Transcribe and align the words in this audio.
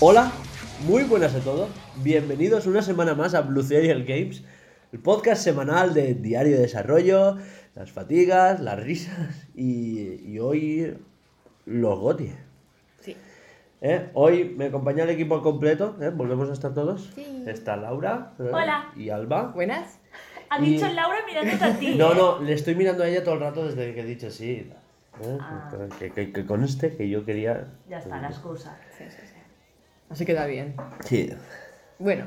Hola, 0.00 0.32
muy 0.84 1.04
buenas 1.04 1.36
a 1.36 1.38
todos. 1.38 1.70
Bienvenidos 2.02 2.66
una 2.66 2.82
semana 2.82 3.14
más 3.14 3.34
a 3.34 3.42
Blue 3.42 3.62
Serial 3.62 4.02
Games, 4.02 4.42
el 4.90 4.98
podcast 4.98 5.44
semanal 5.44 5.94
de 5.94 6.14
diario 6.14 6.56
de 6.56 6.62
desarrollo, 6.62 7.36
las 7.76 7.92
fatigas, 7.92 8.58
las 8.58 8.82
risas 8.82 9.46
y, 9.54 10.20
y 10.28 10.40
hoy 10.40 10.96
los 11.64 12.00
GOTI. 12.00 12.32
¿Eh? 13.84 14.10
Hoy 14.14 14.54
me 14.56 14.66
acompaña 14.66 15.02
el 15.02 15.10
equipo 15.10 15.34
al 15.34 15.42
completo, 15.42 15.96
¿eh? 16.00 16.10
volvemos 16.10 16.48
a 16.48 16.52
estar 16.52 16.72
todos. 16.72 17.10
Sí. 17.16 17.44
Está 17.48 17.76
Laura 17.76 18.32
¿eh? 18.38 18.44
Hola. 18.52 18.92
y 18.94 19.10
Alba. 19.10 19.48
Buenas. 19.54 19.98
Ha 20.50 20.60
Y- 20.60 20.74
dicho 20.74 20.86
Laura 20.88 21.18
mirándote 21.26 21.64
a 21.64 21.76
ti. 21.78 21.94
No, 21.98 22.14
no, 22.14 22.38
le 22.40 22.52
estoy 22.52 22.76
mirando 22.76 23.02
a 23.02 23.08
ella 23.08 23.24
todo 23.24 23.34
el 23.34 23.40
rato 23.40 23.64
desde 23.66 23.92
que 23.92 24.00
he 24.02 24.04
dicho 24.04 24.30
sí. 24.30 24.70
¿eh? 25.20 25.38
Ah. 25.40 25.68
Que, 25.98 26.10
que, 26.12 26.32
que 26.32 26.46
conste 26.46 26.96
que 26.96 27.08
yo 27.08 27.24
quería... 27.24 27.66
Ya 27.88 27.98
está, 27.98 28.20
la 28.20 28.28
excusa. 28.28 28.78
Sí, 28.96 29.04
sí, 29.08 29.16
sí. 29.26 29.34
Así 30.10 30.24
queda 30.24 30.46
bien. 30.46 30.76
Sí. 31.04 31.30
Bueno, 31.98 32.26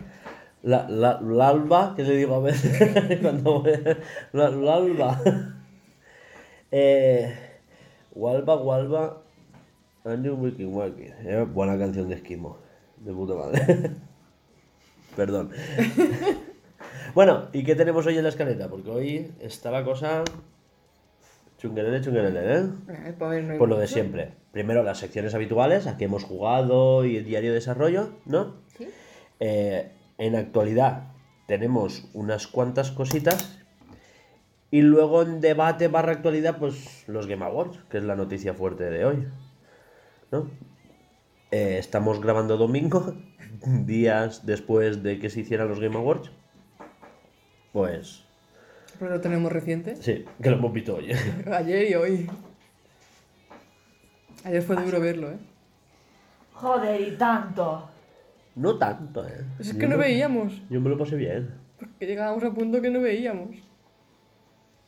La, 0.62 0.90
la, 0.90 1.22
la 1.22 1.48
alba, 1.50 1.94
que 1.96 2.04
le 2.04 2.18
digo 2.18 2.36
a 2.36 2.40
veces 2.42 3.20
cuando 3.22 3.62
voy- 3.62 3.98
la, 4.34 4.50
la 4.50 4.74
alba. 4.76 5.22
Eh, 6.72 7.34
Walba, 8.14 8.56
Walba, 8.58 9.22
Andrew 10.06 10.36
Wiki 10.36 10.66
Waki. 10.66 11.08
Eh, 11.26 11.46
buena 11.52 11.78
canción 11.78 12.08
de 12.08 12.16
Esquimo. 12.16 12.58
De 12.98 13.12
puta 13.12 13.34
madre. 13.34 13.92
Perdón. 15.16 15.52
bueno, 17.16 17.48
¿y 17.54 17.64
qué 17.64 17.76
tenemos 17.76 18.06
hoy 18.06 18.18
en 18.18 18.24
la 18.24 18.30
escaleta? 18.30 18.70
Porque 18.70 18.90
hoy 18.90 19.32
está 19.40 19.72
la 19.72 19.84
cosa 19.84 20.24
chunguerele, 21.58 22.02
chunguerele, 22.02 22.58
¿eh? 22.58 22.70
eh, 22.90 23.42
no 23.42 23.58
Por 23.58 23.70
lo 23.70 23.78
de 23.78 23.88
siempre. 23.88 24.34
Primero 24.52 24.84
las 24.84 25.00
secciones 25.00 25.34
habituales, 25.34 25.88
a 25.88 25.98
que 25.98 26.06
hemos 26.06 26.24
jugado 26.24 27.06
y 27.06 27.18
el 27.18 27.26
diario 27.26 27.50
de 27.50 27.56
desarrollo, 27.56 28.10
¿no? 28.26 28.58
Sí. 28.78 28.88
Eh, 29.40 29.92
en 30.18 30.36
actualidad 30.36 31.14
tenemos 31.48 32.10
unas 32.14 32.48
cuantas 32.48 32.92
cositas. 32.92 33.60
Y 34.72 34.82
luego 34.82 35.22
en 35.22 35.42
debate 35.42 35.88
barra 35.88 36.14
actualidad, 36.14 36.58
pues 36.58 37.06
los 37.08 37.28
Game 37.28 37.46
Awards, 37.46 37.80
que 37.90 37.98
es 37.98 38.04
la 38.04 38.16
noticia 38.16 38.54
fuerte 38.54 38.86
de 38.86 39.06
hoy. 39.06 39.28
¿No? 40.32 40.50
Eh, 41.52 41.78
estamos 41.80 42.20
grabando 42.22 42.58
domingo, 42.58 43.14
días 43.86 44.46
después 44.46 45.04
de 45.04 45.20
que 45.20 45.30
se 45.30 45.42
hicieran 45.42 45.70
los 45.70 45.80
Game 45.80 45.96
Awards. 45.96 46.32
Pues 47.72 48.24
Pero 49.00 49.12
lo 49.12 49.22
tenemos 49.22 49.52
reciente. 49.52 49.96
sí, 49.98 50.26
que 50.42 50.50
lo 50.50 50.58
hemos 50.58 50.74
visto 50.74 50.96
hoy. 50.96 51.12
Ayer 51.52 51.92
y 51.92 51.96
hoy. 51.96 52.30
Ayer 54.44 54.62
fue 54.62 54.76
duro 54.76 55.00
verlo, 55.00 55.32
¿eh? 55.32 55.38
Joder, 56.54 57.02
y 57.02 57.12
tanto. 57.18 57.90
No 58.56 58.78
tanto, 58.78 59.28
¿eh? 59.28 59.44
Pues 59.58 59.68
es 59.70 59.74
Yo 59.74 59.80
que 59.80 59.88
no 59.88 59.98
me- 59.98 60.04
veíamos. 60.06 60.62
Yo 60.70 60.80
me 60.80 60.90
lo 60.90 60.98
pasé 60.98 61.16
bien. 61.16 61.54
Que 62.00 62.06
llegábamos 62.06 62.44
a 62.44 62.52
punto 62.54 62.82
que 62.82 62.90
no 62.90 63.02
veíamos. 63.02 63.58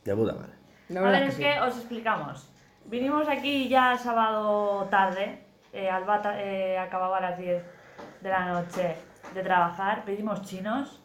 De 0.04 0.14
puta 0.16 0.32
madre. 0.34 0.52
La 0.88 1.00
A 1.00 1.10
ver, 1.10 1.22
es 1.24 1.34
que 1.34 1.42
que 1.42 1.60
os 1.60 1.76
explicamos. 1.76 2.48
Vinimos 2.88 3.28
aquí 3.28 3.68
ya 3.68 3.96
sábado 3.98 4.86
tarde. 4.90 5.40
Eh, 5.72 5.88
Alba 5.90 6.22
eh, 6.40 6.78
acababa 6.78 7.18
a 7.18 7.20
las 7.20 7.38
10 7.38 7.62
de 8.22 8.28
la 8.28 8.46
noche 8.46 8.96
de 9.34 9.42
trabajar. 9.42 10.04
Pedimos 10.04 10.42
chinos. 10.42 11.00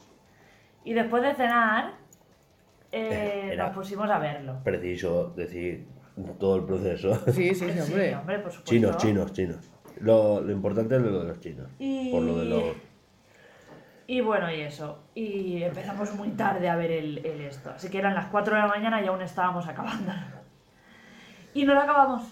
Y 0.85 0.93
después 0.93 1.23
de 1.23 1.33
cenar, 1.35 1.93
eh, 2.91 3.49
Eh, 3.53 3.55
nos 3.57 3.71
pusimos 3.75 4.09
a 4.09 4.19
verlo. 4.19 4.59
Preciso 4.63 5.33
decir 5.35 5.87
todo 6.39 6.57
el 6.57 6.63
proceso. 6.65 7.15
Sí, 7.31 7.53
sí, 7.55 7.69
sí, 7.71 7.79
hombre. 7.81 8.09
Sí, 8.09 8.13
hombre, 8.13 8.39
por 8.39 8.51
supuesto. 8.51 8.63
Chinos, 8.71 8.97
chinos, 8.97 9.33
chinos. 9.33 9.71
Lo, 9.99 10.41
lo 10.41 10.51
importante 10.51 10.95
es 10.95 11.01
lo 11.01 11.19
de 11.21 11.27
los 11.27 11.39
chinos. 11.39 11.67
Y- 11.79 12.11
Por 12.11 12.21
lo 12.23 12.37
de 12.39 12.45
los... 12.45 12.63
Y 14.05 14.19
bueno, 14.21 14.51
y 14.51 14.59
eso. 14.61 14.99
Y 15.15 15.63
empezamos 15.63 16.13
muy 16.15 16.29
tarde 16.31 16.69
a 16.69 16.75
ver 16.75 16.91
el, 16.91 17.25
el 17.25 17.41
esto. 17.41 17.71
Así 17.71 17.89
que 17.89 17.99
eran 17.99 18.13
las 18.13 18.25
4 18.27 18.53
de 18.55 18.61
la 18.61 18.67
mañana 18.67 19.01
y 19.01 19.07
aún 19.07 19.21
estábamos 19.21 19.65
acabando. 19.67 20.11
Y 21.53 21.65
no 21.65 21.73
lo 21.73 21.81
acabamos. 21.81 22.23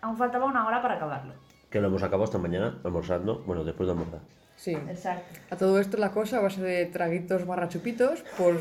Aún 0.00 0.16
faltaba 0.16 0.44
una 0.46 0.66
hora 0.66 0.82
para 0.82 0.94
acabarlo. 0.96 1.34
Que 1.70 1.80
lo 1.80 1.88
hemos 1.88 2.02
acabado 2.02 2.24
esta 2.24 2.38
mañana, 2.38 2.78
almorzando. 2.84 3.42
Bueno, 3.46 3.64
después 3.64 3.86
de 3.86 3.92
almorzar. 3.92 4.20
Sí. 4.56 4.72
Exacto. 4.72 5.40
A 5.50 5.56
todo 5.56 5.80
esto 5.80 5.96
la 5.96 6.10
cosa 6.12 6.38
a 6.38 6.42
base 6.42 6.62
de 6.62 6.86
traguitos 6.86 7.46
barra 7.46 7.68
chupitos 7.68 8.22
por 8.38 8.60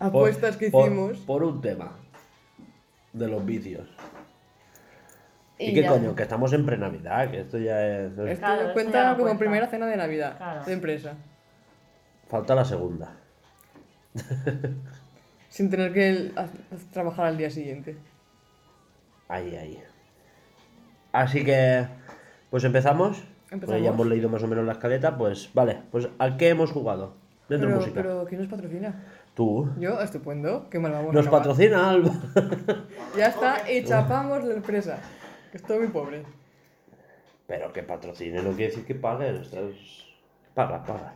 apuestas 0.00 0.56
que 0.56 0.70
Por- 0.70 0.86
hicimos. 0.88 1.18
Por, 1.18 1.42
un 1.44 1.60
tema. 1.60 1.92
De 3.12 3.28
los 3.28 3.44
vicios. 3.44 3.88
¿Y, 5.58 5.66
Y 5.70 5.74
qué 5.74 5.86
coño? 5.86 6.14
Que 6.14 6.22
estamos 6.24 6.52
en 6.52 6.66
pre-Navidad, 6.66 7.30
que 7.30 7.40
esto 7.42 7.58
ya 7.58 7.86
es... 7.86 8.10
Esto 8.12 8.22
Claro, 8.38 8.54
esto 8.62 8.66
ya 8.68 8.72
cuenta 8.72 9.02
no 9.04 9.10
como 9.12 9.22
cuenta. 9.24 9.38
primera 9.38 9.66
cena 9.68 9.86
de 9.86 9.96
Navidad 9.96 10.36
Claro. 10.36 10.64
de 10.64 10.72
empresa. 10.72 11.14
Falta 12.28 12.54
la 12.54 12.64
segunda. 12.64 13.12
Sin 15.48 15.70
tener 15.70 15.92
que 15.92 16.32
trabajar 16.92 17.26
al 17.26 17.36
día 17.36 17.50
siguiente. 17.50 17.96
Ahí, 19.32 19.56
ahí. 19.56 19.82
Así 21.12 21.42
que... 21.42 21.86
Pues 22.50 22.64
empezamos. 22.64 23.16
Pues 23.16 23.52
Empezamos. 23.52 23.82
ya 23.82 23.88
hemos 23.88 24.06
leído 24.06 24.28
más 24.28 24.42
o 24.42 24.46
menos 24.46 24.66
la 24.66 24.72
escaleta. 24.72 25.16
Pues 25.16 25.48
vale, 25.54 25.78
pues 25.90 26.06
¿a 26.18 26.36
qué 26.36 26.50
hemos 26.50 26.70
jugado? 26.70 27.14
Dentro 27.48 27.68
de 27.68 27.74
Pero, 27.74 27.80
música. 27.80 28.02
pero 28.02 28.24
¿quién 28.26 28.42
nos 28.42 28.50
patrocina? 28.50 29.02
Tú. 29.34 29.70
Yo, 29.78 29.98
estupendo. 30.02 30.68
Qué 30.68 30.78
mal 30.78 30.92
vamos 30.92 31.10
a 31.10 31.12
Nos 31.14 31.28
patrocina 31.28 31.90
Alba. 31.90 32.10
Ya 33.16 33.28
está, 33.28 33.70
y 33.70 33.82
chapamos 33.84 34.44
la 34.44 34.54
empresa. 34.54 34.98
Estoy 35.54 35.78
muy 35.78 35.88
pobre. 35.88 36.24
Pero 37.46 37.72
que 37.72 37.82
patrocine 37.82 38.42
no 38.42 38.50
quiere 38.50 38.66
decir 38.66 38.84
que 38.84 38.94
pague. 38.94 39.40
Estás... 39.40 39.64
Paga, 40.54 40.84
paga. 40.84 41.14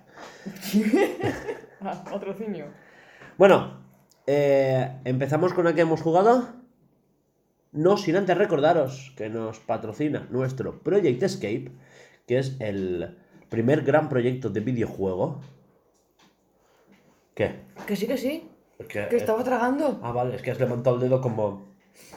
Ah, 1.83 2.03
patrocinio. 2.11 2.65
Bueno, 3.37 3.79
eh, 4.27 4.91
empezamos 5.05 5.53
con 5.53 5.67
la 5.67 5.75
que 5.75 5.83
hemos 5.83 6.01
jugado. 6.01 6.49
No 7.77 7.97
sin 7.97 8.17
antes 8.17 8.37
recordaros 8.37 9.13
que 9.17 9.29
nos 9.29 9.61
patrocina 9.61 10.27
nuestro 10.31 10.81
Project 10.81 11.23
Escape, 11.23 11.71
que 12.27 12.39
es 12.39 12.57
el 12.59 13.17
primer 13.51 13.83
gran 13.83 14.09
proyecto 14.09 14.51
de 14.51 14.61
videojuego. 14.61 15.41
¿Qué? 17.35 17.61
Que 17.87 17.95
sí, 17.97 18.07
que 18.07 18.17
sí. 18.17 18.49
Que- 18.89 19.09
Que 19.09 19.17
estaba 19.17 19.45
tragando. 19.45 20.01
Ah, 20.03 20.13
vale, 20.13 20.37
es 20.37 20.43
que 20.43 20.51
has 20.51 20.59
levantado 20.59 20.97
el 20.97 21.03
dedo 21.03 21.21
como. 21.21 21.67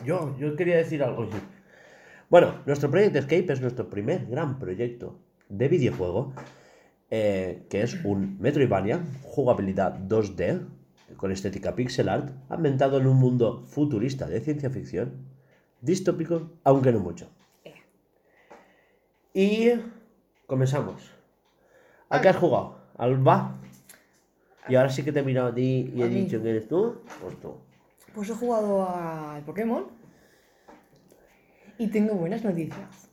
Yo, 0.06 0.36
yo 0.40 0.56
quería 0.56 0.78
decir 0.78 1.04
algo. 1.04 1.28
Bueno, 2.30 2.56
nuestro 2.66 2.90
Project 2.90 3.16
Escape 3.18 3.52
es 3.54 3.62
nuestro 3.62 3.90
primer 3.90 4.26
gran 4.28 4.60
proyecto 4.60 5.20
de 5.50 5.68
videojuego, 5.68 6.34
eh, 7.10 7.66
que 7.70 7.82
es 7.82 7.96
un 8.06 8.38
Metroidvania, 8.40 9.02
jugabilidad 9.24 9.94
2D, 10.08 10.66
con 11.18 11.32
estética 11.32 11.76
pixel 11.76 12.08
art, 12.08 12.32
ambientado 12.50 12.98
en 13.00 13.08
un 13.08 13.18
mundo 13.18 13.66
futurista 13.68 14.28
de 14.28 14.40
ciencia 14.42 14.70
ficción, 14.70 15.26
distópico, 15.82 16.52
aunque 16.64 16.92
no 16.92 17.00
mucho. 17.00 17.30
Y 19.34 19.72
comenzamos. 20.48 21.12
¿A 22.10 22.22
qué 22.22 22.30
has 22.30 22.36
jugado? 22.36 22.78
¿Alba? 22.98 23.56
Y 24.68 24.76
ahora 24.76 24.90
sí 24.90 25.04
que 25.04 25.12
te 25.12 25.20
he 25.20 25.24
mirado 25.24 25.50
a 25.50 25.54
ti 25.54 25.92
y 25.96 26.02
he 26.02 26.08
dicho 26.10 26.42
que 26.42 26.50
eres 26.50 26.68
tú, 26.68 27.02
pues 27.22 27.40
tú. 27.40 27.56
Pues 28.14 28.30
he 28.30 28.34
jugado 28.34 28.90
al 28.90 29.44
Pokémon. 29.44 29.86
Y 31.78 31.88
tengo 31.88 32.16
buenas 32.16 32.44
noticias. 32.44 33.10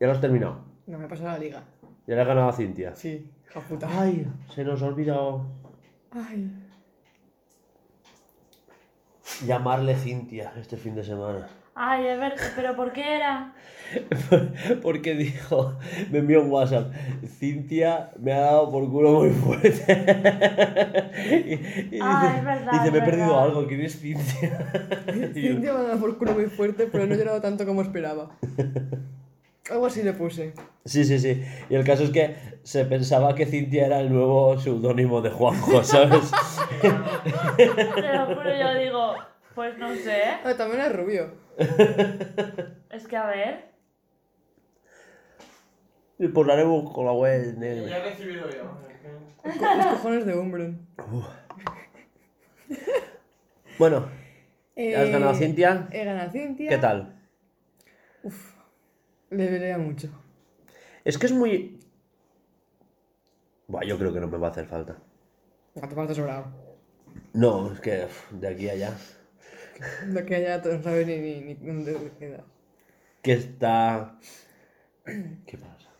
Ya 0.00 0.06
lo 0.06 0.12
has 0.12 0.20
terminado. 0.20 0.64
No 0.86 0.98
me 0.98 1.06
he 1.06 1.08
pasado 1.08 1.28
la 1.28 1.38
liga. 1.38 1.64
Ya 2.06 2.14
le 2.14 2.20
has 2.20 2.26
ganado 2.26 2.48
a 2.48 2.52
Cintia. 2.52 2.94
Sí, 2.94 3.30
hija 3.44 3.60
puta. 3.60 3.88
Ay, 4.00 4.26
se 4.54 4.64
nos 4.64 4.82
ha 4.82 4.86
olvidado 4.86 5.44
Ay. 6.12 6.50
Llamarle 9.46 9.94
Cintia 9.96 10.52
este 10.58 10.76
fin 10.76 10.94
de 10.94 11.04
semana. 11.04 11.48
Ay, 11.78 12.08
a 12.08 12.16
ver, 12.16 12.34
¿pero 12.56 12.74
por 12.74 12.90
qué 12.92 13.16
era? 13.16 13.52
Porque 14.82 15.14
dijo, 15.14 15.74
me 16.10 16.18
envió 16.20 16.42
un 16.42 16.50
WhatsApp, 16.50 16.90
Cintia 17.38 18.12
me 18.18 18.32
ha 18.32 18.40
dado 18.40 18.70
por 18.70 18.90
culo 18.90 19.12
muy 19.20 19.30
fuerte. 19.30 19.84
y, 21.90 21.96
y 21.96 21.98
Ah, 22.00 22.22
dice, 22.22 22.38
es 22.38 22.44
verdad, 22.44 22.72
dice, 22.72 22.86
es 22.86 22.92
me 22.92 22.98
he 22.98 23.02
perdido 23.02 23.38
algo, 23.38 23.66
¿quién 23.66 23.82
es 23.82 24.00
Cintia? 24.00 24.70
Cintia 25.34 25.72
me 25.74 25.80
ha 25.80 25.82
dado 25.82 26.00
por 26.00 26.16
culo 26.16 26.32
muy 26.32 26.46
fuerte, 26.46 26.88
pero 26.90 27.06
no 27.06 27.14
he 27.14 27.18
llorado 27.18 27.42
tanto 27.42 27.66
como 27.66 27.82
esperaba. 27.82 28.30
Algo 29.70 29.86
así 29.86 30.02
le 30.02 30.12
puse. 30.12 30.52
sí, 30.84 31.04
sí, 31.04 31.18
sí. 31.18 31.44
Y 31.68 31.74
el 31.74 31.84
caso 31.84 32.04
es 32.04 32.10
que 32.10 32.36
se 32.62 32.84
pensaba 32.84 33.34
que 33.34 33.46
Cintia 33.46 33.86
era 33.86 34.00
el 34.00 34.12
nuevo 34.12 34.58
seudónimo 34.60 35.20
de 35.22 35.30
Juanjo, 35.30 35.82
¿sabes? 35.82 36.30
Te 36.80 36.88
lo 38.12 38.26
juro, 38.26 38.56
yo 38.58 38.74
digo, 38.78 39.14
pues 39.54 39.76
no 39.78 39.94
sé. 39.96 40.22
Ah, 40.44 40.54
también 40.56 40.82
es 40.82 40.94
rubio. 40.96 41.34
Es 42.90 43.06
que 43.08 43.16
a 43.16 43.26
ver. 43.26 43.72
Y 46.18 46.28
posaremos 46.28 46.92
con 46.92 47.04
la 47.06 47.12
web 47.12 47.58
negra. 47.58 47.88
Ya 47.88 47.96
he 47.98 48.02
recibido 48.10 48.48
yo. 48.50 48.78
Los 49.44 49.56
co- 49.56 49.74
los 49.76 49.86
cojones 49.86 50.26
de 50.26 50.32
hombre. 50.34 50.74
Bueno, 53.78 53.96
¿has 53.98 54.10
Eh, 54.76 55.10
ganado 55.10 55.34
Cintia? 55.34 55.88
He 55.92 56.04
ganado 56.04 56.30
Cintia. 56.30 56.70
¿Qué 56.70 56.78
tal? 56.78 57.20
Le 59.30 59.50
vería 59.50 59.78
mucho. 59.78 60.08
Es 61.04 61.18
que 61.18 61.26
es 61.26 61.32
muy... 61.32 61.78
Buah, 63.68 63.84
yo 63.84 63.98
creo 63.98 64.12
que 64.12 64.20
no 64.20 64.28
me 64.28 64.38
va 64.38 64.48
a 64.48 64.50
hacer 64.50 64.66
falta. 64.66 64.96
A 65.82 65.88
tu 65.88 65.94
parte 65.94 66.14
sobrado. 66.14 66.46
No, 67.32 67.72
es 67.72 67.80
que 67.80 68.04
uf, 68.04 68.30
de 68.32 68.48
aquí 68.48 68.68
a 68.68 68.72
allá. 68.72 68.96
De 70.06 70.24
que 70.24 70.36
allá 70.36 70.58
no 70.64 70.82
sabe 70.82 71.04
ni, 71.04 71.18
ni, 71.18 71.54
ni 71.54 71.54
dónde 71.54 72.12
queda. 72.18 72.44
Que 73.22 73.32
está... 73.32 74.18
¿Qué 75.04 75.58
pasa? 75.58 75.90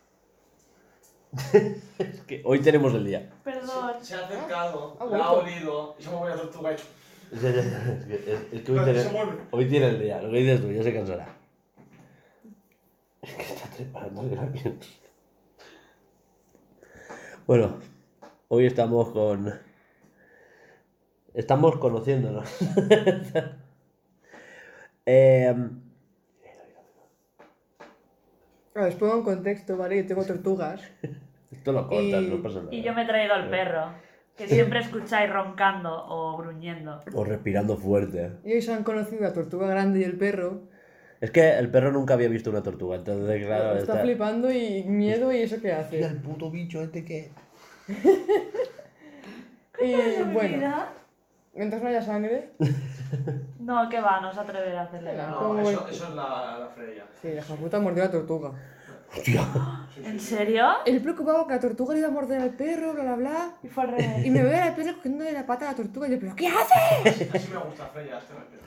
es 1.99 2.21
que 2.21 2.41
hoy 2.45 2.59
tenemos 2.61 2.93
el 2.93 3.05
día. 3.05 3.29
Perdón. 3.43 3.93
Se 4.01 4.15
ha 4.15 4.25
acercado, 4.25 4.97
Ah, 4.99 5.05
la 5.05 5.25
ha 5.25 5.31
olido 5.33 5.95
y 5.99 6.03
se 6.03 6.09
me 6.09 6.15
voy 6.15 6.31
a 6.31 6.35
tortuga. 6.35 6.71
Es 7.29 7.39
que, 7.41 8.15
es- 8.15 8.53
es 8.53 8.61
que 8.61 8.71
hoy, 8.71 8.85
tiene, 8.85 9.03
hoy 9.51 9.65
tiene 9.67 9.87
el 9.89 9.99
día, 9.99 10.21
lo 10.21 10.31
que 10.31 10.37
dices 10.37 10.61
tú, 10.61 10.71
ya 10.71 10.81
se 10.81 10.93
cansará. 10.93 11.36
Es 13.27 13.35
que 13.35 13.53
está 13.53 13.67
preparando 13.75 14.21
el 14.21 14.29
gremio. 14.29 14.73
Bueno, 17.45 17.77
hoy 18.49 18.65
estamos 18.65 19.09
con. 19.09 19.53
Estamos 21.33 21.77
conociéndonos. 21.77 22.49
eh, 25.05 25.55
os 28.75 28.95
pongo 28.95 29.17
en 29.17 29.23
contexto, 29.23 29.77
¿vale? 29.77 29.97
Yo 30.01 30.07
tengo 30.07 30.25
tortugas. 30.25 30.81
esto 31.51 31.71
lo 31.71 31.87
cortas, 31.87 32.23
Y- 32.23 32.29
no 32.29 32.41
pasa 32.41 32.59
nada. 32.59 32.73
Y 32.73 32.81
yo 32.81 32.93
me 32.93 33.03
he 33.03 33.05
traído 33.05 33.33
al 33.33 33.49
perro, 33.49 33.93
que 34.35 34.47
siempre 34.47 34.79
escucháis 34.79 35.31
roncando 35.31 36.05
o 36.07 36.37
gruñendo. 36.37 37.01
O 37.13 37.23
respirando 37.23 37.77
fuerte. 37.77 38.33
Y 38.43 38.53
hoy 38.53 38.61
se 38.61 38.73
han 38.73 38.83
conocido 38.83 39.21
la 39.21 39.33
tortuga 39.33 39.67
grande 39.67 39.99
y 40.01 40.03
el 40.03 40.17
perro. 40.17 40.61
Es 41.19 41.31
que 41.31 41.57
el 41.57 41.71
perro 41.71 41.91
nunca 41.91 42.13
había 42.13 42.27
visto 42.29 42.49
una 42.51 42.61
tortuga, 42.61 42.95
entonces, 42.97 43.45
claro, 43.45 43.77
está, 43.77 43.93
está. 43.93 44.03
flipando 44.03 44.51
y 44.51 44.83
miedo 44.83 45.31
y 45.31 45.37
eso 45.41 45.59
que 45.61 45.73
hace. 45.73 45.99
el 46.03 46.17
puto 46.17 46.51
bicho 46.51 46.81
este 46.81 47.03
que. 47.05 47.31
Y 49.79 49.93
bueno, 50.33 50.57
Mira. 50.57 50.89
mientras 51.53 51.81
no 51.83 51.89
haya 51.89 52.01
sangre, 52.01 52.49
No, 53.59 53.87
que 53.89 53.99
va, 54.01 54.19
no 54.21 54.33
se 54.33 54.39
atreverá 54.39 54.81
a 54.81 54.83
hacerle 54.85 55.13
nada. 55.15 55.29
No, 55.29 55.37
¿Cómo 55.37 55.69
eso, 55.69 55.87
eso 55.87 56.07
es 56.09 56.15
la, 56.15 56.57
la 56.59 56.67
Freya. 56.75 57.05
sí, 57.21 57.29
la 57.33 57.43
puta 57.43 57.79
mordió 57.79 58.03
a 58.03 58.05
la 58.07 58.11
tortuga. 58.11 58.51
Hostia. 59.15 59.41
¿En 60.03 60.19
serio? 60.19 60.65
Él 60.85 60.99
preocupado 61.01 61.45
que 61.47 61.53
la 61.53 61.59
tortuga 61.61 61.93
le 61.93 61.99
iba 61.99 62.09
a 62.09 62.11
morder 62.11 62.41
al 62.41 62.49
perro, 62.55 62.93
bla 62.93 63.03
bla 63.03 63.15
bla. 63.15 63.51
Y 63.63 63.67
fue 63.67 63.83
al 63.83 63.89
revés. 63.91 64.25
Y 64.25 64.31
me 64.31 64.43
ve 64.43 64.55
al 64.55 64.75
perro 64.75 64.95
cogiéndole 64.95 65.31
la 65.31 65.45
pata 65.45 65.67
a 65.67 65.71
la 65.71 65.77
tortuga 65.77 66.07
y 66.07 66.11
yo, 66.11 66.19
¿pero 66.19 66.35
qué 66.35 66.47
hace? 66.47 67.29
Así 67.33 67.51
me 67.53 67.59
gusta 67.59 67.85
Freya, 67.93 68.17
este 68.17 68.33
respeto. 68.33 68.63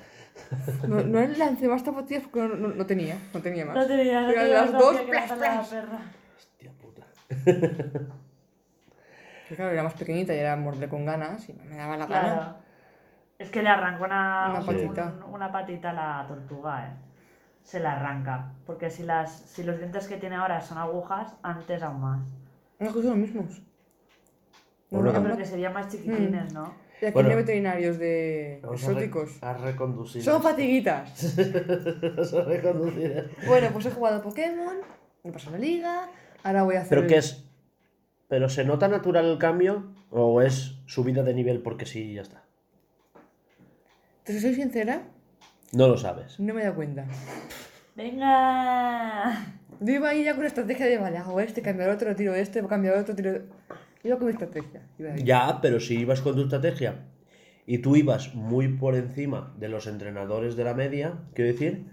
No, 0.88 0.96
no 1.02 1.20
le 1.20 1.36
lancé 1.36 1.68
más 1.68 1.82
zapatillas 1.82 2.22
porque 2.24 2.40
no, 2.40 2.54
no, 2.56 2.68
no 2.68 2.86
tenía, 2.86 3.16
no 3.32 3.40
tenía 3.40 3.64
más. 3.66 3.74
No 3.76 3.86
tenía, 3.86 4.20
no 4.22 4.28
Pero 4.28 4.40
tenía 4.42 4.60
las 4.62 4.72
dos, 4.72 5.00
plas, 5.02 5.32
plas. 5.32 5.68
perra. 5.68 5.98
Hostia 6.36 6.72
puta. 6.80 7.06
Que 9.48 9.56
claro, 9.56 9.72
era 9.72 9.82
más 9.82 9.94
pequeñita 9.94 10.32
y 10.32 10.38
era 10.38 10.54
morder 10.56 10.88
con 10.88 11.04
ganas 11.04 11.48
y 11.48 11.52
me 11.54 11.76
daba 11.76 11.96
la 11.96 12.06
gana. 12.06 12.22
Claro. 12.34 12.56
Es 13.38 13.50
que 13.50 13.62
le 13.62 13.68
arranca 13.68 14.04
una, 14.04 14.46
Una 14.50 14.60
un- 14.60 14.66
patita. 14.66 15.14
un- 15.26 15.34
una 15.34 15.50
patita 15.50 15.90
a 15.90 15.92
la 15.92 16.24
tortuga, 16.28 16.86
eh. 16.86 16.92
Se 17.64 17.80
la 17.80 17.92
arranca. 17.94 18.52
Porque 18.64 18.90
si, 18.90 19.02
las, 19.02 19.32
si 19.32 19.64
los 19.64 19.78
dientes 19.78 20.06
que 20.06 20.18
tiene 20.18 20.36
ahora 20.36 20.60
son 20.60 20.78
agujas, 20.78 21.34
antes 21.42 21.82
aún 21.82 22.00
más. 22.00 22.20
No, 22.78 22.86
que 22.88 22.92
son 23.02 23.06
los 23.06 23.16
mismos. 23.16 23.60
No, 24.90 25.00
Bueno, 25.00 25.12
no, 25.12 25.22
Pero 25.24 25.36
que 25.36 25.44
serían 25.44 25.72
más 25.72 25.88
chiquitines, 25.88 26.52
¿no? 26.52 26.72
Y 27.00 27.06
aquí 27.06 27.14
Bueno. 27.14 27.28
no 27.30 27.34
hay 27.36 27.40
veterinarios 27.42 27.98
de 27.98 28.60
Vamos 28.62 28.82
a 28.84 28.86
re- 28.88 28.92
exóticos. 28.92 29.42
A, 29.42 29.54
reconducir. 29.54 30.22
Son 30.22 30.42
fatiguitas. 30.42 31.34
Vamos 32.02 32.34
a 32.34 32.44
reconducir. 32.44 33.30
bueno, 33.46 33.68
pues 33.72 33.86
he 33.86 33.90
jugado 33.90 34.18
a 34.18 34.22
Pokémon, 34.22 34.76
me 35.24 35.32
pasó 35.32 35.50
la 35.50 35.58
liga, 35.58 36.08
ahora 36.42 36.62
voy 36.64 36.76
a 36.76 36.80
hacer... 36.80 36.90
¿Pero 36.90 37.02
el- 37.02 37.06
qué 37.08 37.16
es? 37.16 37.44
¿Pero 38.28 38.48
se 38.48 38.64
nota 38.64 38.86
natural 38.88 39.24
el 39.26 39.38
cambio? 39.38 39.92
¿O 40.10 40.42
es 40.42 40.74
subida 40.86 41.22
de 41.22 41.34
nivel 41.34 41.62
porque 41.62 41.86
sí 41.86 42.10
y 42.10 42.14
ya 42.14 42.22
está? 42.22 42.42
Te 44.24 44.38
soy 44.38 44.54
sincera, 44.54 45.02
No 45.72 45.88
lo 45.88 45.96
sabes. 45.96 46.38
no 46.38 46.52
me 46.54 46.60
he 46.60 46.64
dado 46.64 46.76
cuenta. 46.76 47.06
¡Venga! 47.96 49.46
Yo 49.80 49.94
iba 49.94 50.10
ahí 50.10 50.24
ya 50.24 50.36
con 50.36 50.44
estrategia 50.44 50.86
de, 50.86 50.98
vale, 50.98 51.16
hago 51.18 51.40
este, 51.40 51.62
cambio 51.62 51.86
el 51.86 51.92
otro, 51.92 52.14
tiro 52.14 52.34
este, 52.34 52.62
cambio 52.66 52.92
el 52.94 53.00
otro, 53.00 53.14
tiro... 53.14 53.40
Iba 54.02 54.16
con 54.16 54.26
mi 54.26 54.32
estrategia. 54.32 54.88
Iba. 54.98 55.16
Ya, 55.16 55.58
pero 55.60 55.78
si 55.80 55.98
ibas 55.98 56.20
con 56.20 56.34
tu 56.34 56.42
estrategia 56.42 57.06
y 57.66 57.78
tú 57.78 57.96
ibas 57.96 58.34
muy 58.34 58.68
por 58.68 58.94
encima 58.94 59.54
de 59.58 59.68
los 59.68 59.86
entrenadores 59.86 60.56
de 60.56 60.64
la 60.64 60.74
media, 60.74 61.18
quiero 61.34 61.52
decir, 61.52 61.86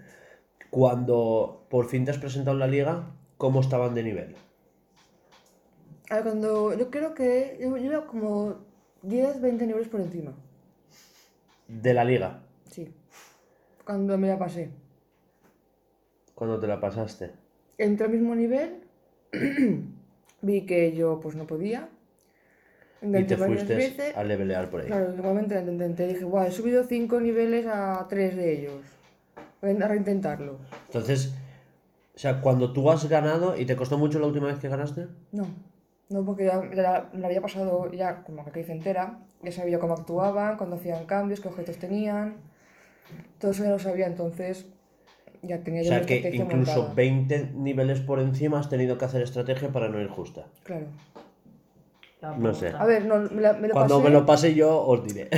cuando 0.70 1.66
por 1.70 1.86
fin 1.86 2.04
te 2.04 2.10
has 2.10 2.18
presentado 2.18 2.56
en 2.56 2.60
la 2.60 2.66
liga, 2.66 3.10
¿cómo 3.36 3.60
estaban 3.60 3.94
de 3.94 4.02
nivel? 4.02 4.36
A 6.10 6.14
ver, 6.16 6.24
cuando... 6.24 6.76
Yo 6.76 6.90
creo 6.90 7.14
que 7.14 7.58
yo, 7.60 7.76
yo 7.76 7.84
iba 7.84 8.06
como 8.06 8.56
10, 9.02 9.40
20 9.42 9.66
niveles 9.66 9.88
por 9.88 10.00
encima. 10.00 10.32
De 11.68 11.92
la 11.92 12.04
liga, 12.04 12.42
Sí. 12.70 12.88
Cuando 13.84 14.16
me 14.18 14.28
la 14.28 14.38
pasé. 14.38 14.70
cuando 16.34 16.58
te 16.60 16.66
la 16.66 16.80
pasaste. 16.80 17.32
Entré 17.78 18.06
al 18.06 18.12
mismo 18.12 18.34
nivel, 18.34 18.80
vi 20.42 20.66
que 20.66 20.94
yo 20.94 21.20
pues 21.20 21.34
no 21.36 21.46
podía. 21.46 21.88
Y 23.02 23.24
te 23.24 23.36
fuiste 23.36 23.74
veces. 23.76 24.16
a 24.16 24.24
levelear 24.24 24.70
por 24.70 24.80
ahí. 24.80 24.86
Claro, 24.86 25.14
igualmente 25.14 25.54
la 25.54 25.70
intenté. 25.70 26.06
Dije, 26.08 26.24
guau, 26.24 26.46
he 26.46 26.50
subido 26.50 26.82
5 26.84 27.20
niveles 27.20 27.66
a 27.66 28.06
3 28.08 28.36
de 28.36 28.52
ellos. 28.58 28.82
Voy 29.62 29.70
a 29.80 29.88
reintentarlo. 29.88 30.58
Entonces, 30.86 31.34
o 32.14 32.18
sea, 32.18 32.40
cuando 32.40 32.72
tú 32.72 32.90
has 32.90 33.08
ganado 33.08 33.56
y 33.56 33.66
te 33.66 33.76
costó 33.76 33.98
mucho 33.98 34.18
la 34.18 34.26
última 34.26 34.46
vez 34.48 34.58
que 34.58 34.68
ganaste, 34.68 35.06
No, 35.30 35.46
no, 36.08 36.24
porque 36.24 36.46
ya 36.46 36.56
la- 36.74 37.08
me 37.12 37.20
la 37.20 37.26
había 37.28 37.40
pasado 37.40 37.90
ya 37.92 38.22
como 38.24 38.44
que 38.50 38.60
hice 38.60 38.72
entera. 38.72 39.20
Ya 39.42 39.52
sabía 39.52 39.78
cómo 39.78 39.94
actuaban, 39.94 40.56
cuando 40.56 40.74
hacían 40.76 41.06
cambios, 41.06 41.40
qué 41.40 41.46
objetos 41.48 41.76
tenían. 41.76 42.36
Todo 43.38 43.52
eso 43.52 43.62
ya 43.62 43.70
lo 43.70 43.78
sabía, 43.78 44.06
entonces 44.08 44.66
ya 45.42 45.58
tenía 45.62 45.82
o 45.82 45.84
yo 45.84 45.88
sea 45.90 46.00
mi 46.00 46.06
que 46.06 46.30
incluso 46.34 46.56
montada. 46.82 46.94
20 46.94 47.50
niveles 47.54 48.00
por 48.00 48.18
encima 48.18 48.58
has 48.58 48.68
tenido 48.68 48.98
que 48.98 49.04
hacer 49.04 49.22
estrategia 49.22 49.68
para 49.70 49.88
no 49.88 50.00
ir 50.00 50.08
justa. 50.08 50.46
Claro. 50.64 50.86
No 52.20 52.52
sé. 52.52 52.68
A 52.70 52.84
ver, 52.84 53.04
no, 53.06 53.16
me, 53.30 53.40
la- 53.40 53.52
me 53.52 53.68
lo 53.68 53.74
Cuando 53.74 53.98
pasé... 53.98 54.08
me 54.08 54.14
lo 54.14 54.26
pase 54.26 54.54
yo, 54.54 54.80
os 54.82 55.04
diré. 55.04 55.28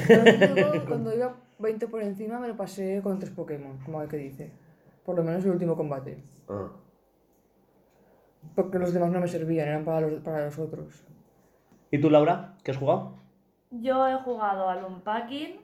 Cuando 0.88 1.14
iba 1.16 1.34
20 1.58 1.88
por 1.88 2.02
encima, 2.02 2.38
me 2.38 2.48
lo 2.48 2.56
pasé 2.56 3.00
con 3.02 3.18
tres 3.18 3.32
Pokémon, 3.32 3.78
como 3.84 4.00
el 4.02 4.08
que 4.08 4.16
dice. 4.16 4.50
Por 5.04 5.14
lo 5.16 5.22
menos 5.22 5.44
el 5.44 5.50
último 5.50 5.76
combate. 5.76 6.18
Ah. 6.48 6.68
Porque 8.54 8.78
los 8.78 8.92
demás 8.94 9.10
no 9.10 9.20
me 9.20 9.28
servían, 9.28 9.68
eran 9.68 9.84
para 9.84 10.00
los, 10.00 10.20
para 10.22 10.46
los 10.46 10.58
otros. 10.58 11.04
¿Y 11.90 12.00
tú, 12.00 12.08
Laura? 12.08 12.54
¿Qué 12.64 12.70
has 12.70 12.76
jugado? 12.78 13.14
Yo 13.70 14.08
he 14.08 14.14
jugado 14.16 14.68
al 14.68 14.84
Unpacking, 14.84 15.60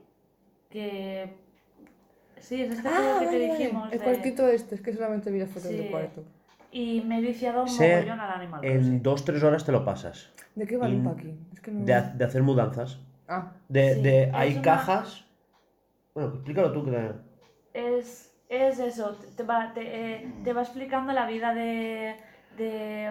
que... 0.68 1.34
Sí, 2.38 2.60
es 2.62 2.70
este 2.72 2.88
Ah, 2.88 2.92
juego 2.94 3.18
que 3.20 3.24
vale, 3.26 3.38
te 3.38 3.48
vale. 3.48 3.58
dijimos. 3.58 3.92
El 3.92 3.98
de- 3.98 4.04
cuartito 4.04 4.46
este, 4.48 4.74
es 4.74 4.80
que 4.82 4.92
solamente 4.92 5.30
vi 5.30 5.38
las 5.40 5.48
fotos 5.48 5.70
Sí. 5.70 5.76
del 5.76 5.90
cuarto. 5.90 6.22
Y 6.76 7.00
me 7.00 7.18
he 7.18 7.20
viciado 7.22 7.62
un 7.62 7.68
Sé 7.70 7.94
mogollón 7.94 8.20
al 8.20 8.30
Animal 8.32 8.62
En 8.62 9.00
Crossing. 9.00 9.02
2-3 9.02 9.42
horas 9.44 9.64
te 9.64 9.72
lo 9.72 9.82
pasas. 9.82 10.30
¿De 10.54 10.66
qué 10.66 10.76
va 10.76 10.86
el 10.88 10.96
unpacking? 10.96 11.48
Es 11.54 11.60
que 11.60 11.70
no... 11.70 11.84
De, 11.86 11.94
ha- 11.94 12.02
de 12.02 12.22
hacer 12.24 12.42
mudanzas. 12.42 13.00
Ah, 13.26 13.52
De, 13.66 13.94
Sí, 13.94 14.02
de 14.02 14.22
es 14.24 14.34
hay 14.34 14.52
una- 14.52 14.62
cajas. 14.62 15.24
Bueno, 16.14 16.34
explícalo 16.34 16.72
tú 16.72 16.84
que 16.84 16.90
te- 16.90 17.14
Es, 17.98 18.30
es 18.50 18.78
eso, 18.78 19.16
te 19.36 19.42
va, 19.42 19.72
te, 19.72 19.82
eh, 20.16 20.30
te 20.44 20.52
va 20.52 20.60
explicando 20.62 21.14
la 21.14 21.26
vida 21.26 21.54
de, 21.54 22.16
de, 22.58 23.10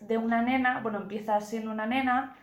de 0.00 0.18
una 0.18 0.42
nena. 0.42 0.80
Bueno, 0.82 0.98
empiezas 0.98 1.48
siendo 1.48 1.70
una 1.70 1.86
nena 1.86 2.36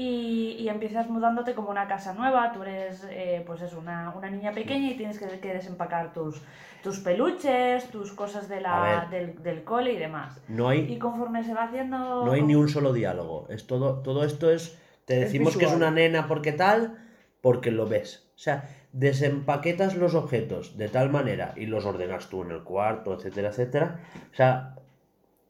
y, 0.00 0.52
y 0.60 0.68
empiezas 0.68 1.08
mudándote 1.10 1.54
como 1.54 1.70
una 1.70 1.88
casa 1.88 2.14
nueva. 2.14 2.52
Tú 2.52 2.62
eres, 2.62 3.04
eh, 3.10 3.42
pues 3.44 3.62
es 3.62 3.74
una, 3.74 4.14
una 4.16 4.30
niña 4.30 4.52
pequeña 4.52 4.90
y 4.92 4.96
tienes 4.96 5.18
que, 5.18 5.26
que 5.40 5.52
desempacar 5.52 6.12
tus, 6.12 6.40
tus 6.84 7.00
peluches, 7.00 7.90
tus 7.90 8.12
cosas 8.12 8.48
de 8.48 8.60
la, 8.60 9.08
del, 9.10 9.42
del 9.42 9.64
cole 9.64 9.94
y 9.94 9.98
demás. 9.98 10.40
No 10.46 10.72
Y 10.72 10.98
conforme 11.00 11.42
se 11.42 11.52
va 11.52 11.64
haciendo... 11.64 12.24
no 12.24 12.30
hay 12.30 12.42
ni 12.42 12.54
un 12.54 12.68
solo 12.68 12.92
diálogo. 12.92 13.48
Es 13.50 13.66
todo, 13.66 14.00
todo 14.02 14.22
esto 14.22 14.52
es. 14.52 14.78
Te 15.04 15.14
Es 15.14 15.20
decimos 15.20 15.56
que 15.56 15.64
es 15.64 15.72
una 15.72 15.90
nena 15.90 16.28
porque 16.28 16.52
tal, 16.52 16.96
porque 17.40 17.72
lo 17.72 17.88
ves. 17.88 18.30
O 18.36 18.38
sea, 18.38 18.68
desempaquetas 18.92 19.96
los 19.96 20.14
objetos 20.14 20.78
de 20.78 20.88
tal 20.88 21.10
manera 21.10 21.54
y 21.56 21.66
los 21.66 21.84
ordenas 21.84 22.28
tú 22.28 22.44
en 22.44 22.52
el 22.52 22.62
cuarto, 22.62 23.14
etcétera, 23.14 23.48
etcétera. 23.48 24.00
O 24.32 24.36
sea, 24.36 24.76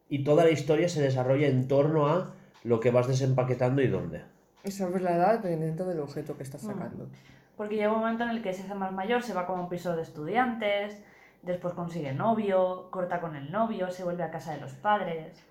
y 0.09 0.25
toda 0.25 0.45
la 0.45 0.51
historia 0.53 0.89
se 0.89 1.03
desarrolla 1.03 1.49
en 1.49 1.69
torno 1.69 2.09
a 2.09 2.33
lo 2.65 2.81
que 2.81 2.91
vas 2.91 3.09
desempaquetando 3.09 3.83
y 3.83 3.89
dónde. 3.89 4.23
Y 4.65 4.71
sabes 4.71 5.03
la 5.03 5.17
edad 5.17 5.35
dependiendo 5.41 5.85
del 5.87 6.01
objeto 6.01 6.35
que 6.37 6.43
Mm. 6.43 6.47
estás 6.47 6.63
sacando. 6.63 7.09
Porque 7.57 7.77
llega 7.77 7.93
un 7.93 7.99
momento 8.01 8.25
en 8.25 8.31
el 8.31 8.43
que 8.43 8.53
se 8.53 8.63
hace 8.63 8.75
más 8.75 8.93
mayor, 8.93 9.23
se 9.23 9.35
va 9.35 9.47
como 9.47 9.59
a 9.59 9.63
un 9.65 9.69
piso 9.69 9.97
de 9.97 10.03
estudiantes, 10.03 11.03
después 11.43 11.75
consigue 11.75 12.13
novio, 12.13 12.89
corta 12.91 13.21
con 13.21 13.35
el 13.37 13.51
novio, 13.51 13.91
se 13.91 14.05
vuelve 14.05 14.23
a 14.23 14.31
casa 14.31 14.53
de 14.55 14.61
los 14.61 14.73
padres. 14.75 15.45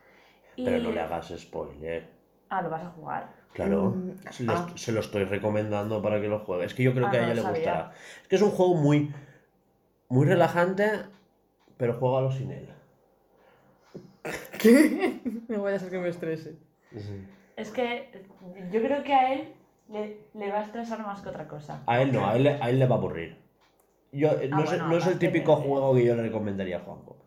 Y... 0.56 0.64
Pero 0.66 0.80
no 0.84 0.92
le 0.92 1.02
hagas 1.02 1.34
spoiler. 1.38 2.10
Ah, 2.50 2.62
lo 2.62 2.70
vas 2.70 2.84
a 2.84 2.90
jugar. 2.92 3.36
Claro, 3.54 3.90
Mm, 3.90 4.12
se, 4.32 4.44
lo, 4.44 4.54
ah. 4.54 4.68
se 4.76 4.92
lo 4.92 5.00
estoy 5.02 5.24
recomendando 5.26 6.02
para 6.02 6.22
que 6.22 6.28
lo 6.28 6.40
juegue. 6.40 6.66
Es 6.66 6.74
que 6.74 6.84
yo 6.84 6.94
creo 6.94 7.08
Ah, 7.08 7.12
que 7.12 7.18
a 7.18 7.24
ella 7.26 7.34
le 7.34 7.42
sabía. 7.42 7.58
gustará. 7.60 7.92
Es 8.22 8.28
que 8.28 8.36
es 8.38 8.42
un 8.42 8.52
juego 8.52 8.76
muy, 8.76 9.12
muy 10.10 10.26
relajante, 10.26 10.90
pero 11.78 11.94
juégalo 11.96 12.32
sin 12.32 12.52
él. 12.52 12.70
¿Qué? 14.60 15.20
No 15.48 15.62
vaya 15.64 15.78
a 15.78 15.80
ser 15.80 15.90
que 15.90 16.00
me 16.00 16.10
estrese. 16.10 16.56
Es 17.58 17.72
que 17.72 18.10
yo 18.72 18.82
creo 18.82 19.04
que 19.04 19.14
a 19.14 19.34
él 19.34 19.54
le, 19.90 20.18
le 20.34 20.52
va 20.52 20.60
a 20.60 20.64
estresar 20.64 21.00
más 21.06 21.22
que 21.22 21.30
otra 21.30 21.48
cosa. 21.48 21.82
A 21.88 22.02
él 22.02 22.14
no, 22.14 22.26
a 22.28 22.36
él, 22.36 22.44
le- 22.44 22.62
a 22.62 22.70
él 22.70 22.80
le 22.80 22.86
va 22.88 22.96
a 22.96 22.98
aburrir. 23.00 23.36
Yo, 24.12 24.30
eh, 24.40 24.48
no, 24.48 24.60
Ah, 24.60 24.64
es, 24.64 24.78
no 24.84 24.96
es 24.98 25.08
el 25.08 25.20
típico 25.20 25.56
de- 25.58 25.64
juego 25.64 25.96
que 25.96 26.06
yo 26.06 26.16
le 26.16 26.22
recomendaría 26.22 26.78
a 26.78 26.82
Juanjo. 26.82 27.18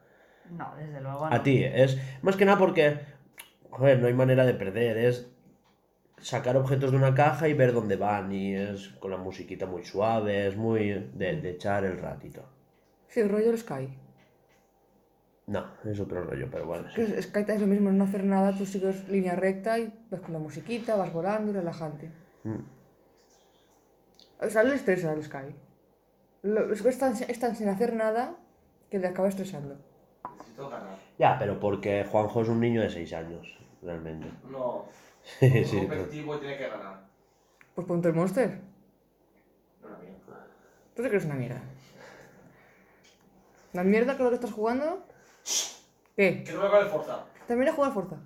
No, 0.50 0.72
desde 0.76 1.00
luego 1.00 1.28
no. 1.28 1.34
A 1.34 1.42
ti, 1.42 1.62
es 1.64 1.98
más 2.22 2.36
que 2.36 2.44
nada 2.44 2.58
porque, 2.58 2.98
joder, 3.70 3.98
no 4.00 4.06
hay 4.06 4.14
manera 4.14 4.46
de 4.46 4.54
perder, 4.54 4.96
es 4.98 5.30
sacar 6.18 6.56
objetos 6.56 6.90
de 6.92 6.96
una 6.96 7.14
caja 7.14 7.48
y 7.48 7.54
ver 7.54 7.72
dónde 7.72 7.96
van, 7.96 8.30
y 8.32 8.54
es 8.54 8.88
con 9.00 9.10
la 9.10 9.16
musiquita 9.16 9.66
muy 9.66 9.84
suave, 9.84 10.46
es 10.46 10.56
muy 10.56 10.90
de, 11.14 11.36
de 11.40 11.50
echar 11.50 11.84
el 11.84 11.98
ratito. 11.98 12.44
Sí, 13.08 13.20
el 13.20 13.28
rollo 13.28 13.56
Sky. 13.56 13.88
No, 15.50 15.66
es 15.84 15.98
otro 15.98 16.22
rollo, 16.22 16.46
pero 16.48 16.64
bueno. 16.64 16.88
sí. 16.90 16.94
Que 16.94 17.02
es- 17.18 17.24
Sky 17.26 17.44
es 17.48 17.60
lo 17.60 17.66
mismo, 17.66 17.90
no 17.90 18.04
hacer 18.04 18.22
nada, 18.22 18.56
tú 18.56 18.64
sigues 18.64 19.08
línea 19.08 19.34
recta 19.34 19.80
y 19.80 19.92
vas 20.08 20.20
con 20.20 20.32
la 20.32 20.38
musiquita, 20.38 20.94
vas 20.94 21.12
volando, 21.12 21.52
relajante. 21.52 22.08
Mm. 22.44 22.58
O 24.42 24.48
sea, 24.48 24.62
le 24.62 24.76
estresa 24.76 25.12
el 25.12 25.24
Sky. 25.24 25.54
Lo- 26.42 26.72
es, 26.72 26.98
tan, 26.98 27.14
es 27.14 27.38
tan 27.40 27.56
sin 27.56 27.68
hacer 27.68 27.94
nada 27.94 28.36
que 28.90 29.00
le 29.00 29.08
acaba 29.08 29.28
estresando. 29.28 29.76
Necesito 30.38 30.68
ganar. 30.70 30.96
Ya, 31.18 31.36
pero 31.38 31.58
porque 31.58 32.04
Juanjo 32.08 32.42
es 32.42 32.48
un 32.48 32.60
niño 32.60 32.80
de 32.82 32.90
6 32.90 33.12
años, 33.12 33.58
realmente. 33.82 34.30
No. 34.50 34.84
Sí, 35.22 35.46
Es 35.52 35.68
sí, 35.68 35.78
competitivo 35.80 36.36
y 36.36 36.38
tiene 36.40 36.56
que 36.58 36.68
ganar. 36.68 37.00
Pues 37.74 37.86
ponte 37.86 38.08
el 38.08 38.14
Monster. 38.14 38.58
No 39.82 39.88
la 39.90 39.98
mía. 39.98 40.12
¿Tú 40.96 41.02
te 41.02 41.08
crees 41.08 41.24
una 41.26 41.34
mierda? 41.34 41.60
¿La 43.74 43.84
mierda 43.84 44.16
con 44.16 44.24
lo 44.24 44.30
que 44.30 44.36
estás 44.36 44.52
jugando? 44.52 45.04
¿Qué? 46.16 46.44
Que 46.44 46.52
no 46.52 46.68
me 46.68 46.78
el 46.78 46.86
Forza. 46.86 47.24
También 47.46 47.68
he 47.68 47.72
jugado 47.72 47.92
al 47.92 47.94
Forza. 48.02 48.16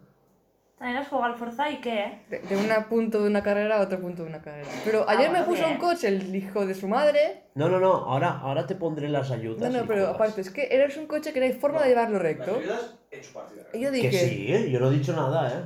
También 0.79 0.99
has 0.99 1.09
jugado 1.09 1.33
al 1.33 1.39
Forza 1.39 1.71
y 1.71 1.81
qué, 1.81 2.01
eh? 2.05 2.23
De, 2.29 2.39
de 2.41 2.57
un 2.57 2.85
punto 2.89 3.23
de 3.23 3.29
una 3.29 3.43
carrera 3.43 3.79
a 3.79 3.81
otro 3.83 4.01
punto 4.01 4.23
de 4.25 4.29
una 4.29 4.43
carrera. 4.43 4.69
Pero 4.85 5.09
ayer 5.09 5.29
me 5.31 5.39
bueno, 5.39 5.47
puso 5.47 5.63
bien. 5.63 5.73
un 5.75 5.79
coche 5.79 6.09
el 6.09 6.35
hijo 6.35 6.67
de 6.67 6.75
su 6.75 6.89
madre. 6.89 7.45
No, 7.55 7.69
no, 7.69 7.79
no, 7.79 7.93
ahora, 7.93 8.39
ahora 8.41 8.67
te 8.67 8.75
pondré 8.75 9.09
las 9.09 9.31
ayudas. 9.31 9.61
No, 9.61 9.71
no, 9.79 9.85
y 9.85 9.87
pero 9.87 10.01
juegas. 10.01 10.15
aparte, 10.17 10.41
es 10.41 10.51
que 10.51 10.67
eres 10.71 10.97
un 10.97 11.07
coche 11.07 11.33
que 11.33 11.41
no 11.41 11.47
hay 11.47 11.53
forma 11.53 11.81
de 11.83 11.89
llevarlo 11.91 12.15
Las 12.15 12.23
recto. 12.23 12.57
ayudas, 12.57 12.95
he 13.11 13.19
hecho 13.19 13.33
partida. 13.33 13.63
Y 13.73 13.81
yo 13.81 13.91
Que 13.93 13.97
dije, 13.97 14.29
sí, 14.29 14.53
¿eh? 14.53 14.71
yo 14.71 14.81
no 14.81 14.89
he 14.91 14.95
dicho 14.95 15.15
nada, 15.15 15.49
¿eh? 15.49 15.65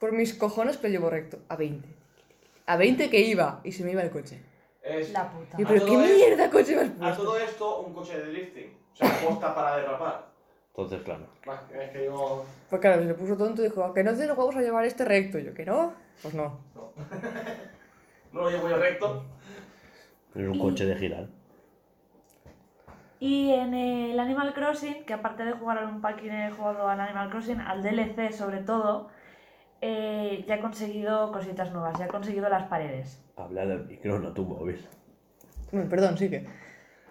por 0.00 0.12
mis 0.12 0.34
cojones 0.34 0.76
que 0.76 0.88
lo 0.88 0.92
llevo 0.92 1.10
recto. 1.10 1.38
A 1.48 1.56
20. 1.56 1.88
A 2.66 2.76
20 2.76 3.08
que 3.10 3.20
iba 3.20 3.60
y 3.64 3.72
se 3.72 3.84
me 3.84 3.92
iba 3.92 4.02
el 4.02 4.10
coche. 4.10 4.42
Es, 4.82 5.12
La 5.12 5.30
puta. 5.30 5.56
Y 5.58 5.64
A 5.64 5.68
pero 5.68 5.86
qué 5.86 5.96
mierda 5.96 6.50
coche 6.50 6.74
me 6.76 6.82
has 6.82 6.90
a 6.90 6.98
puesto. 6.98 7.22
todo 7.22 7.38
esto, 7.38 7.80
un 7.80 7.94
coche 7.94 8.18
de 8.18 8.26
drifting. 8.32 8.76
O 8.92 8.96
sea, 8.96 9.08
posta 9.24 9.54
para 9.54 9.76
derrapar. 9.76 10.26
Entonces, 10.78 11.02
claro. 11.02 11.26
Es 11.74 11.90
que 11.90 12.02
digo. 12.02 12.44
Pues 12.70 12.80
claro, 12.80 13.02
se 13.02 13.14
puso 13.14 13.36
tonto 13.36 13.62
y 13.62 13.64
dijo, 13.64 13.82
"¿A 13.82 13.92
que 13.92 14.04
no 14.04 14.14
te 14.14 14.26
lo 14.28 14.36
vamos 14.36 14.54
a 14.54 14.60
llevar 14.62 14.84
este 14.84 15.04
recto. 15.04 15.36
Y 15.40 15.44
yo, 15.46 15.52
que 15.52 15.64
no. 15.66 15.92
Pues 16.22 16.34
no. 16.34 16.60
No. 16.76 16.92
no 18.32 18.40
lo 18.42 18.50
llevo 18.50 18.68
yo 18.68 18.76
recto. 18.76 19.24
Es 20.36 20.46
un 20.46 20.54
Y- 20.54 20.58
coche 20.60 20.86
de 20.86 20.94
girar. 20.94 21.26
Y 23.18 23.50
en 23.54 23.74
el 23.74 24.20
Animal 24.20 24.54
Crossing, 24.54 25.04
que 25.04 25.14
aparte 25.14 25.44
de 25.44 25.50
jugar 25.54 25.78
al 25.78 25.88
Unpacking 25.88 26.30
he 26.32 26.50
jugado 26.52 26.86
al 26.88 27.00
Animal 27.00 27.28
Crossing, 27.30 27.58
al 27.60 27.82
DLC 27.82 28.30
sobre 28.32 28.58
todo, 28.58 29.08
eh, 29.80 30.44
ya 30.46 30.54
he 30.54 30.60
conseguido 30.60 31.32
cositas 31.32 31.72
nuevas, 31.72 31.98
ya 31.98 32.04
he 32.04 32.08
conseguido 32.08 32.48
las 32.48 32.68
paredes. 32.68 33.20
Habla 33.34 33.66
del 33.66 33.84
micro, 33.86 34.20
no 34.20 34.32
tu 34.32 34.44
móvil. 34.44 34.86
Perdón, 35.90 36.16
sigue. 36.16 36.46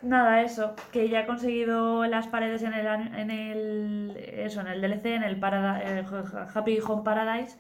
Nada, 0.02 0.42
eso, 0.44 0.76
que 0.92 1.10
ya 1.10 1.22
he 1.22 1.26
conseguido 1.26 2.06
las 2.06 2.28
paredes 2.28 2.62
en 2.64 2.74
el, 2.74 2.86
en 2.88 3.32
el, 3.32 4.18
eso, 4.18 4.62
en 4.62 4.68
el 4.68 4.82
DLC, 4.82 5.16
en 5.16 5.24
el, 5.24 5.40
Parada- 5.40 5.82
el 5.82 6.06
Happy 6.54 6.80
Home 6.80 7.04
Paradise, 7.04 7.58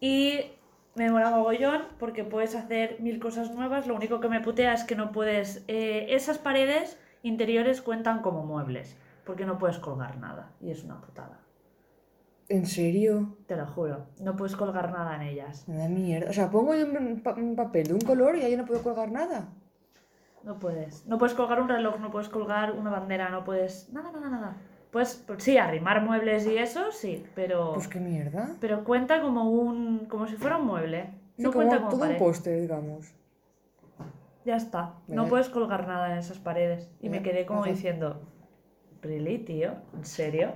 y 0.00 0.40
me 0.94 1.10
mola 1.10 1.30
mogollón 1.30 1.82
porque 1.98 2.22
puedes 2.24 2.54
hacer 2.54 2.98
mil 3.00 3.18
cosas 3.18 3.50
nuevas, 3.52 3.86
lo 3.86 3.96
único 3.96 4.20
que 4.20 4.28
me 4.28 4.40
putea 4.40 4.72
es 4.74 4.84
que 4.84 4.94
no 4.94 5.10
puedes, 5.10 5.64
eh, 5.66 6.06
esas 6.10 6.38
paredes 6.38 6.98
interiores 7.22 7.82
cuentan 7.82 8.22
como 8.22 8.44
muebles, 8.44 8.96
porque 9.24 9.44
no 9.44 9.58
puedes 9.58 9.78
colgar 9.78 10.18
nada, 10.18 10.52
y 10.60 10.70
es 10.70 10.84
una 10.84 11.00
putada, 11.00 11.40
¿En 12.48 12.64
serio? 12.66 13.36
te 13.48 13.56
lo 13.56 13.66
juro, 13.66 14.06
no 14.20 14.36
puedes 14.36 14.54
colgar 14.54 14.92
nada 14.92 15.16
en 15.16 15.22
ellas, 15.22 15.66
Me 15.68 15.78
da 15.78 15.88
mierda. 15.88 16.30
O 16.30 16.32
sea, 16.32 16.48
pongo 16.48 16.70
un, 16.72 17.20
pa- 17.24 17.34
un 17.34 17.56
papel 17.56 17.88
de 17.88 17.94
un 17.94 18.00
color 18.02 18.36
y 18.36 18.42
ahí 18.42 18.56
no 18.56 18.64
puedo 18.64 18.82
colgar 18.84 19.10
nada. 19.10 19.48
No 20.46 20.60
puedes, 20.60 21.04
no 21.06 21.18
puedes 21.18 21.34
colgar 21.34 21.60
un 21.60 21.68
reloj, 21.68 21.98
no 21.98 22.12
puedes 22.12 22.28
colgar 22.28 22.70
una 22.72 22.88
bandera, 22.88 23.30
no 23.30 23.42
puedes, 23.42 23.92
nada, 23.92 24.12
nada, 24.12 24.30
nada. 24.30 24.56
Pues, 24.92 25.22
pues 25.26 25.42
sí, 25.42 25.58
arrimar 25.58 26.02
muebles 26.02 26.46
y 26.46 26.56
eso, 26.56 26.92
sí, 26.92 27.26
pero... 27.34 27.74
Pues 27.74 27.88
qué 27.88 27.98
mierda. 27.98 28.56
Pero 28.60 28.84
cuenta 28.84 29.20
como 29.20 29.50
un. 29.50 30.06
como 30.06 30.26
si 30.28 30.36
fuera 30.36 30.56
un 30.56 30.66
mueble. 30.66 31.10
Sí, 31.36 31.42
No 31.42 31.50
como 31.52 31.66
cuenta 31.66 31.84
como 31.84 31.98
todo 31.98 32.08
un 32.08 32.16
póster, 32.16 32.60
digamos. 32.60 33.12
Ya 34.44 34.56
está. 34.56 34.94
No 35.08 35.26
puedes 35.26 35.48
colgar 35.48 35.88
nada 35.88 36.12
en 36.12 36.18
esas 36.18 36.38
paredes. 36.38 36.88
Y 37.00 37.08
me 37.10 37.18
Vale, 37.18 37.30
quedé 37.30 37.44
como 37.46 37.62
ajá. 37.62 37.70
diciendo. 37.72 38.22
¿Really, 39.02 39.38
tío? 39.38 39.72
¿En 39.92 40.04
serio? 40.04 40.52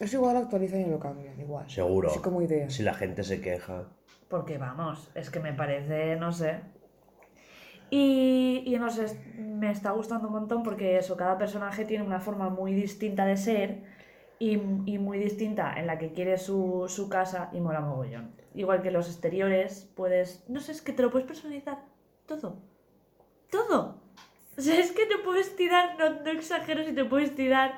Es 0.00 0.12
igual 0.12 0.36
actualizan 0.36 0.80
y 0.80 0.86
lo 0.86 0.98
cambian, 0.98 1.40
igual. 1.40 1.70
Seguro. 1.70 2.10
Así 2.10 2.18
como 2.18 2.42
idea. 2.42 2.68
Si 2.68 2.82
la 2.82 2.94
gente 2.94 3.22
se 3.22 3.40
queja. 3.40 3.84
Porque 4.28 4.58
vamos, 4.58 5.10
es 5.14 5.30
que 5.30 5.38
me 5.38 5.52
parece, 5.52 6.16
no 6.16 6.32
sé. 6.32 6.60
Y, 8.00 8.62
y 8.66 8.78
no 8.78 8.88
sé, 8.90 9.04
es- 9.04 9.18
me 9.36 9.70
está 9.70 9.90
gustando 9.92 10.28
un 10.28 10.32
montón 10.34 10.62
porque 10.62 10.96
eso, 10.96 11.14
cada 11.16 11.36
personaje 11.36 11.84
tiene 11.84 12.04
una 12.04 12.20
forma 12.20 12.48
muy 12.48 12.72
distinta 12.72 13.26
de 13.26 13.36
ser 13.36 13.82
y, 14.38 14.52
y 14.86 14.98
muy 14.98 15.18
distinta 15.18 15.74
en 15.78 15.86
la 15.86 15.98
que 15.98 16.12
quiere 16.12 16.38
su, 16.38 16.86
su 16.88 17.08
casa 17.10 17.50
y 17.52 17.60
mola 17.60 17.80
mogollón. 17.80 18.30
Igual 18.54 18.80
que 18.82 18.90
los 18.90 19.08
exteriores, 19.08 19.90
puedes, 19.94 20.42
no 20.48 20.60
sé, 20.60 20.72
es 20.72 20.80
que 20.82 20.92
te 20.94 21.02
lo 21.02 21.10
puedes 21.10 21.28
personalizar 21.28 21.78
todo. 22.26 22.56
Todo. 23.50 24.00
O 24.56 24.60
sea, 24.60 24.78
es 24.78 24.92
que 24.92 25.06
te 25.06 25.18
puedes 25.24 25.54
tirar, 25.56 25.98
no, 25.98 26.22
no 26.22 26.30
exagero 26.30 26.84
si 26.84 26.92
te 26.94 27.04
puedes 27.04 27.34
tirar 27.34 27.74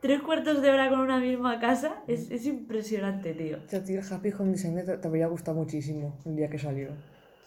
tres 0.00 0.22
cuartos 0.22 0.62
de 0.62 0.70
hora 0.70 0.88
con 0.88 1.00
una 1.00 1.18
misma 1.18 1.58
casa. 1.58 2.02
Es, 2.06 2.30
es 2.30 2.46
impresionante, 2.46 3.34
tío. 3.34 3.58
El 3.72 4.00
Happy 4.12 4.32
Home 4.38 4.52
Design 4.52 4.84
te, 4.84 4.98
te 4.98 5.08
habría 5.08 5.26
gustado 5.26 5.56
muchísimo 5.56 6.16
el 6.24 6.36
día 6.36 6.48
que 6.48 6.58
salió. 6.58 6.90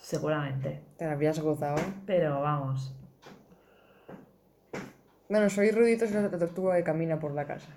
Seguramente. 0.10 0.82
Te 0.98 1.06
la 1.06 1.12
habrías 1.12 1.40
gozado. 1.40 1.76
Pero 2.08 2.42
vamos. 2.42 2.96
Bueno, 5.30 5.48
soy 5.52 5.70
Rudito, 5.70 6.08
soy 6.08 6.24
la 6.24 6.32
tortuga 6.32 6.76
que 6.78 6.84
camina 6.84 7.20
por 7.20 7.32
la 7.32 7.46
casa. 7.46 7.70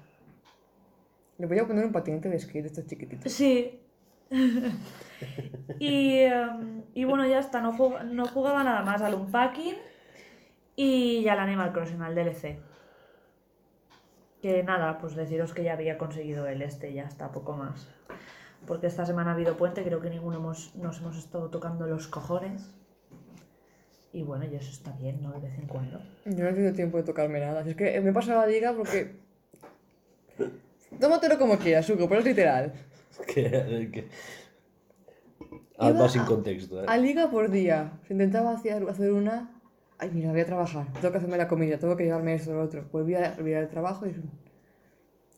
Le 1.37 1.47
voy 1.47 1.59
a 1.59 1.67
poner 1.67 1.85
un 1.85 1.93
patinete 1.93 2.31
de 2.31 2.37
esquí 2.37 2.63
de 2.63 2.69
estos 2.69 2.87
chiquititos. 2.87 3.31
Sí. 3.31 3.83
y, 5.79 6.21
em, 6.21 6.85
y 6.95 7.05
bueno, 7.05 7.27
ya 7.27 7.39
está. 7.41 7.61
No, 7.61 7.75
jug- 7.75 8.03
no 8.05 8.25
jugaba 8.25 8.65
nada 8.65 8.81
más 8.81 9.03
al 9.03 9.13
Unpacking 9.13 9.77
y 10.75 11.29
al 11.29 11.39
Animal 11.39 11.71
Crossing, 11.75 12.01
al 12.01 12.15
DLC. 12.15 12.61
Que 14.41 14.63
nada, 14.63 14.97
pues 14.97 15.15
deciros 15.17 15.53
que 15.53 15.65
ya 15.65 15.75
había 15.75 15.99
conseguido 15.99 16.47
el 16.47 16.63
este, 16.63 16.95
ya 16.95 17.03
está, 17.05 17.31
poco 17.31 17.53
más. 17.53 17.91
Porque 18.67 18.87
esta 18.87 19.05
semana 19.05 19.31
ha 19.31 19.35
habido 19.35 19.57
puente, 19.57 19.83
creo 19.83 20.01
que 20.01 20.11
ninguno 20.11 20.39
hemos, 20.39 20.75
nos 20.77 20.99
hemos 20.99 21.19
estado 21.19 21.51
tocando 21.51 21.87
los 21.87 22.07
cojones. 22.07 22.71
Y 24.13 24.23
bueno, 24.23 24.45
y 24.45 24.55
eso 24.55 24.71
está 24.71 24.93
bien, 24.93 25.23
¿no? 25.23 25.33
De 25.33 25.41
vez 25.41 25.59
en 25.59 25.67
cuando. 25.67 25.99
Yo 26.27 26.45
no 26.45 26.51
he 26.51 26.53
tenido 26.53 26.73
tiempo 26.75 26.99
de 26.99 27.03
tocarme 27.03 27.41
nada. 27.41 27.61
Así 27.61 27.71
es 27.71 27.77
que 27.77 28.01
me 28.01 28.11
he 28.11 28.13
pasado 28.13 28.41
la 28.41 28.47
liga 28.47 28.75
porque. 28.75 29.17
Tómatelo 31.01 31.39
como 31.39 31.59
quieras, 31.59 31.87
Suco, 31.87 32.09
pero 32.09 32.21
es 32.21 32.27
literal. 32.27 32.73
que, 33.27 33.91
que... 33.91 34.09
Algo 35.79 36.01
Iba 36.01 36.09
sin 36.09 36.25
contexto, 36.25 36.83
¿eh? 36.83 36.87
A 36.87 36.97
liga 36.99 37.31
por 37.31 37.51
día. 37.51 37.93
Se 38.07 38.13
intentaba 38.13 38.53
hacer, 38.53 38.87
hacer 38.89 39.13
una. 39.13 39.51
Ay, 39.99 40.11
mira, 40.13 40.31
voy 40.31 40.41
a 40.41 40.47
trabajar. 40.47 40.93
Tengo 40.93 41.11
que 41.11 41.19
hacerme 41.19 41.39
la 41.39 41.49
comida, 41.49 41.79
tengo 41.79 41.97
que 41.97 42.05
llevarme 42.05 42.35
esto 42.35 42.51
o 42.51 42.55
lo 42.55 42.63
otro. 42.63 42.85
Volví 42.93 43.15
a 43.15 43.35
olvidar 43.39 43.63
el 43.63 43.71
trabajo 43.71 44.07
y. 44.07 44.15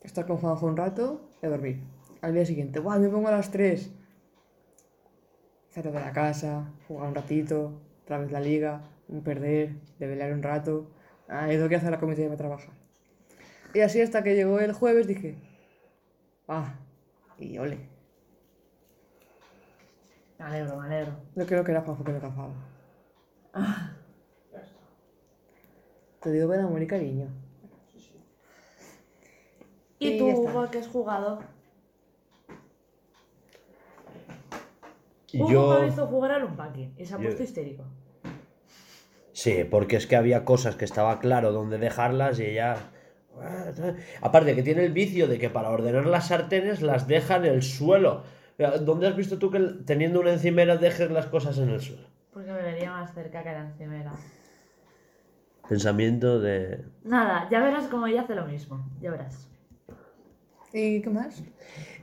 Estar 0.03 0.27
con 0.27 0.37
Juanjo 0.37 0.67
un 0.67 0.77
rato 0.77 1.31
y 1.43 1.47
a 1.47 1.49
dormir. 1.49 1.94
Al 2.25 2.33
día 2.33 2.47
siguiente, 2.47 2.81
¡guau! 2.81 2.99
Me 2.99 3.11
pongo 3.11 3.29
a 3.29 3.33
las 3.33 3.51
3. 3.51 3.93
Hacer 5.69 5.85
lo 5.85 5.93
de 5.93 6.01
la 6.01 6.13
casa, 6.13 6.73
jugar 6.89 7.09
un 7.09 7.15
ratito, 7.15 7.83
otra 8.03 8.17
vez 8.17 8.33
la 8.33 8.41
liga, 8.41 8.81
un 9.09 9.23
perder, 9.23 9.75
develar 9.99 10.33
un 10.33 10.43
rato. 10.43 10.87
Ah, 11.29 11.53
y 11.53 11.57
tengo 11.57 11.69
que 11.69 11.77
hacer 11.77 11.91
la 11.91 12.01
comida 12.01 12.21
y 12.21 12.23
irme 12.23 12.37
a 12.37 12.39
trabajar. 12.39 12.73
Y 13.75 13.81
así 13.81 14.01
hasta 14.01 14.23
que 14.23 14.35
llegó 14.35 14.59
el 14.59 14.73
jueves 14.73 15.07
dije. 15.07 15.37
Ah, 16.49 16.77
y 17.39 17.59
ole. 17.59 17.91
Me 20.39 20.45
alegro, 20.47 20.77
me 20.79 20.87
alegro. 20.87 21.13
No 21.35 21.45
creo 21.45 21.63
que 21.63 21.73
era 21.73 21.83
Juanjo 21.83 22.05
que 22.05 22.13
me 22.13 22.21
cazaba. 22.21 22.55
Ya 24.51 24.61
está. 24.63 24.81
Te 26.23 26.33
digo 26.33 26.49
con 26.49 26.59
amor 26.59 26.81
y 26.81 26.87
cariño. 26.87 27.29
Sí, 27.93 28.01
sí. 28.01 28.15
¿Y 29.99 30.09
Y 30.09 30.19
tú, 30.19 30.25
qué 30.71 30.79
has 30.79 30.89
jugado? 30.89 31.54
Hugo 35.41 35.51
Yo- 35.51 35.81
me 35.81 35.89
hizo 35.89 36.07
jugar 36.07 36.33
al 36.33 36.45
unpacking 36.45 36.95
y 36.97 37.05
se 37.07 37.15
ha 37.15 37.19
Yo- 37.19 37.25
puesto 37.25 37.43
histérico. 37.43 37.85
Sí, 39.33 39.65
porque 39.69 39.97
es 39.97 40.07
que 40.07 40.15
había 40.17 40.45
cosas 40.45 40.77
que 40.77 40.85
estaba 40.85 41.19
claro 41.19 41.53
dónde 41.53 41.79
dejarlas 41.79 42.39
y 42.39 42.45
ella... 42.45 42.77
Aparte 44.21 44.55
que 44.55 44.63
tiene 44.63 44.85
el 44.85 44.93
vicio 44.93 45.27
de 45.27 45.39
que 45.41 45.51
para 45.51 45.71
ordenar 45.71 46.07
las 46.07 46.29
sartenes 46.29 46.83
las 46.83 47.09
deja 47.09 47.37
en 47.37 47.47
el 47.47 47.63
suelo. 47.65 48.23
¿Dónde 48.83 49.09
has 49.09 49.17
visto 49.17 49.39
tú 49.41 49.51
que 49.51 49.59
teniendo 49.85 50.21
una 50.21 50.33
encimera 50.33 50.77
dejes 50.77 51.11
las 51.11 51.27
cosas 51.27 51.59
en 51.59 51.71
el 51.71 51.81
suelo? 51.81 52.07
Porque 52.33 52.53
me 52.53 52.63
venía 52.63 52.93
más 52.93 53.13
cerca 53.13 53.43
que 53.43 53.51
la 53.51 53.67
encimera. 53.67 54.13
Pensamiento 55.69 56.39
de... 56.41 56.85
Nada, 57.03 57.49
ya 57.51 57.61
verás 57.61 57.89
como 57.89 58.07
ella 58.07 58.23
hace 58.23 58.37
lo 58.37 58.47
mismo. 58.47 58.89
Ya 59.01 59.11
verás. 59.11 59.49
¿Y 60.73 61.01
qué 61.03 61.11
más? 61.11 61.43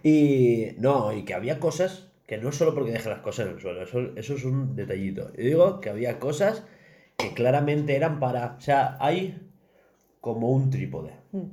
Y 0.04 0.74
no, 0.80 1.14
y 1.14 1.24
que 1.24 1.34
había 1.34 1.60
cosas 1.60 2.11
que 2.32 2.38
no 2.38 2.54
solo 2.54 2.74
porque 2.74 2.94
deje 2.94 3.10
las 3.10 3.20
cosas 3.20 3.48
en 3.48 3.56
el 3.56 3.60
suelo, 3.60 3.82
eso, 3.82 4.00
eso 4.16 4.36
es 4.36 4.46
un 4.46 4.74
detallito. 4.74 5.34
Yo 5.34 5.44
digo 5.44 5.82
que 5.82 5.90
había 5.90 6.18
cosas 6.18 6.64
que 7.18 7.34
claramente 7.34 7.94
eran 7.94 8.22
para... 8.22 8.56
O 8.58 8.62
sea, 8.62 8.96
hay 9.02 9.52
como 10.22 10.50
un 10.50 10.70
trípode. 10.70 11.12
Mm. 11.34 11.48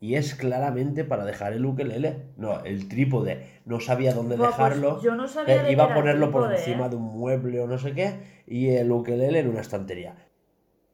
Y 0.00 0.16
es 0.16 0.34
claramente 0.34 1.04
para 1.04 1.24
dejar 1.24 1.54
el 1.54 1.64
ukelele. 1.64 2.34
No, 2.36 2.62
el 2.64 2.86
trípode. 2.86 3.62
No 3.64 3.80
sabía 3.80 4.12
dónde 4.12 4.36
pues 4.36 4.50
dejarlo. 4.50 5.00
yo 5.00 5.14
no 5.14 5.26
sabía 5.26 5.68
Eh, 5.68 5.72
iba 5.72 5.84
a 5.84 5.94
ponerlo 5.94 6.30
por 6.30 6.52
encima 6.52 6.84
¿eh? 6.84 6.90
de 6.90 6.96
un 6.96 7.18
mueble 7.18 7.60
o 7.60 7.66
no 7.66 7.78
sé 7.78 7.94
qué. 7.94 8.42
Y 8.46 8.68
el 8.72 8.92
ukelele 8.92 9.38
en 9.38 9.48
una 9.48 9.62
estantería. 9.62 10.16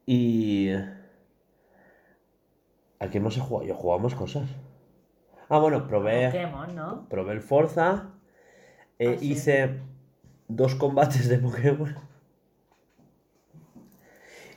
Y... 0.06 0.70
¿A 3.00 3.10
qué 3.10 3.18
más 3.18 3.36
he 3.36 3.40
jugado? 3.40 3.66
Yo 3.66 3.74
jugamos 3.74 4.14
cosas. 4.14 4.48
Ah, 5.48 5.58
bueno, 5.58 5.86
probé, 5.88 6.26
Pokémon, 6.26 6.74
¿no? 6.74 7.06
probé 7.08 7.32
el 7.32 7.40
Forza. 7.42 8.10
eh, 8.98 9.14
Ah, 9.14 9.18
sí. 9.18 9.32
Hice 9.32 9.80
dos 10.48 10.74
combates 10.74 11.28
de 11.28 11.38
Pokémon. 11.38 11.94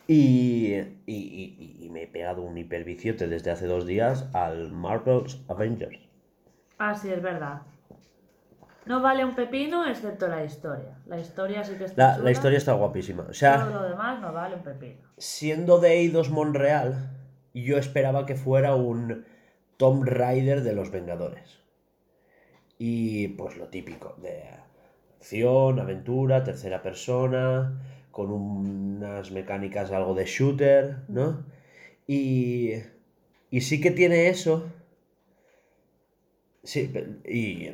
Y, 0.07 0.75
y, 0.75 0.85
y- 1.07 1.77
y 1.85 1.89
me 1.89 2.03
he 2.03 2.07
pegado 2.07 2.41
un 2.41 2.57
hiperviciote 2.57 3.27
desde 3.27 3.51
hace 3.51 3.65
dos 3.65 3.85
días 3.85 4.27
al 4.33 4.71
Marvel's 4.71 5.39
Avengers. 5.47 5.99
Ah, 6.77 6.93
sí, 6.95 7.09
es 7.09 7.21
verdad. 7.21 7.61
No 8.85 9.01
vale 9.01 9.23
un 9.23 9.35
pepino 9.35 9.85
excepto 9.85 10.27
la 10.27 10.43
historia. 10.43 10.97
La 11.05 11.19
historia 11.19 11.63
sí 11.63 11.73
que 11.77 11.85
está 11.85 12.01
La, 12.01 12.11
chula. 12.13 12.23
la 12.25 12.31
historia 12.31 12.57
está 12.57 12.73
guapísima. 12.73 13.23
O 13.29 13.33
sea, 13.33 13.57
Todo 13.65 13.81
lo 13.81 13.83
demás 13.89 14.19
no 14.21 14.33
vale 14.33 14.55
un 14.55 14.63
pepino. 14.63 15.01
siendo 15.17 15.79
de 15.79 15.93
Eidos 15.99 16.29
Monreal, 16.29 17.09
yo 17.53 17.77
esperaba 17.77 18.25
que 18.25 18.35
fuera 18.35 18.75
un 18.75 19.25
Tomb 19.81 20.03
Raider 20.03 20.61
de 20.61 20.73
los 20.73 20.91
Vengadores. 20.91 21.57
Y 22.77 23.29
pues 23.29 23.57
lo 23.57 23.69
típico, 23.69 24.15
de 24.21 24.43
acción, 25.17 25.79
aventura, 25.79 26.43
tercera 26.43 26.83
persona, 26.83 27.81
con 28.11 28.29
unas 28.29 29.31
mecánicas 29.31 29.91
algo 29.91 30.13
de 30.13 30.25
shooter, 30.25 30.97
¿no? 31.07 31.43
Y, 32.05 32.73
y 33.49 33.61
sí 33.61 33.81
que 33.81 33.89
tiene 33.89 34.29
eso. 34.29 34.71
Sí, 36.63 36.93
y 37.25 37.71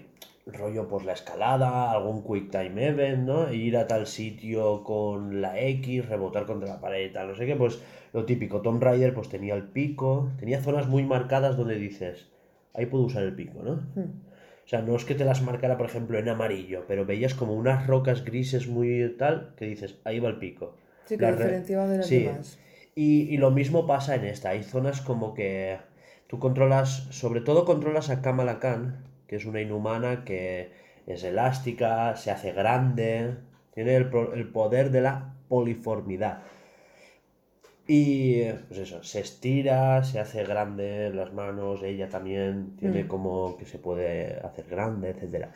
rollo 0.51 0.87
pues 0.87 1.05
la 1.05 1.13
escalada, 1.13 1.91
algún 1.91 2.23
quick 2.23 2.51
time 2.51 2.87
event, 2.87 3.25
¿no? 3.25 3.51
Ir 3.53 3.77
a 3.77 3.87
tal 3.87 4.07
sitio 4.07 4.83
con 4.83 5.41
la 5.41 5.59
X, 5.59 6.07
rebotar 6.07 6.45
contra 6.45 6.67
la 6.69 6.79
pared, 6.81 7.11
tal, 7.11 7.29
no 7.29 7.35
sé 7.35 7.45
qué, 7.45 7.55
pues 7.55 7.81
lo 8.13 8.25
típico. 8.25 8.61
Tomb 8.61 8.81
Raider 8.81 9.13
pues 9.13 9.29
tenía 9.29 9.55
el 9.55 9.63
pico, 9.63 10.31
tenía 10.39 10.61
zonas 10.61 10.87
muy 10.87 11.03
marcadas 11.03 11.57
donde 11.57 11.75
dices, 11.75 12.27
ahí 12.73 12.85
puedo 12.85 13.03
usar 13.05 13.23
el 13.23 13.35
pico, 13.35 13.61
¿no? 13.63 13.75
Mm. 13.95 14.09
O 14.65 14.69
sea, 14.69 14.81
no 14.81 14.95
es 14.97 15.05
que 15.05 15.15
te 15.15 15.23
las 15.23 15.41
marcara, 15.41 15.77
por 15.77 15.85
ejemplo, 15.85 16.17
en 16.19 16.27
amarillo, 16.27 16.83
pero 16.87 17.05
veías 17.05 17.33
como 17.33 17.53
unas 17.53 17.87
rocas 17.87 18.25
grises 18.25 18.67
muy 18.67 19.15
tal, 19.17 19.53
que 19.55 19.65
dices, 19.65 19.95
ahí 20.03 20.19
va 20.19 20.27
el 20.29 20.39
pico. 20.39 20.75
Sí, 21.05 21.15
que 21.17 21.23
La 21.23 21.31
re- 21.31 21.37
diferenciaba 21.37 21.87
de 21.87 21.97
las 21.99 22.07
sí. 22.07 22.19
demás. 22.23 22.59
Y, 22.93 23.21
y 23.33 23.37
lo 23.37 23.51
mismo 23.51 23.87
pasa 23.87 24.15
en 24.15 24.25
esta. 24.25 24.49
Hay 24.49 24.63
zonas 24.63 25.01
como 25.01 25.33
que 25.33 25.77
tú 26.27 26.39
controlas, 26.39 27.07
sobre 27.11 27.39
todo 27.41 27.63
controlas 27.63 28.09
a 28.09 28.21
Kamala 28.21 28.59
Khan, 28.59 29.05
que 29.27 29.35
es 29.37 29.45
una 29.45 29.61
inhumana 29.61 30.23
que 30.25 30.71
es 31.05 31.23
elástica, 31.23 32.15
se 32.15 32.31
hace 32.31 32.51
grande, 32.53 33.35
tiene 33.73 33.95
el, 33.95 34.09
el 34.33 34.47
poder 34.49 34.91
de 34.91 35.01
la 35.01 35.33
poliformidad. 35.49 36.39
Y 37.87 38.43
pues 38.67 38.79
eso, 38.79 39.01
se 39.03 39.21
estira, 39.21 40.03
se 40.03 40.19
hace 40.19 40.43
grande 40.43 41.09
las 41.13 41.31
manos, 41.33 41.83
ella 41.83 42.09
también 42.09 42.75
tiene 42.77 43.03
Mm. 43.05 43.07
como 43.07 43.55
que 43.57 43.65
se 43.65 43.79
puede 43.79 44.39
hacer 44.41 44.65
grande, 44.67 45.11
etc. 45.11 45.47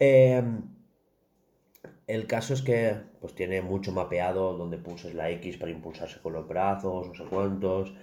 Em, 0.00 0.62
el 2.06 2.26
caso 2.26 2.54
es 2.54 2.62
que 2.62 2.94
pues 3.20 3.34
tiene 3.34 3.62
mucho 3.62 3.92
mapeado 3.92 4.56
donde 4.56 4.78
pulses 4.78 5.14
la 5.14 5.30
X 5.30 5.56
para 5.58 5.70
impulsarse 5.72 6.20
con 6.20 6.32
los 6.32 6.48
brazos, 6.48 7.06
no 7.08 7.14
sé 7.14 7.24
cuántos. 7.24 7.94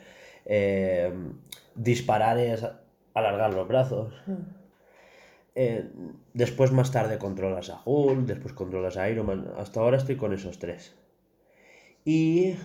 Eh, 0.45 1.11
disparar 1.75 2.37
es 2.37 2.65
alargar 3.13 3.53
los 3.53 3.67
brazos. 3.67 4.13
Mm. 4.27 4.64
Eh, 5.55 5.89
después 6.33 6.71
más 6.73 6.91
tarde 6.91 7.17
controlas 7.17 7.69
a 7.69 7.81
Hulk, 7.85 8.25
después 8.25 8.53
controlas 8.53 8.97
a 8.97 9.09
Iron 9.09 9.25
Man. 9.25 9.51
Hasta 9.57 9.79
ahora 9.79 9.97
estoy 9.97 10.17
con 10.17 10.33
esos 10.33 10.59
tres. 10.59 10.95
Y 12.03 12.55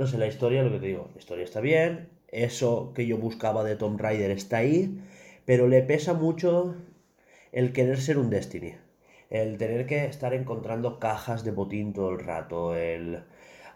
no 0.00 0.06
sé, 0.06 0.16
la 0.16 0.26
historia, 0.26 0.62
lo 0.62 0.72
que 0.72 0.78
te 0.80 0.86
digo, 0.86 1.10
la 1.12 1.18
historia 1.18 1.44
está 1.44 1.60
bien. 1.60 2.08
Eso 2.28 2.92
que 2.94 3.06
yo 3.06 3.18
buscaba 3.18 3.64
de 3.64 3.76
Tomb 3.76 4.00
Raider 4.00 4.30
está 4.30 4.58
ahí. 4.58 4.98
Pero 5.44 5.68
le 5.68 5.82
pesa 5.82 6.14
mucho 6.14 6.74
el 7.52 7.72
querer 7.72 8.00
ser 8.00 8.16
un 8.16 8.30
Destiny. 8.30 8.76
El 9.28 9.58
tener 9.58 9.86
que 9.86 10.06
estar 10.06 10.32
encontrando 10.32 10.98
cajas 10.98 11.44
de 11.44 11.50
botín 11.50 11.92
todo 11.92 12.10
el 12.10 12.20
rato. 12.20 12.74
El... 12.74 13.24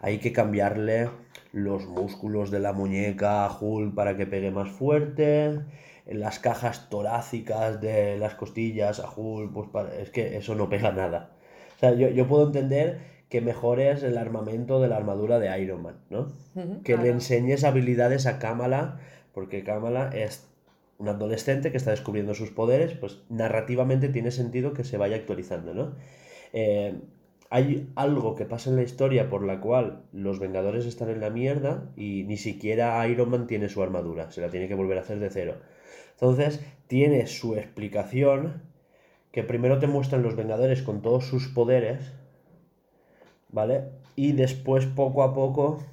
Hay 0.01 0.17
que 0.17 0.33
cambiarle 0.33 1.09
los 1.53 1.85
músculos 1.85 2.51
de 2.51 2.59
la 2.59 2.73
muñeca 2.73 3.45
a 3.45 3.57
Hulk 3.57 3.93
para 3.93 4.17
que 4.17 4.25
pegue 4.25 4.49
más 4.49 4.69
fuerte. 4.69 5.59
Las 6.07 6.39
cajas 6.39 6.89
torácicas 6.89 7.81
de 7.81 8.17
las 8.17 8.35
costillas 8.35 8.99
a 8.99 9.09
Hulk, 9.09 9.51
pues 9.53 9.69
para- 9.69 9.95
es 9.95 10.09
que 10.11 10.37
eso 10.37 10.55
no 10.55 10.69
pega 10.69 10.91
nada. 10.91 11.31
O 11.77 11.79
sea, 11.79 11.93
yo, 11.93 12.09
yo 12.09 12.27
puedo 12.27 12.45
entender 12.47 12.99
que 13.29 13.41
mejores 13.41 14.03
el 14.03 14.17
armamento 14.17 14.79
de 14.79 14.87
la 14.87 14.97
armadura 14.97 15.39
de 15.39 15.59
Iron 15.61 15.81
Man, 15.81 15.95
¿no? 16.09 16.27
Que 16.83 16.95
le 16.97 17.09
enseñes 17.09 17.63
habilidades 17.63 18.27
a 18.27 18.37
Kamala, 18.39 18.99
porque 19.33 19.63
Kamala 19.63 20.09
es 20.13 20.47
un 20.99 21.09
adolescente 21.09 21.71
que 21.71 21.77
está 21.77 21.91
descubriendo 21.91 22.33
sus 22.35 22.51
poderes, 22.51 22.93
pues 22.93 23.23
narrativamente 23.29 24.07
tiene 24.09 24.31
sentido 24.31 24.73
que 24.73 24.83
se 24.83 24.97
vaya 24.97 25.15
actualizando, 25.17 25.73
¿no? 25.73 25.95
Eh, 26.53 26.95
hay 27.49 27.89
algo 27.95 28.35
que 28.35 28.45
pasa 28.45 28.69
en 28.69 28.75
la 28.77 28.83
historia 28.83 29.29
por 29.29 29.43
la 29.43 29.59
cual 29.59 30.03
los 30.13 30.39
Vengadores 30.39 30.85
están 30.85 31.09
en 31.09 31.19
la 31.21 31.29
mierda 31.29 31.89
y 31.95 32.23
ni 32.23 32.37
siquiera 32.37 33.05
Iron 33.07 33.29
Man 33.29 33.47
tiene 33.47 33.69
su 33.69 33.83
armadura, 33.83 34.31
se 34.31 34.41
la 34.41 34.49
tiene 34.49 34.67
que 34.67 34.75
volver 34.75 34.97
a 34.97 35.01
hacer 35.01 35.19
de 35.19 35.29
cero. 35.29 35.55
Entonces, 36.15 36.61
tiene 36.87 37.27
su 37.27 37.55
explicación 37.55 38.63
que 39.31 39.43
primero 39.43 39.79
te 39.79 39.87
muestran 39.87 40.23
los 40.23 40.35
Vengadores 40.35 40.81
con 40.81 41.01
todos 41.01 41.25
sus 41.25 41.47
poderes, 41.49 42.13
¿vale? 43.49 43.83
Y 44.15 44.31
después, 44.31 44.85
poco 44.85 45.23
a 45.23 45.33
poco, 45.33 45.83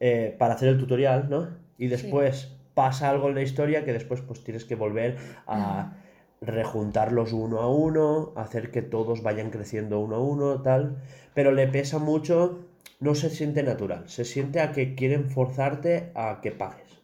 eh, 0.00 0.34
para 0.38 0.54
hacer 0.54 0.70
el 0.70 0.78
tutorial, 0.78 1.30
¿no? 1.30 1.48
Y 1.78 1.86
después 1.86 2.56
pasa 2.74 3.10
algo 3.10 3.28
en 3.28 3.36
la 3.36 3.42
historia 3.42 3.84
que 3.84 3.92
después 3.92 4.20
pues 4.22 4.42
tienes 4.42 4.64
que 4.64 4.74
volver 4.74 5.16
a 5.46 5.96
rejuntarlos 6.40 7.32
uno 7.32 7.60
a 7.60 7.68
uno, 7.68 8.32
hacer 8.34 8.72
que 8.72 8.82
todos 8.82 9.22
vayan 9.22 9.50
creciendo 9.50 10.00
uno 10.00 10.16
a 10.16 10.20
uno, 10.20 10.62
tal. 10.62 10.96
Pero 11.34 11.52
le 11.52 11.68
pesa 11.68 11.98
mucho, 11.98 12.66
no 12.98 13.14
se 13.14 13.30
siente 13.30 13.62
natural, 13.62 14.08
se 14.08 14.24
siente 14.24 14.60
a 14.60 14.72
que 14.72 14.94
quieren 14.94 15.30
forzarte 15.30 16.10
a 16.14 16.40
que 16.42 16.50
pagues. 16.50 17.00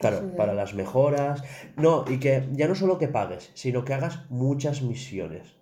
Claro, 0.00 0.34
para 0.34 0.54
las 0.54 0.74
mejoras. 0.74 1.44
No, 1.76 2.04
y 2.08 2.18
que 2.18 2.48
ya 2.52 2.66
no 2.68 2.74
solo 2.74 2.98
que 2.98 3.08
pagues, 3.08 3.50
sino 3.54 3.84
que 3.84 3.94
hagas 3.94 4.30
muchas 4.30 4.82
misiones. 4.82 5.56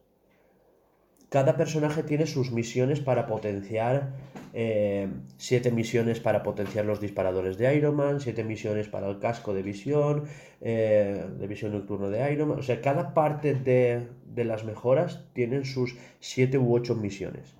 Cada 1.29 1.57
personaje 1.57 2.03
tiene 2.05 2.27
sus 2.27 2.53
misiones 2.53 3.01
para 3.01 3.27
potenciar. 3.27 4.15
eh, 4.55 5.09
siete 5.37 5.71
misiones 5.71 6.21
para 6.21 6.43
potenciar 6.43 6.85
los 6.87 7.01
disparadores 7.01 7.59
de 7.59 7.75
Iron 7.77 7.97
Man, 7.97 8.21
siete 8.21 8.45
misiones 8.45 8.89
para 8.89 9.09
el 9.09 9.19
casco 9.19 9.53
de 9.53 9.63
visión, 9.63 10.25
eh, 10.63 11.23
de 11.39 11.47
visión 11.47 11.73
nocturna 11.73 12.09
de 12.09 12.33
Iron 12.33 12.49
Man. 12.49 12.59
O 12.61 12.63
sea, 12.63 12.81
cada 12.81 13.13
parte 13.15 13.55
de, 13.55 14.09
de 14.25 14.45
las 14.45 14.65
mejoras 14.65 15.25
tienen 15.35 15.65
sus 15.65 15.97
siete 16.21 16.57
u 16.59 16.75
ocho 16.75 16.95
misiones. 16.95 17.57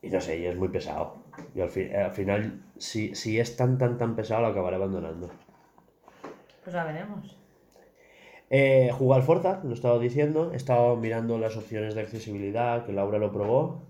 Y 0.00 0.08
no 0.08 0.20
sé, 0.20 0.38
y 0.38 0.46
es 0.46 0.56
muy 0.56 0.68
pesado. 0.68 1.21
Y 1.54 1.60
al, 1.60 1.68
fi- 1.70 1.92
al 1.94 2.10
final, 2.12 2.62
si, 2.78 3.14
si 3.14 3.38
es 3.40 3.56
tan, 3.56 3.78
tan, 3.78 3.98
tan 3.98 4.14
pesado, 4.16 4.42
lo 4.42 4.48
acabaré 4.48 4.76
abandonando. 4.76 5.30
Pues 6.62 6.74
ya 6.74 6.84
veremos. 6.84 7.36
Eh, 8.50 8.90
jugué 8.92 9.16
al 9.16 9.22
Forza, 9.22 9.60
lo 9.64 9.72
estaba 9.72 9.98
diciendo. 9.98 10.52
He 10.52 10.56
estado 10.56 10.94
mirando 10.96 11.38
las 11.38 11.56
opciones 11.56 11.94
de 11.94 12.02
accesibilidad, 12.02 12.84
que 12.84 12.92
Laura 12.92 13.18
lo 13.18 13.32
probó. 13.32 13.80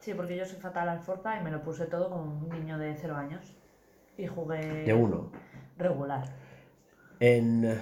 Sí, 0.00 0.14
porque 0.14 0.36
yo 0.36 0.44
soy 0.46 0.58
fatal 0.58 0.88
al 0.88 1.00
Forza 1.00 1.38
y 1.38 1.44
me 1.44 1.50
lo 1.50 1.62
puse 1.62 1.86
todo 1.86 2.08
como 2.10 2.24
un 2.24 2.48
niño 2.48 2.78
de 2.78 2.94
0 2.96 3.16
años. 3.16 3.54
Y 4.16 4.26
jugué 4.26 4.84
De 4.84 4.94
uno. 4.94 5.30
regular. 5.78 6.24
En 7.20 7.80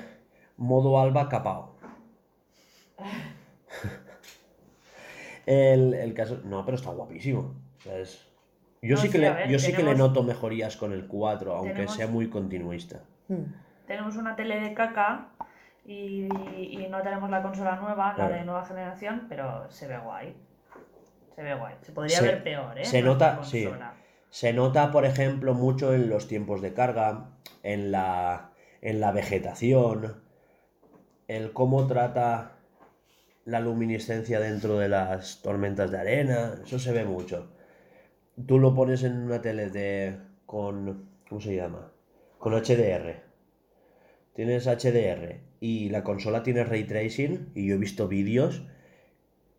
modo 0.57 1.01
alba 1.01 1.29
capao. 1.29 1.77
el, 5.47 5.95
el 5.95 6.15
caso. 6.15 6.41
No, 6.45 6.65
pero 6.65 6.77
está 6.77 6.91
guapísimo. 6.91 7.55
O 7.79 7.83
sea, 7.83 7.99
es- 7.99 8.27
Yo, 8.83 8.97
No, 8.97 9.01
sí 9.03 9.09
que, 9.09 9.13
sí, 9.13 9.19
le, 9.19 9.31
ver, 9.31 9.49
yo 9.51 9.59
sí 9.59 9.73
que 9.75 9.83
le 9.83 9.95
noto 9.95 10.23
mejorías 10.23 10.77
con 10.77 10.93
el 10.93 11.07
4, 11.07 11.55
aunque 11.55 11.73
Tenemos- 11.75 11.95
sea 11.97 12.07
muy 12.07 12.31
continuista. 12.31 13.01
Hmm. 13.29 13.45
Tenemos 13.87 14.17
una 14.17 14.35
tele 14.37 14.59
de 14.61 14.73
caca 14.73 15.29
y, 15.85 16.23
y 16.57 16.87
no 16.91 17.03
tenemos 17.03 17.29
la 17.31 17.43
consola 17.43 17.77
nueva, 17.77 18.15
Claro. 18.15 18.31
la 18.31 18.37
de 18.39 18.45
nueva 18.45 18.65
generación, 18.65 19.27
pero 19.29 19.71
se 19.71 19.87
ve 19.87 19.99
guay. 19.99 20.35
Se 21.35 21.43
ve 21.43 21.55
guay. 21.55 21.75
Se 21.83 21.93
podría 21.93 22.19
Se- 22.19 22.25
ver 22.25 22.43
peor, 22.43 22.79
¿eh? 22.79 22.85
se 22.85 23.03
nota- 23.03 23.43
sí. 23.45 23.69
Se 24.31 24.53
nota, 24.53 24.93
por 24.93 25.05
ejemplo, 25.05 25.55
mucho 25.55 25.93
en 25.93 26.09
los 26.09 26.29
tiempos 26.29 26.63
de 26.63 26.73
carga, 26.73 27.31
en 27.65 27.91
la, 27.91 28.51
en 28.81 29.01
la 29.01 29.11
vegetación, 29.11 30.23
el 31.29 31.53
cómo 31.53 31.87
trata 31.89 32.53
la 33.45 33.59
luminiscencia 33.61 34.39
dentro 34.39 34.79
de 34.79 34.89
las 34.89 35.43
tormentas 35.43 35.91
de 35.91 35.99
arena, 35.99 36.55
eso 36.65 36.79
se 36.79 36.93
ve 36.93 37.05
mucho. 37.05 37.51
Tú 38.47 38.59
lo 38.59 38.75
pones 38.75 39.03
en 39.05 39.17
una 39.19 39.41
tele 39.41 39.71
de 39.71 40.17
con 40.47 41.05
¿cómo 41.29 41.41
se 41.41 41.55
llama? 41.55 41.93
Con 42.39 42.55
HDR. 42.55 43.23
Tienes 44.35 44.67
HDR 44.67 45.41
y 45.61 45.91
la 45.91 46.05
consola 46.05 46.43
tiene 46.43 46.65
ray 46.65 46.85
tracing 46.85 47.51
y 47.55 47.67
yo 47.69 47.77
he 47.77 47.79
visto 47.79 48.09
vídeos 48.09 48.65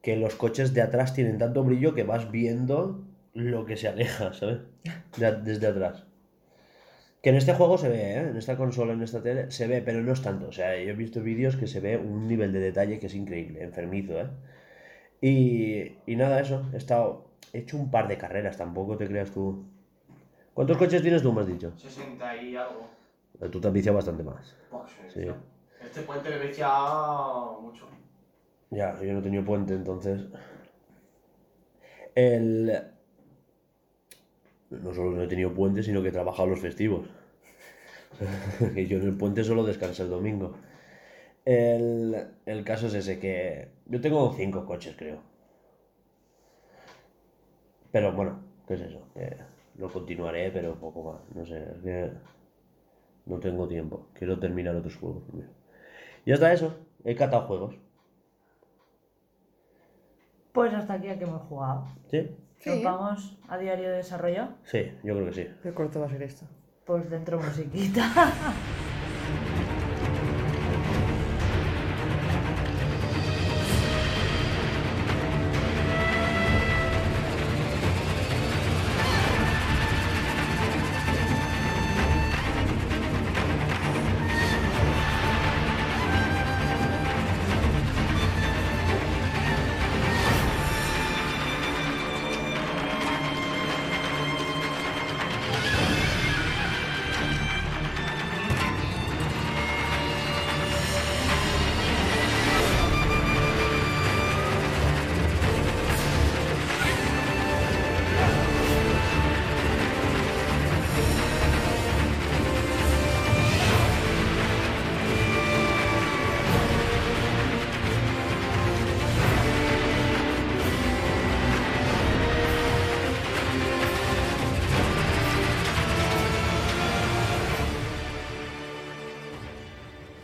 que 0.03 0.15
los 0.17 0.35
coches 0.35 0.73
de 0.73 0.81
atrás 0.83 1.13
tienen 1.15 1.37
tanto 1.39 1.63
brillo 1.63 1.95
que 1.95 2.03
vas 2.03 2.31
viendo 2.31 3.05
lo 3.33 3.65
que 3.65 3.77
se 3.77 3.87
aleja, 3.89 4.33
¿sabes? 4.33 4.59
De- 5.17 5.41
desde 5.41 5.67
atrás. 5.67 6.05
Que 7.21 7.29
en 7.29 7.35
este 7.35 7.53
juego 7.53 7.77
se 7.77 7.89
ve, 7.89 8.01
¿eh? 8.13 8.19
En 8.29 8.37
esta 8.37 8.57
consola, 8.57 8.93
en 8.93 9.03
esta 9.03 9.21
tele, 9.21 9.51
se 9.51 9.67
ve, 9.67 9.81
pero 9.81 10.01
no 10.01 10.11
es 10.13 10.21
tanto. 10.21 10.47
O 10.47 10.51
sea, 10.51 10.75
yo 10.83 10.89
he 10.91 10.93
visto 10.93 11.21
vídeos 11.21 11.55
que 11.55 11.67
se 11.67 11.79
ve 11.79 11.97
un 11.97 12.27
nivel 12.27 12.51
de 12.53 12.59
detalle 12.59 12.99
que 12.99 13.07
es 13.07 13.15
increíble, 13.15 13.63
enfermizo, 13.63 14.19
¿eh? 14.19 14.27
Y, 15.21 16.11
y 16.11 16.17
nada, 16.17 16.41
eso. 16.41 16.69
He 16.73 16.77
estado... 16.77 17.30
He 17.53 17.59
hecho 17.59 17.77
un 17.77 17.91
par 17.91 18.07
de 18.07 18.17
carreras, 18.17 18.57
tampoco 18.57 18.97
te 18.97 19.07
creas 19.07 19.31
tú. 19.31 19.65
¿Cuántos 20.53 20.77
coches 20.77 21.01
tienes 21.01 21.21
tú, 21.21 21.33
me 21.33 21.41
has 21.41 21.47
dicho? 21.47 21.73
60 21.77 22.37
y 22.37 22.55
algo. 22.55 22.87
Tú 23.51 23.59
te 23.59 23.67
has 23.67 23.73
viciado 23.73 23.95
bastante 23.95 24.23
más. 24.23 24.55
Buah, 24.69 24.85
Sí. 25.07 25.21
Este 25.83 26.01
puente 26.01 26.29
le 26.29 26.47
vicia 26.47 26.67
mucho. 27.59 27.87
Ya, 28.69 28.97
yo 29.01 29.13
no 29.13 29.19
he 29.19 29.21
tenido 29.23 29.43
puente, 29.43 29.73
entonces. 29.73 30.21
El. 32.15 32.83
No 34.69 34.93
solo 34.93 35.11
no 35.11 35.23
he 35.23 35.27
tenido 35.27 35.53
puente, 35.53 35.83
sino 35.83 36.01
que 36.01 36.09
he 36.09 36.11
trabajado 36.11 36.49
los 36.49 36.59
festivos. 36.61 37.07
que 38.73 38.87
yo 38.87 38.97
en 38.97 39.07
el 39.07 39.17
puente 39.17 39.43
solo 39.43 39.63
descansé 39.65 40.03
el 40.03 40.09
domingo. 40.09 40.53
El, 41.43 42.27
el 42.45 42.63
caso 42.63 42.87
es 42.87 42.93
ese, 42.93 43.19
que 43.19 43.69
yo 43.87 43.99
tengo 43.99 44.33
cinco 44.33 44.65
coches, 44.65 44.95
creo. 44.95 45.30
Pero 47.91 48.13
bueno, 48.13 48.39
¿qué 48.67 48.75
es 48.75 48.81
eso? 48.81 49.01
Que 49.13 49.37
lo 49.77 49.91
continuaré, 49.91 50.51
pero 50.51 50.75
poco 50.75 51.11
más. 51.11 51.35
No 51.35 51.45
sé, 51.45 51.57
es 51.57 51.83
que 51.83 52.11
no 53.25 53.39
tengo 53.39 53.67
tiempo. 53.67 54.07
Quiero 54.13 54.39
terminar 54.39 54.75
otros 54.75 54.95
juegos 54.95 55.23
primero. 55.23 55.49
Ya 56.25 56.35
está 56.35 56.53
eso. 56.53 56.75
He 57.03 57.15
catado 57.15 57.47
juegos. 57.47 57.75
Pues 60.51 60.73
hasta 60.73 60.93
aquí 60.93 61.07
a 61.07 61.17
que 61.17 61.23
hemos 61.23 61.41
jugado. 61.43 61.85
¿Sí? 62.09 62.35
Sí. 62.59 62.69
¿Nos 62.69 62.83
vamos 62.83 63.37
a 63.47 63.57
diario 63.57 63.89
de 63.89 63.97
desarrollo? 63.97 64.49
Sí, 64.63 64.91
yo 65.03 65.15
creo 65.15 65.25
que 65.27 65.33
sí. 65.33 65.47
Qué 65.63 65.73
corto 65.73 65.99
va 65.99 66.05
a 66.05 66.09
ser 66.09 66.23
esto. 66.23 66.45
Pues 66.85 67.09
dentro 67.09 67.39
musiquita. 67.39 68.11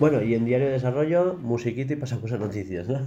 Bueno, 0.10 0.24
y 0.24 0.36
en 0.36 0.46
Diario 0.46 0.68
de 0.68 0.74
Desarrollo, 0.74 1.34
musiquita 1.42 1.92
y 1.92 1.96
pasamos 1.98 2.32
a 2.32 2.38
noticias, 2.38 2.88
¿no? 2.88 3.00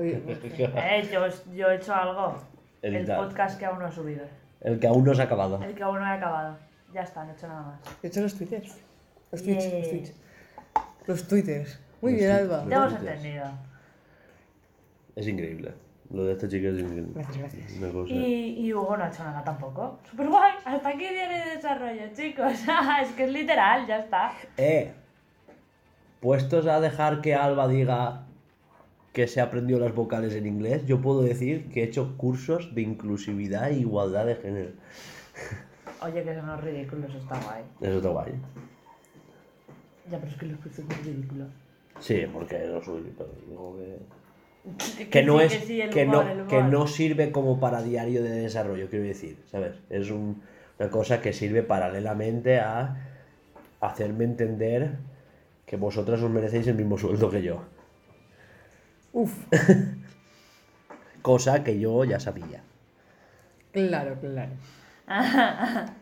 Eh, 0.00 1.08
yo, 1.12 1.26
yo 1.54 1.70
he 1.70 1.76
hecho 1.76 1.94
algo. 1.94 2.38
Editar. 2.80 3.18
El 3.20 3.26
podcast 3.26 3.58
que 3.58 3.66
aún 3.66 3.78
no 3.80 3.88
he 3.88 3.92
subido. 3.92 4.24
El 4.62 4.78
que 4.80 4.86
aún 4.86 5.04
no 5.04 5.14
se 5.14 5.20
ha 5.20 5.24
acabado. 5.26 5.62
El 5.62 5.74
que 5.74 5.82
aún 5.82 5.98
no 5.98 6.06
he 6.06 6.10
acabado. 6.10 6.56
Ya 6.94 7.02
está, 7.02 7.24
no 7.24 7.32
he 7.32 7.34
hecho 7.34 7.48
nada 7.48 7.62
más. 7.62 7.80
he 8.02 8.06
hecho 8.06 8.22
los 8.22 8.34
twitters. 8.34 8.78
Los 9.30 9.42
tweets, 9.42 9.64
Yeah. 9.64 9.78
los 9.78 9.88
tweets. 9.90 10.14
Los 11.06 11.28
twitters. 11.28 11.80
Muy 12.00 12.12
Los 12.12 12.20
bien. 12.20 12.32
Alba. 12.32 12.64
Ya 12.66 12.76
hemos 12.76 12.92
entendido. 12.94 13.44
Es 15.16 15.28
increíble. 15.28 15.74
Lo 16.10 16.24
de 16.24 16.32
esta 16.32 16.48
chica 16.48 16.68
es 16.68 16.78
increíble. 16.78 17.12
Gracias, 17.14 17.38
gracias. 17.38 17.72
Una 17.76 17.92
cosa. 17.92 18.14
Y, 18.14 18.66
y 18.66 18.72
Hugo 18.72 18.96
no 18.96 19.04
ha 19.04 19.08
hecho 19.08 19.22
nada 19.22 19.44
tampoco. 19.44 19.98
Super 20.10 20.28
guay. 20.28 20.52
Hasta 20.64 20.88
aquí 20.88 21.06
diario 21.08 21.44
de 21.44 21.56
desarrollo, 21.56 22.02
chicos. 22.14 22.52
es 23.02 23.08
que 23.12 23.24
es 23.24 23.32
literal, 23.32 23.86
ya 23.86 23.98
está. 23.98 24.32
Eh, 24.56 24.90
puestos 26.20 26.66
a 26.66 26.80
dejar 26.80 27.20
que 27.20 27.34
Alba 27.34 27.68
diga 27.68 28.24
que 29.12 29.26
se 29.26 29.40
aprendió 29.40 29.78
las 29.78 29.94
vocales 29.94 30.34
en 30.34 30.46
inglés, 30.46 30.86
yo 30.86 31.00
puedo 31.00 31.22
decir 31.22 31.68
que 31.70 31.80
he 31.80 31.84
hecho 31.84 32.16
cursos 32.16 32.74
de 32.74 32.82
inclusividad 32.82 33.70
e 33.70 33.78
igualdad 33.78 34.26
de 34.26 34.36
género. 34.36 34.70
Oye, 36.02 36.22
que 36.22 36.34
son 36.34 36.62
ridículos, 36.62 37.12
está 37.14 37.40
guay. 37.40 37.64
Eso 37.80 37.96
está 37.96 38.08
guay. 38.10 38.32
Ya, 40.10 40.18
pero 40.18 40.30
es 40.30 40.38
que 40.38 40.46
los 40.46 40.60
cursos 40.60 40.84
son 40.88 41.04
ridículos. 41.04 41.48
Sí, 42.00 42.26
porque 42.32 42.64
lo 42.66 42.82
suyo, 42.82 43.10
pero 43.16 43.30
digo 43.48 43.76
que... 43.76 45.04
Que, 45.10 45.22
no 45.24 45.38
sí, 45.38 45.44
es 45.46 45.52
que 45.56 45.66
sí, 45.66 45.80
el 45.80 45.90
que 45.90 46.04
humor, 46.04 46.26
no 46.36 46.46
que 46.46 46.62
no 46.62 46.86
sirve 46.86 47.32
como 47.32 47.58
para 47.58 47.82
diario 47.82 48.22
de 48.22 48.30
desarrollo 48.30 48.90
quiero 48.90 49.04
decir 49.06 49.38
sabes 49.50 49.76
es 49.88 50.10
un- 50.10 50.42
una 50.78 50.90
cosa 50.90 51.22
que 51.22 51.32
sirve 51.32 51.62
paralelamente 51.62 52.58
a 52.58 52.96
hacerme 53.80 54.24
entender 54.24 54.96
que 55.68 55.76
vosotras 55.76 56.22
os 56.22 56.30
merecéis 56.30 56.66
el 56.66 56.74
mismo 56.74 56.96
sueldo 56.98 57.30
que 57.30 57.42
yo 57.42 57.62
Uf, 59.12 59.32
cosa 61.22 61.62
que 61.64 61.78
yo 61.78 62.04
ya 62.04 62.18
sabía 62.18 62.62
claro, 63.72 64.16
claro. 64.20 64.52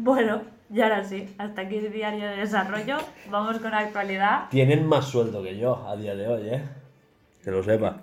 Bueno, 0.00 0.42
y 0.72 0.80
ahora 0.80 1.02
sí, 1.02 1.34
hasta 1.38 1.62
aquí 1.62 1.78
el 1.78 1.92
diario 1.92 2.28
de 2.28 2.36
desarrollo. 2.36 2.98
Vamos 3.32 3.58
con 3.58 3.72
la 3.72 3.78
actualidad. 3.78 4.48
tienen 4.48 4.86
más 4.86 5.06
sueldo 5.06 5.42
que 5.42 5.58
yo 5.58 5.84
a 5.88 5.96
día 5.96 6.14
de 6.14 6.28
hoy 6.28 6.48
eh 6.50 6.62
que 7.42 7.50
lo 7.50 7.62
sepa 7.64 8.00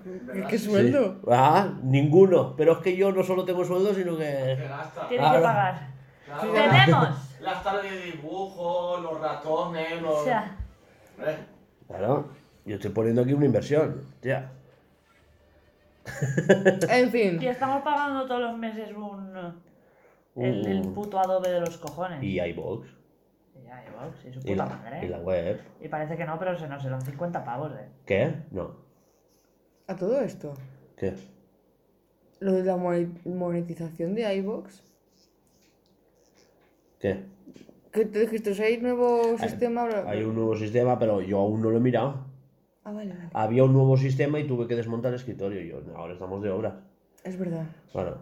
¿Qué 0.50 0.58
sueldo? 0.60 1.16
Sí. 1.22 1.28
ah 1.32 1.70
ninguno 1.84 2.56
pero 2.58 2.74
es 2.74 2.78
que 2.80 2.98
yo 2.98 3.12
no 3.14 3.24
solo 3.24 3.46
tengo 3.46 3.64
sueldo 3.64 3.94
sino 3.94 4.18
Que. 4.18 4.58
Tienes 5.08 5.32
que 5.32 5.40
pagar. 5.40 5.88
Claro. 6.26 6.54
¡Tenemos! 6.54 7.25
Las 7.42 7.64
tardes 7.64 7.92
de 7.92 8.12
dibujo, 8.12 8.98
los 9.02 9.20
ratones, 9.20 10.02
los. 10.02 10.20
O 10.20 10.24
sea, 10.24 10.56
¿Ves? 11.18 11.38
claro 11.88 12.30
yo 12.66 12.76
estoy 12.76 12.90
poniendo 12.92 13.22
aquí 13.22 13.34
una 13.34 13.46
inversión 13.46 14.02
ya 14.24 14.52
En 16.90 17.10
fin. 17.12 17.42
y 17.42 17.48
estamos 17.48 17.84
pagando 17.84 18.26
todos 18.28 18.42
los 18.42 18.58
meses 18.58 18.90
un. 18.96 19.36
El, 20.36 20.66
el 20.68 20.82
Un- 20.82 20.94
puto 20.94 21.20
adobe 21.20 21.50
de 21.50 21.62
los 21.62 21.78
cojones. 21.78 22.22
y 22.22 22.40
iBox 22.42 22.88
Y 23.56 23.64
ya, 23.66 23.84
iVoox, 23.86 24.26
y 24.26 24.34
su 24.34 24.40
y 24.40 24.52
puta 24.52 24.56
la, 24.56 24.66
madre. 24.66 25.06
y 25.06 25.08
la 25.08 25.20
web 25.20 25.62
Y 25.80 25.88
parece 25.88 26.18
que 26.18 26.26
no, 26.26 26.38
pero 26.38 26.58
se 26.60 26.68
nos 26.68 26.82
serán 26.84 27.02
50 27.02 27.44
pavos, 27.46 27.72
eh. 27.80 27.88
¿qué? 28.06 28.34
no 28.52 28.76
A 29.88 29.96
todo 29.96 30.20
esto, 30.22 30.54
¿qué? 30.98 31.14
lo 32.42 32.52
de 32.52 32.64
la 32.64 32.76
mone- 32.76 33.18
monetización 33.24 34.14
de 34.14 34.36
iVoox, 34.36 34.82
¿qué? 37.00 37.24
que 37.92 38.06
te 38.06 38.20
dijiste, 38.20 38.52
hay 38.62 38.78
nuevo 38.82 39.38
sistema 39.38 39.82
ahora. 39.84 40.04
Hay 40.10 40.24
un 40.24 40.36
nuevo 40.36 40.56
sistema, 40.58 41.00
pero 41.00 41.22
yo 41.22 41.40
aún 41.40 41.62
no 41.62 41.70
lo 41.72 41.78
he 41.78 41.80
mirado. 41.80 42.26
Ah, 42.84 42.92
vale, 42.92 43.14
vale. 43.14 43.30
Había 43.34 43.64
un 43.64 43.72
nuevo 43.72 43.96
sistema 43.96 44.38
y 44.40 44.46
tuve 44.46 44.68
que 44.68 44.76
desmontar 44.76 45.14
el 45.14 45.16
escritorio. 45.16 45.62
Y 45.62 45.70
yo, 45.70 45.80
"No, 45.82 45.96
ahora 45.96 46.14
estamos 46.14 46.44
de 46.44 46.50
obras. 46.50 46.74
Es 47.24 47.40
verdad. 47.40 47.66
Bueno, 47.94 48.18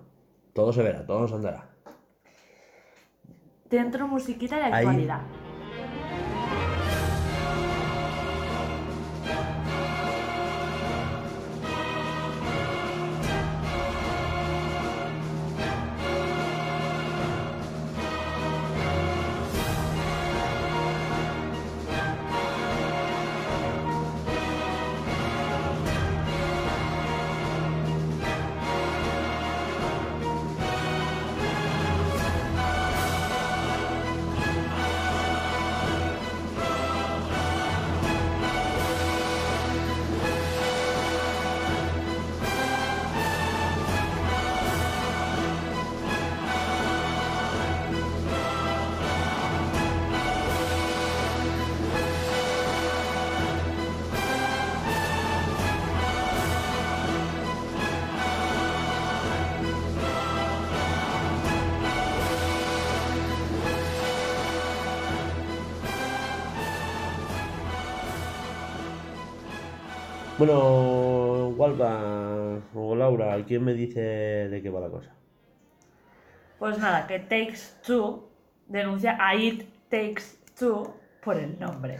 todo 0.53 0.71
se 0.71 0.83
verá, 0.83 1.05
todo 1.05 1.21
nos 1.21 1.33
andará. 1.33 1.69
Dentro 3.69 4.07
musiquita 4.07 4.57
de 4.57 4.61
Ahí. 4.63 4.71
actualidad. 4.85 5.21
Bueno, 70.45 71.55
Walva 71.55 72.59
o 72.75 72.95
Laura, 72.97 73.41
¿quién 73.47 73.63
me 73.63 73.73
dice 73.73 74.01
de 74.01 74.61
qué 74.61 74.69
va 74.69 74.81
la 74.81 74.89
cosa? 74.89 75.15
Pues 76.59 76.77
nada, 76.79 77.07
que 77.07 77.19
Takes 77.19 77.59
Two 77.87 78.27
denuncia 78.67 79.17
a 79.21 79.35
It 79.35 79.63
Takes 79.87 80.23
Two 80.59 80.97
por 81.23 81.37
el 81.37 81.57
nombre. 81.57 81.97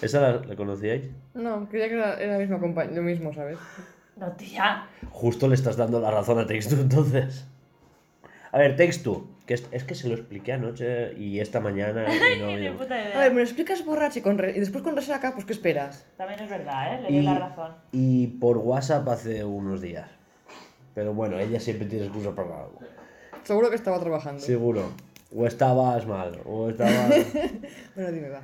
¿Esa 0.00 0.20
la, 0.20 0.32
la 0.46 0.54
conocíais? 0.54 1.10
No, 1.34 1.68
creía 1.68 1.88
que 1.88 1.94
era, 1.94 2.14
era 2.20 2.32
la 2.34 2.38
misma 2.38 2.60
compañía, 2.60 2.94
lo 2.94 3.02
mismo, 3.02 3.34
¿sabes? 3.34 3.58
No, 4.14 4.30
tía. 4.36 4.86
Justo 5.10 5.48
le 5.48 5.56
estás 5.56 5.76
dando 5.76 5.98
la 5.98 6.12
razón 6.12 6.38
a 6.38 6.46
Textu 6.46 6.76
entonces. 6.76 7.44
A 8.52 8.58
ver, 8.58 8.76
Textu, 8.76 9.33
que 9.46 9.54
es, 9.54 9.66
es 9.72 9.84
que 9.84 9.94
se 9.94 10.08
lo 10.08 10.14
expliqué 10.14 10.52
anoche 10.54 11.12
y 11.18 11.40
esta 11.40 11.60
mañana 11.60 12.06
y 12.36 12.40
no, 12.68 12.78
puta 12.78 12.94
A 12.94 12.98
ver, 12.98 13.06
idea. 13.14 13.28
me 13.30 13.34
lo 13.36 13.40
explicas 13.42 13.84
borracho 13.84 14.18
y, 14.18 14.22
con 14.22 14.38
re- 14.38 14.56
y 14.56 14.60
después 14.60 14.82
con 14.82 14.96
resaca, 14.96 15.32
pues 15.34 15.44
¿qué 15.44 15.52
esperas? 15.52 16.06
También 16.16 16.40
es 16.40 16.48
verdad, 16.50 16.94
¿eh? 16.94 17.02
Le 17.02 17.10
Y, 17.10 17.16
doy 17.16 17.24
la 17.24 17.38
razón. 17.38 17.72
y 17.92 18.26
por 18.26 18.58
WhatsApp 18.58 19.06
hace 19.08 19.44
unos 19.44 19.80
días. 19.80 20.08
Pero 20.94 21.12
bueno, 21.12 21.38
ella 21.38 21.58
siempre 21.60 21.86
tiene 21.86 22.06
excusa 22.06 22.34
para 22.34 22.48
algo. 22.64 22.78
Seguro 23.42 23.68
que 23.68 23.76
estaba 23.76 23.98
trabajando. 24.00 24.40
Seguro. 24.40 24.92
O 25.36 25.46
estabas 25.46 26.06
mal, 26.06 26.38
o 26.44 26.70
estabas... 26.70 27.12
Bueno, 27.96 28.12
dime, 28.12 28.28
va. 28.30 28.40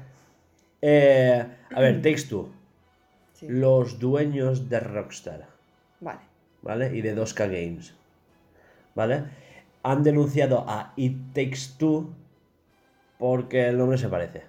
Eh, 0.82 1.46
a 1.74 1.80
ver, 1.80 2.02
Textu. 2.02 2.50
Sí. 3.34 3.46
Los 3.48 3.98
dueños 3.98 4.68
de 4.68 4.80
Rockstar. 4.80 5.46
Vale. 6.00 6.18
¿vale? 6.62 6.94
Y 6.94 7.00
de 7.00 7.16
2K 7.16 7.46
Games, 7.46 7.94
¿vale? 8.94 9.24
Han 9.82 10.02
denunciado 10.02 10.64
a 10.68 10.92
It 10.96 11.32
Takes 11.32 11.76
Two 11.78 12.14
porque 13.18 13.68
el 13.68 13.78
nombre 13.78 13.98
se 13.98 14.08
parece. 14.08 14.42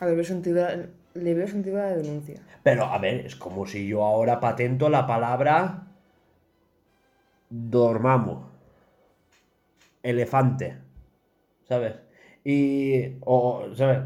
A 0.00 0.06
ver, 0.06 0.16
le 0.16 1.34
veo 1.34 1.48
sentido 1.48 1.78
a 1.78 1.86
la 1.86 1.96
denuncia. 1.96 2.40
Pero, 2.62 2.84
a 2.84 2.98
ver, 2.98 3.26
es 3.26 3.36
como 3.36 3.66
si 3.66 3.86
yo 3.86 4.04
ahora 4.04 4.40
patento 4.40 4.88
la 4.88 5.06
palabra 5.06 5.88
dormamo, 7.50 8.50
elefante, 10.02 10.76
¿sabes? 11.64 11.94
Y, 12.44 13.16
o, 13.20 13.66
¿sabes? 13.74 13.98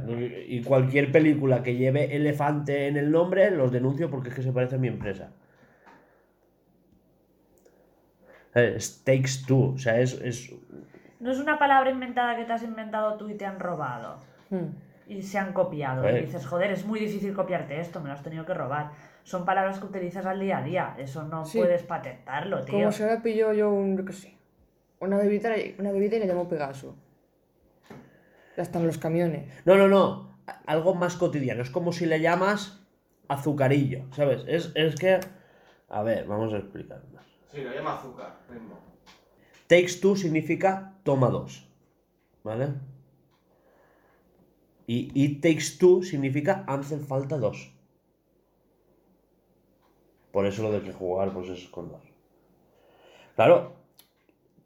y 0.49 0.63
cualquier 0.63 1.13
película 1.13 1.63
que 1.63 1.77
lleve 1.77 2.17
elefante 2.17 2.89
en 2.89 2.97
el 2.97 3.11
nombre 3.11 3.51
los 3.51 3.71
denuncio 3.71 4.11
porque 4.11 4.31
es 4.31 4.35
que 4.35 4.43
se 4.43 4.53
parece 4.53 4.77
a 4.77 4.79
mi 4.79 4.89
empresa. 4.89 5.33
Es 8.55 9.03
Takes 9.05 9.45
Two, 9.47 9.73
o 9.75 9.79
sea, 9.79 9.99
es, 10.01 10.15
es 10.21 10.53
No 11.21 11.31
es 11.33 11.39
una 11.39 11.59
palabra 11.59 11.91
inventada 11.91 12.37
que 12.37 12.45
te 12.45 12.53
has 12.53 12.63
inventado 12.63 13.17
tú 13.17 13.29
y 13.29 13.35
te 13.35 13.47
han 13.47 13.59
robado. 13.59 14.19
Hmm. 14.51 14.67
Y 15.09 15.23
se 15.23 15.39
han 15.39 15.53
copiado. 15.53 16.09
Y 16.09 16.23
dices, 16.23 16.47
joder, 16.47 16.71
es 16.71 16.85
muy 16.87 17.01
difícil 17.01 17.35
copiarte 17.35 17.81
esto, 17.81 18.01
me 18.01 18.09
lo 18.09 18.15
has 18.15 18.23
tenido 18.23 18.45
que 18.47 18.55
robar. 18.55 18.91
Son 19.25 19.45
palabras 19.45 19.79
que 19.79 19.87
utilizas 19.87 20.27
al 20.27 20.41
día 20.41 20.59
a 20.59 20.63
día. 20.63 20.95
Eso 20.99 21.25
no 21.25 21.45
Sí. 21.45 21.59
puedes 21.59 21.83
patentarlo, 21.83 22.65
tío. 22.65 22.75
Como 22.75 22.93
si 22.93 23.03
ahora 23.03 23.23
pillo 23.23 23.53
yo 23.53 23.71
un, 23.71 23.97
yo 23.97 24.05
qué 24.05 24.13
sé, 24.13 24.35
una 25.01 25.17
bebida, 25.19 25.51
una 25.79 25.93
bebida 25.93 26.17
y 26.17 26.21
le 26.21 26.27
llamo 26.27 26.49
Pegaso. 26.49 26.97
Ya 28.57 28.63
están 28.63 28.87
los 28.87 28.99
camiones. 28.99 29.49
No, 29.65 29.77
no, 29.77 29.89
no. 29.89 30.37
Algo 30.67 30.95
más 30.95 31.17
cotidiano. 31.17 31.63
Es 31.63 31.71
como 31.71 31.93
si 31.93 32.05
le 32.07 32.21
llamas 32.21 32.85
azucarillo, 33.29 34.05
¿sabes? 34.13 34.45
Es, 34.47 34.73
es 34.75 34.95
que... 34.97 35.21
A 35.89 36.03
ver, 36.03 36.27
vamos 36.27 36.53
a 36.53 36.59
explicar 36.59 37.03
más. 37.13 37.25
Sí, 37.53 37.61
lo 37.61 37.71
llama 37.73 37.99
azúcar, 37.99 38.41
ritmo. 38.49 38.79
Takes 39.67 40.01
two 40.01 40.17
significa 40.17 40.95
toma 41.03 41.29
dos, 41.29 41.69
¿vale? 42.43 42.69
Y 44.87 45.11
it 45.15 45.43
takes 45.43 45.77
two 45.79 46.03
significa 46.03 46.65
hacen 46.67 47.07
falta 47.07 47.37
dos. 47.37 47.73
Por 50.33 50.47
eso 50.47 50.63
lo 50.63 50.73
de 50.73 50.83
que 50.83 50.93
jugar, 50.93 51.33
pues 51.33 51.51
es 51.51 51.69
con 51.69 51.91
dos. 51.91 52.03
Claro, 53.37 53.77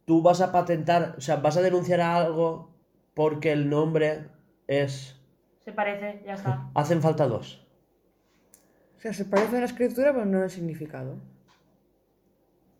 tú 0.05 0.23
vas 0.23 0.41
a 0.41 0.53
patentar, 0.53 1.15
o 1.19 1.21
sea, 1.21 1.37
vas 1.37 1.57
a 1.57 1.63
denunciar 1.63 2.01
a 2.01 2.17
algo 2.17 2.71
porque 3.15 3.53
el 3.53 3.69
nombre 3.69 4.29
es 4.69 5.21
Se 5.65 5.73
parece, 5.73 6.23
ya 6.25 6.35
está. 6.35 6.71
hacen 6.75 7.03
falta 7.03 7.27
dos. 7.27 7.67
O 8.97 9.01
sea, 9.01 9.13
se 9.13 9.25
parece 9.25 9.57
a 9.57 9.59
una 9.59 9.67
escritura, 9.67 10.13
pero 10.13 10.25
no 10.25 10.43
el 10.43 10.51
significado. 10.51 11.17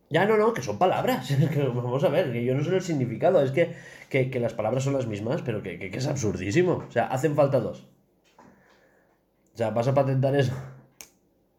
Ya 0.09 0.25
no, 0.25 0.37
no, 0.37 0.53
que 0.55 0.63
son 0.63 0.79
palabras. 0.79 1.29
Que 1.53 1.63
vamos 1.67 2.05
a 2.05 2.09
ver, 2.09 2.33
que 2.33 2.45
yo 2.45 2.55
no 2.55 2.63
sé 2.63 2.75
el 2.75 2.83
significado. 2.83 3.43
Es 3.43 3.51
que, 3.51 3.75
que, 4.09 4.31
que 4.31 4.41
las 4.41 4.55
palabras 4.55 4.85
son 4.85 4.93
las 4.95 5.07
mismas, 5.07 5.43
pero 5.43 5.63
que, 5.63 5.79
que- 5.79 5.97
es 5.97 6.07
absurdísimo. 6.07 6.85
O 6.89 6.91
sea, 6.91 7.07
hacen 7.07 7.35
falta 7.35 7.59
dos. 7.61 7.89
O 9.55 9.57
sea, 9.57 9.71
vas 9.71 9.89
a 9.89 9.95
patentar 9.95 10.35
eso. 10.37 10.53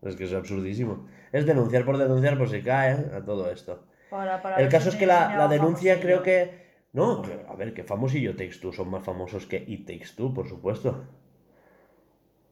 Es 0.02 0.16
que 0.16 0.26
es 0.26 0.34
absurdísimo. 0.34 1.08
Es 1.32 1.46
denunciar 1.46 1.84
por 1.84 1.98
denunciar 1.98 2.38
por 2.38 2.50
si 2.50 2.62
cae 2.62 2.94
¿eh? 2.94 3.12
a 3.18 3.26
todo 3.26 3.50
esto. 3.52 3.84
Para- 4.10 4.42
para 4.42 4.58
El 4.58 4.70
caso 4.70 4.90
es 4.90 4.96
que 4.96 5.06
la, 5.08 5.36
la 5.36 5.48
denuncia 5.48 5.96
famosillo. 5.96 6.22
creo 6.22 6.24
que... 6.24 6.68
No, 6.94 7.22
a 7.50 7.56
ver, 7.56 7.74
que 7.74 7.84
Famosillo 7.84 8.36
Takes 8.36 8.60
Two 8.62 8.72
son 8.72 8.90
más 8.90 9.04
famosos 9.04 9.46
que 9.46 9.58
It 9.68 9.86
Takes 9.86 10.16
Two, 10.16 10.34
por 10.34 10.48
supuesto. 10.48 11.04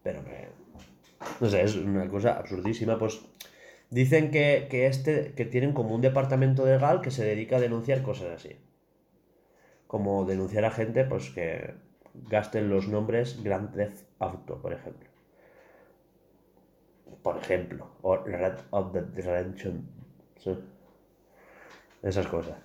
Pero 0.04 0.24
que... 0.26 0.50
No 1.40 1.48
sé, 1.50 1.64
es 1.64 1.76
una 1.78 2.08
cosa 2.10 2.38
absurdísima. 2.38 3.00
Pues 3.00 3.22
dicen 3.96 4.30
que, 4.30 4.68
que, 4.70 4.88
este, 4.88 5.32
que 5.36 5.46
tienen 5.46 5.72
como 5.72 5.96
un 5.96 6.02
departamento 6.02 6.66
legal 6.66 7.00
que 7.00 7.12
se 7.12 7.24
dedica 7.24 7.56
a 7.56 7.62
denunciar 7.62 8.02
cosas 8.02 8.30
así. 8.36 8.58
Como 9.88 10.26
denunciar 10.26 10.66
a 10.66 10.72
gente 10.72 11.06
pues 11.06 11.30
que 11.30 11.76
gasten 12.14 12.70
los 12.70 12.90
nombres 12.90 13.42
Grand 13.42 13.74
Theft 13.74 14.04
Auto, 14.20 14.62
por 14.62 14.74
ejemplo. 14.74 15.10
Por 17.24 17.38
ejemplo. 17.38 17.90
O 18.02 18.18
Red 18.18 18.56
of 18.72 18.92
the 18.92 19.22
Redemption. 19.22 19.88
Sí. 20.40 20.60
Esas 22.04 22.28
cosas. 22.28 22.58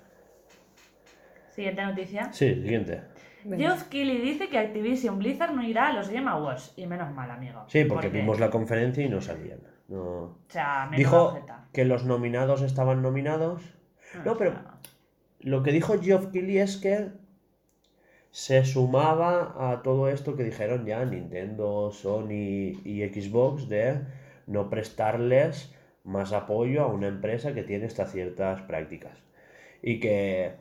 Siguiente 1.50 1.82
noticia. 1.82 2.32
Sí, 2.32 2.54
siguiente. 2.56 3.02
Geoff 3.44 3.84
Keighley 3.84 4.18
dice 4.20 4.48
que 4.48 4.58
Activision 4.58 5.18
Blizzard 5.18 5.54
no 5.54 5.62
irá 5.62 5.88
a 5.88 5.92
los 5.92 6.08
Game 6.08 6.28
Awards. 6.28 6.74
Y 6.76 6.86
menos 6.86 7.14
mal, 7.14 7.30
amigo. 7.30 7.64
Sí, 7.68 7.84
porque 7.84 8.08
vimos 8.08 8.40
la 8.40 8.50
conferencia 8.50 9.04
y 9.04 9.08
no 9.08 9.20
salían. 9.20 9.60
No. 9.90 10.02
O 10.02 10.38
sea, 10.48 10.86
menos 10.86 10.98
Dijo 10.98 11.38
que 11.72 11.84
los 11.84 12.04
nominados 12.04 12.62
estaban 12.62 13.02
nominados. 13.02 13.62
No, 14.24 14.36
pero 14.36 14.54
lo 15.40 15.62
que 15.62 15.72
dijo 15.72 16.00
Geoff 16.00 16.28
Keighley 16.28 16.58
es 16.58 16.76
que 16.76 17.08
se 18.30 18.64
sumaba 18.64 19.72
a 19.72 19.82
todo 19.82 20.08
esto 20.08 20.36
que 20.36 20.44
dijeron 20.44 20.86
ya 20.86 21.04
Nintendo, 21.04 21.90
Sony 21.90 22.78
y 22.84 23.02
Xbox 23.12 23.68
de 23.68 24.00
no 24.46 24.70
prestarles 24.70 25.74
más 26.04 26.32
apoyo 26.32 26.82
a 26.82 26.86
una 26.86 27.08
empresa 27.08 27.52
que 27.52 27.64
tiene 27.64 27.86
estas 27.86 28.12
ciertas 28.12 28.62
prácticas. 28.62 29.18
Y 29.82 29.98
que 29.98 30.54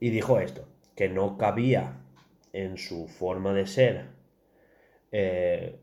y 0.00 0.08
dijo 0.08 0.40
esto, 0.40 0.66
que 0.96 1.10
no 1.10 1.36
cabía 1.36 1.98
en 2.54 2.78
su 2.78 3.08
forma 3.08 3.52
de 3.52 3.66
ser 3.66 4.06
eh, 5.12 5.78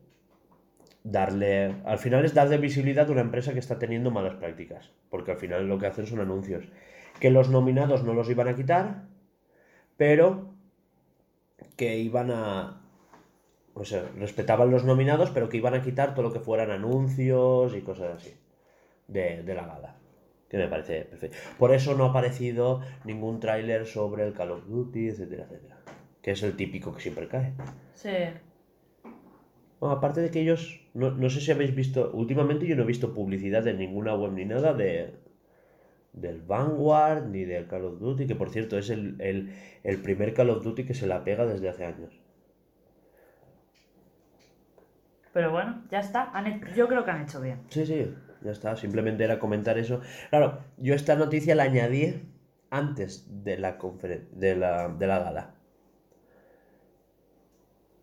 darle. 1.04 1.76
Al 1.84 1.98
final 1.98 2.24
es 2.24 2.34
darle 2.34 2.58
visibilidad 2.58 3.08
a 3.08 3.12
una 3.12 3.20
empresa 3.20 3.52
que 3.52 3.58
está 3.58 3.78
teniendo 3.78 4.10
malas 4.10 4.34
prácticas. 4.34 4.90
Porque 5.10 5.32
al 5.32 5.38
final 5.38 5.68
lo 5.68 5.78
que 5.78 5.86
hacen 5.86 6.06
son 6.06 6.20
anuncios. 6.20 6.64
Que 7.20 7.30
los 7.30 7.50
nominados 7.50 8.04
no 8.04 8.14
los 8.14 8.28
iban 8.30 8.48
a 8.48 8.54
quitar, 8.54 9.04
pero 9.96 10.54
que 11.76 11.98
iban 11.98 12.30
a. 12.30 12.80
O 13.74 13.84
sea, 13.84 14.04
respetaban 14.18 14.70
los 14.70 14.84
nominados, 14.84 15.30
pero 15.30 15.48
que 15.48 15.56
iban 15.56 15.74
a 15.74 15.82
quitar 15.82 16.14
todo 16.14 16.24
lo 16.24 16.32
que 16.32 16.40
fueran 16.40 16.70
anuncios 16.70 17.74
y 17.74 17.80
cosas 17.80 18.16
así. 18.16 18.34
De, 19.08 19.42
de 19.42 19.54
la 19.54 19.66
gala. 19.66 19.96
Que 20.48 20.58
me 20.58 20.68
parece 20.68 21.06
perfecto. 21.06 21.38
Por 21.58 21.72
eso 21.72 21.94
no 21.94 22.04
ha 22.04 22.10
aparecido 22.10 22.82
ningún 23.04 23.40
tráiler 23.40 23.86
sobre 23.86 24.26
el 24.26 24.34
Call 24.34 24.50
of 24.50 24.66
Duty, 24.66 25.08
etcétera, 25.08 25.44
etcétera. 25.44 25.78
Que 26.20 26.32
es 26.32 26.42
el 26.42 26.56
típico 26.56 26.94
que 26.94 27.00
siempre 27.00 27.26
cae. 27.28 27.54
Sí. 27.94 28.10
Bueno, 29.82 29.96
aparte 29.96 30.22
de 30.22 30.30
que 30.30 30.40
ellos, 30.40 30.80
no, 30.94 31.10
no 31.10 31.28
sé 31.28 31.40
si 31.42 31.50
habéis 31.52 31.74
visto, 31.74 32.10
últimamente 32.14 32.66
yo 32.66 32.74
no 32.76 32.84
he 32.84 32.86
visto 32.94 33.12
publicidad 33.12 33.66
en 33.66 33.78
ninguna 33.78 34.14
web 34.14 34.32
ni 34.32 34.44
nada 34.46 34.72
de 34.74 35.14
del 36.14 36.40
Vanguard 36.40 37.26
ni 37.28 37.44
del 37.44 37.66
Call 37.66 37.84
of 37.84 37.98
Duty, 38.00 38.26
que 38.26 38.34
por 38.34 38.48
cierto 38.50 38.78
es 38.78 38.88
el, 38.90 39.20
el- 39.20 39.52
el 39.84 40.00
primer 40.00 40.32
Call 40.34 40.50
of 40.50 40.64
Duty 40.64 40.84
que 40.86 40.94
se 40.94 41.06
la 41.06 41.24
pega 41.24 41.44
desde 41.44 41.68
hace 41.68 41.84
años. 41.84 42.12
Pero 45.32 45.50
bueno, 45.50 45.82
ya 45.90 46.00
está. 46.00 46.30
Han 46.34 46.60
Yo 46.74 46.86
creo 46.88 47.04
que 47.04 47.10
han 47.10 47.22
hecho 47.22 47.40
bien. 47.40 47.58
Sí, 47.70 47.86
sí, 47.86 48.06
ya 48.42 48.52
está, 48.52 48.76
simplemente 48.76 49.24
era 49.24 49.38
comentar 49.38 49.78
eso. 49.78 50.00
Claro, 50.30 50.58
yo 50.76 50.94
esta 50.94 51.16
noticia 51.16 51.54
la 51.54 51.64
añadí 51.64 52.20
antes 52.70 53.26
de 53.44 53.58
la 53.58 53.78
de 54.32 54.56
la, 54.56 54.88
de 54.88 55.06
la 55.06 55.18
gala. 55.18 55.54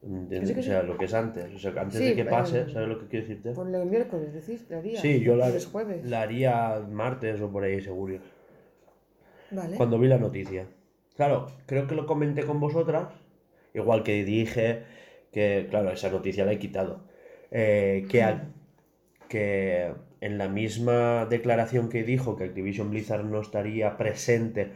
O 0.02 0.46
sí. 0.46 0.64
sea, 0.64 0.82
lo 0.84 0.98
que 0.98 1.06
es 1.06 1.14
antes, 1.14 1.54
o 1.54 1.60
sea, 1.60 1.72
antes 1.82 2.00
Sí, 2.00 2.06
de 2.06 2.16
que 2.16 2.24
pase, 2.26 2.70
¿sabes 2.72 2.88
lo 2.88 3.00
que 3.00 3.08
quiero 3.08 3.28
decirte? 3.28 3.52
Ponle 3.52 3.82
el 3.82 3.90
miércoles, 3.90 4.34
decís, 4.34 4.66
la 4.70 4.78
haría. 4.78 5.00
Sí, 5.02 5.20
yo 5.20 5.36
la, 5.36 5.48
El 5.48 5.66
jueves. 5.66 6.06
la 6.06 6.22
haría 6.22 6.82
martes 6.90 7.42
o 7.42 7.52
por 7.52 7.64
ahí 7.64 7.82
seguro. 7.82 8.20
Vale. 9.52 9.76
Cuando 9.78 10.00
vi 10.00 10.08
la 10.08 10.18
noticia. 10.18 10.68
Claro, 11.16 11.48
creo 11.66 11.88
que 11.88 11.96
lo 11.96 12.06
comenté 12.06 12.46
con 12.46 12.60
vosotras. 12.60 13.10
Igual 13.74 14.04
que 14.04 14.24
dije 14.24 14.84
que, 15.32 15.68
claro, 15.70 15.92
esa 15.92 16.10
noticia 16.10 16.46
la 16.46 16.54
he 16.54 16.60
quitado. 16.60 17.02
eh, 17.52 18.06
que, 18.10 18.22
a- 18.24 18.48
que 19.28 19.92
en 20.22 20.38
la 20.38 20.48
misma 20.50 21.26
declaración 21.26 21.90
que 21.90 22.04
dijo 22.04 22.36
que 22.38 22.46
Activision 22.46 22.92
Blizzard 22.92 23.26
no 23.26 23.42
estaría 23.42 23.98
presente 23.98 24.72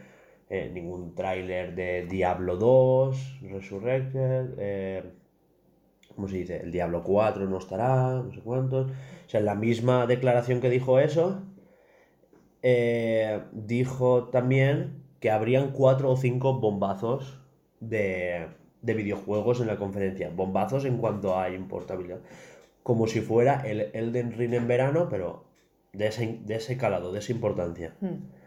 en 0.53 0.73
ningún 0.75 1.15
tráiler 1.15 1.73
de 1.73 2.05
Diablo 2.05 2.57
2, 2.57 3.41
Resurrected, 3.41 4.53
eh, 4.59 5.03
¿cómo 6.13 6.27
se 6.27 6.37
dice? 6.37 6.57
El 6.57 6.71
Diablo 6.71 7.03
4 7.03 7.47
no 7.49 7.57
estará, 7.57 8.21
no 8.21 8.31
sé 8.31 8.39
cuántos. 8.41 8.91
O 8.91 9.29
sea, 9.29 9.39
en 9.39 9.47
la 9.47 9.55
misma 9.55 10.05
declaración 10.05 10.61
que 10.61 10.69
dijo 10.69 10.99
eso, 10.99 11.41
eh, 12.61 13.41
dijo 13.51 14.25
también 14.25 15.03
que 15.19 15.31
habrían 15.31 15.71
cuatro 15.71 16.11
o 16.11 16.17
cinco 16.17 16.59
bombazos 16.59 17.39
de, 17.79 18.47
de 18.83 18.93
videojuegos 18.93 19.59
en 19.59 19.67
la 19.67 19.77
conferencia. 19.77 20.29
Bombazos 20.29 20.85
en 20.85 20.97
cuanto 20.97 21.37
a 21.39 21.49
importabilidad. 21.49 22.19
Como 22.83 23.07
si 23.07 23.21
fuera 23.21 23.61
el 23.65 23.89
Elden 23.93 24.33
Ring 24.33 24.53
en 24.53 24.67
verano, 24.67 25.07
pero 25.09 25.45
de 25.93 26.07
ese, 26.07 26.39
de 26.45 26.55
ese 26.55 26.77
calado, 26.77 27.11
de 27.11 27.19
esa 27.19 27.31
importancia. 27.31 27.95
Hmm. 28.01 28.42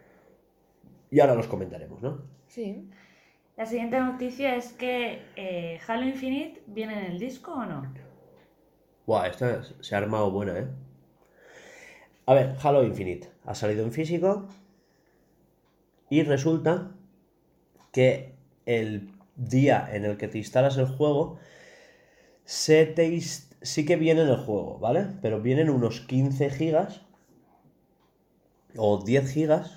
Y 1.09 1.19
ahora 1.19 1.35
los 1.35 1.47
comentaremos, 1.47 2.01
¿no? 2.01 2.21
Sí. 2.47 2.89
La 3.55 3.65
siguiente 3.65 3.99
noticia 3.99 4.55
es 4.55 4.73
que 4.73 5.21
eh, 5.35 5.79
Halo 5.87 6.05
Infinite 6.05 6.61
viene 6.67 6.99
en 6.99 7.11
el 7.11 7.19
disco 7.19 7.53
o 7.53 7.65
no. 7.65 7.91
Buah, 9.05 9.27
esta 9.27 9.63
se 9.63 9.95
ha 9.95 9.97
armado 9.97 10.29
buena, 10.31 10.59
¿eh? 10.59 10.67
A 12.25 12.33
ver, 12.33 12.55
Halo 12.61 12.83
Infinite 12.83 13.29
ha 13.45 13.55
salido 13.55 13.83
en 13.83 13.93
físico 13.93 14.47
y 16.09 16.23
resulta 16.23 16.91
que 17.91 18.35
el 18.65 19.09
día 19.37 19.89
en 19.91 20.05
el 20.05 20.17
que 20.17 20.27
te 20.27 20.37
instalas 20.37 20.77
el 20.77 20.87
juego 20.87 21.39
se 22.43 22.85
te 22.85 23.19
sí 23.19 23.85
que 23.85 23.95
viene 23.95 24.21
en 24.21 24.29
el 24.29 24.37
juego, 24.37 24.77
¿vale? 24.79 25.07
Pero 25.21 25.41
vienen 25.41 25.69
unos 25.69 26.01
15 26.01 26.49
gigas 26.49 27.01
o 28.75 29.03
10 29.03 29.31
gigas 29.31 29.76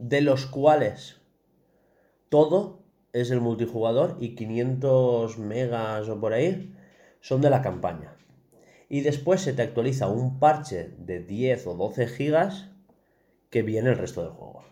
de 0.00 0.22
los 0.22 0.46
cuales 0.46 1.20
todo 2.30 2.80
es 3.12 3.30
el 3.30 3.40
multijugador 3.40 4.16
y 4.18 4.34
500 4.34 5.38
megas 5.38 6.08
o 6.08 6.18
por 6.18 6.32
ahí 6.32 6.74
son 7.20 7.42
de 7.42 7.50
la 7.50 7.60
campaña. 7.60 8.16
Y 8.88 9.02
después 9.02 9.42
se 9.42 9.52
te 9.52 9.62
actualiza 9.62 10.08
un 10.08 10.40
parche 10.40 10.94
de 10.98 11.20
10 11.20 11.66
o 11.66 11.74
12 11.74 12.08
gigas 12.08 12.70
que 13.50 13.62
viene 13.62 13.90
el 13.90 13.98
resto 13.98 14.22
del 14.22 14.32
juego. 14.32 14.64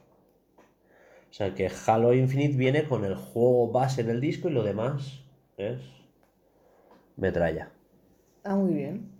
O 1.30 1.32
sea 1.32 1.54
que 1.54 1.70
Halo 1.86 2.14
Infinite 2.14 2.56
viene 2.56 2.88
con 2.88 3.04
el 3.04 3.14
juego 3.14 3.70
base 3.70 4.00
en 4.00 4.08
el 4.08 4.20
disco 4.20 4.48
y 4.48 4.52
lo 4.52 4.62
demás 4.62 5.22
es 5.58 5.80
metralla. 7.16 7.70
Ah, 8.44 8.56
muy 8.56 8.74
bien. 8.74 9.10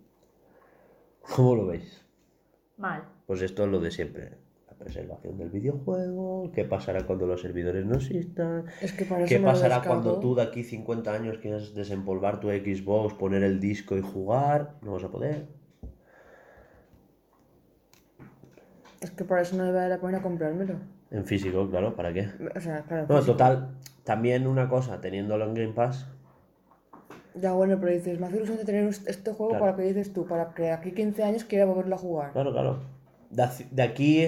¿Cómo 1.21 1.55
lo 1.55 1.67
veis? 1.67 2.03
Mal. 2.79 3.05
Pues 3.27 3.43
esto 3.43 3.65
es 3.65 3.71
lo 3.71 3.79
de 3.81 3.91
siempre. 3.91 4.48
Preservación 4.79 5.37
del 5.37 5.51
videojuego, 5.51 6.51
qué 6.55 6.65
pasará 6.65 7.05
cuando 7.05 7.27
los 7.27 7.41
servidores 7.41 7.85
no 7.85 7.97
existan, 7.97 8.65
Es 8.81 8.93
que 8.93 9.05
para 9.05 9.25
eso 9.25 9.29
¿Qué 9.35 9.41
pasará 9.41 9.83
cuando 9.83 10.21
tú 10.21 10.37
de 10.37 10.43
aquí 10.43 10.63
50 10.63 11.13
años 11.13 11.39
quieras 11.39 11.75
desempolvar 11.75 12.39
tu 12.39 12.49
Xbox, 12.49 13.15
poner 13.15 13.43
el 13.43 13.59
disco 13.59 13.97
y 13.97 14.03
jugar? 14.03 14.75
No 14.83 14.93
vas 14.93 15.03
a 15.05 15.09
poder. 15.11 15.47
Es 19.01 19.11
que 19.11 19.25
para 19.25 19.43
eso 19.43 19.57
no 19.57 19.65
me 19.65 19.73
vale 19.73 19.89
la 19.89 20.01
pena 20.01 20.23
comprármelo. 20.23 20.75
En 21.11 21.25
físico, 21.25 21.69
claro, 21.69 21.95
¿para 21.97 22.13
qué? 22.13 22.29
O 22.57 22.61
sea, 22.61 22.83
claro. 22.83 23.07
No, 23.09 23.17
físico. 23.17 23.33
total, 23.33 23.71
también 24.05 24.47
una 24.47 24.69
cosa, 24.69 25.01
teniéndolo 25.01 25.45
en 25.45 25.55
Game 25.55 25.73
Pass, 25.73 26.07
Ya 27.35 27.53
bueno, 27.53 27.79
pero 27.81 27.93
dices, 27.93 28.19
me 28.19 28.27
hace 28.27 28.37
ilusión 28.37 28.59
de 28.59 28.65
tener 28.65 28.85
este 28.89 29.33
juego 29.33 29.51
Claro. 29.51 29.65
para 29.65 29.77
que 29.77 29.83
dices 29.83 30.13
tú, 30.13 30.27
para 30.27 30.53
que 30.55 30.71
aquí 30.71 30.93
15 30.93 31.23
años 31.23 31.45
quiera 31.45 31.65
volverlo 31.65 31.95
a 31.95 31.99
jugar. 31.99 32.33
claro, 32.33 32.53
claro. 32.53 32.79
De, 33.31 33.47
de 33.71 33.83
aquí 33.83 34.27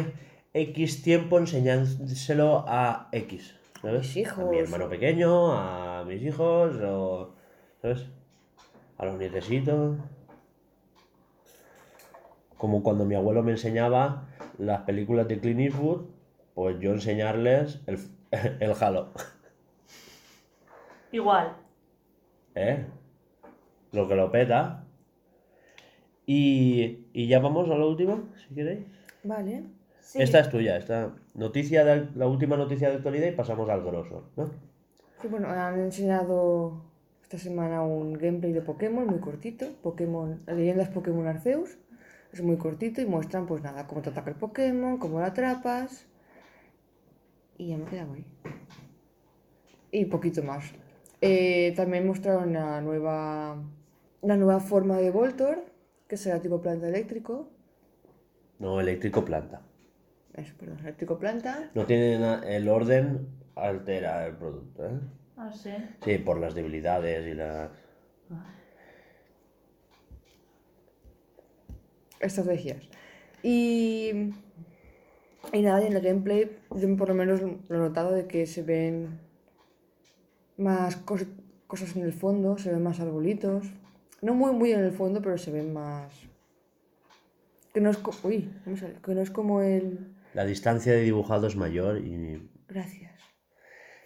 X 0.53 1.03
tiempo 1.03 1.39
enseñándoselo 1.39 2.65
a 2.67 3.09
X, 3.13 3.55
¿sabes? 3.81 4.01
mis 4.01 4.17
hijos. 4.17 4.39
A 4.39 4.51
mi 4.51 4.59
hermano 4.59 4.89
pequeño, 4.89 5.53
a 5.53 6.05
mis 6.05 6.23
hijos, 6.23 6.77
o, 6.83 7.35
¿sabes? 7.81 8.07
A 8.99 9.07
los 9.07 9.19
nietecitos. 9.19 9.99
Como 12.59 12.83
cuando 12.83 13.05
mi 13.05 13.15
abuelo 13.15 13.45
me 13.45 13.53
enseñaba 13.53 14.29
las 14.59 14.83
películas 14.83 15.29
de 15.29 15.39
Clint 15.39 15.61
Eastwood, 15.61 16.07
pues 16.55 16.81
yo 16.81 16.93
enseñarles 16.93 17.81
el, 17.87 17.99
el 18.61 18.75
Halo. 18.81 19.13
Igual. 21.13 21.57
¿Eh? 22.57 22.87
Lo 23.93 24.09
que 24.09 24.17
lo 24.17 24.31
peta. 24.33 24.85
Y, 26.27 27.07
y 27.13 27.29
ya 27.29 27.39
vamos 27.39 27.71
a 27.71 27.75
lo 27.77 27.89
último, 27.89 28.29
si 28.37 28.55
queréis. 28.55 28.87
Vale. 29.25 29.80
Sí. 30.01 30.21
Esta 30.21 30.41
es 30.41 30.49
tuya, 30.49 30.77
esta 30.77 31.15
noticia 31.35 31.85
de, 31.85 32.09
la 32.17 32.27
última 32.27 32.57
noticia 32.57 32.89
de 32.89 32.97
actualidad 32.97 33.29
y 33.29 33.33
pasamos 33.33 33.69
al 33.69 33.83
grosso, 33.83 34.31
¿no? 34.37 34.51
Sí, 35.21 35.29
bueno, 35.29 35.49
han 35.49 35.79
enseñado 35.79 36.83
esta 37.23 37.39
semana 37.39 37.83
un 37.83 38.15
gameplay 38.15 38.53
de 38.53 38.61
Pokémon 38.61 39.07
muy 39.07 39.21
cortito. 39.21 39.67
Pokémon, 39.83 40.43
leyendas 40.49 40.89
Pokémon 40.89 41.27
Arceus. 41.29 41.79
Es 42.33 42.43
muy 42.43 42.57
cortito 42.57 43.01
y 43.01 43.07
muestran, 43.07 43.47
pues 43.47 43.63
nada, 43.63 43.87
cómo 43.87 44.03
te 44.03 44.11
ataca 44.11 44.31
el 44.31 44.37
Pokémon, 44.37 44.99
cómo 44.99 45.21
lo 45.21 45.27
atrapas. 45.27 46.07
Y 47.57 47.69
ya 47.69 47.77
me 47.77 47.85
he 47.85 47.87
quedado 47.87 48.15
ahí. 48.15 48.25
Y 49.93 50.07
poquito 50.07 50.43
más. 50.43 50.73
Eh, 51.21 51.73
también 51.77 52.07
mostraron 52.07 52.53
la 52.53 52.81
nueva, 52.81 53.63
la 54.23 54.37
nueva 54.37 54.59
forma 54.59 54.97
de 54.97 55.11
Voltor, 55.11 55.65
que 56.09 56.17
será 56.17 56.41
tipo 56.41 56.61
planta 56.61 56.89
eléctrico. 56.89 57.49
No, 58.59 58.81
eléctrico 58.81 59.25
planta. 59.25 59.63
Eso, 60.35 60.55
perdón, 60.59 60.79
eléctrico 60.81 61.19
planta. 61.19 61.71
No 61.75 61.85
tiene 61.87 62.19
na- 62.19 62.43
el 62.47 62.69
orden 62.69 63.29
altera 63.57 64.27
el 64.27 64.37
producto, 64.37 64.87
¿eh? 64.87 65.01
Ah, 65.37 65.51
sí. 65.53 65.71
Sí, 66.05 66.19
por 66.19 66.39
las 66.39 66.55
debilidades 66.55 67.27
y 67.27 67.35
las... 67.35 67.71
estrategias. 72.21 72.89
Y, 73.43 74.11
y 75.53 75.63
nada, 75.63 75.83
y 75.83 75.87
en 75.87 75.95
el 75.95 76.03
gameplay, 76.03 76.59
yo 76.75 76.97
por 76.97 77.09
lo 77.09 77.15
menos 77.15 77.41
lo 77.41 77.49
he 77.77 77.79
notado 77.79 78.13
de 78.13 78.27
que 78.27 78.47
se 78.47 78.63
ven 78.63 79.19
más 80.59 81.05
cos- 81.07 81.27
cosas 81.67 81.97
en 81.97 82.03
el 82.03 82.13
fondo, 82.13 82.59
se 82.59 82.71
ven 82.71 82.83
más 82.83 83.01
arbolitos. 83.01 83.67
No 84.21 84.35
muy, 84.35 84.53
muy 84.53 84.73
en 84.73 84.81
el 84.81 84.93
fondo, 84.93 85.23
pero 85.23 85.39
se 85.39 85.51
ven 85.51 85.73
más. 85.73 86.13
Que 87.73 87.81
no 87.81 87.89
es, 87.91 87.97
co- 87.97 88.15
uy, 88.23 88.53
no 88.67 88.73
me 88.73 88.77
sale, 88.79 88.95
que 89.03 89.15
no 89.15 89.23
es 89.23 89.31
como 89.31 89.63
el. 89.63 90.15
La 90.35 90.45
distancia 90.45 90.93
de 90.93 91.01
dibujado 91.03 91.47
es 91.47 91.57
mayor 91.57 91.99
y... 91.99 92.49
Gracias. 92.69 93.13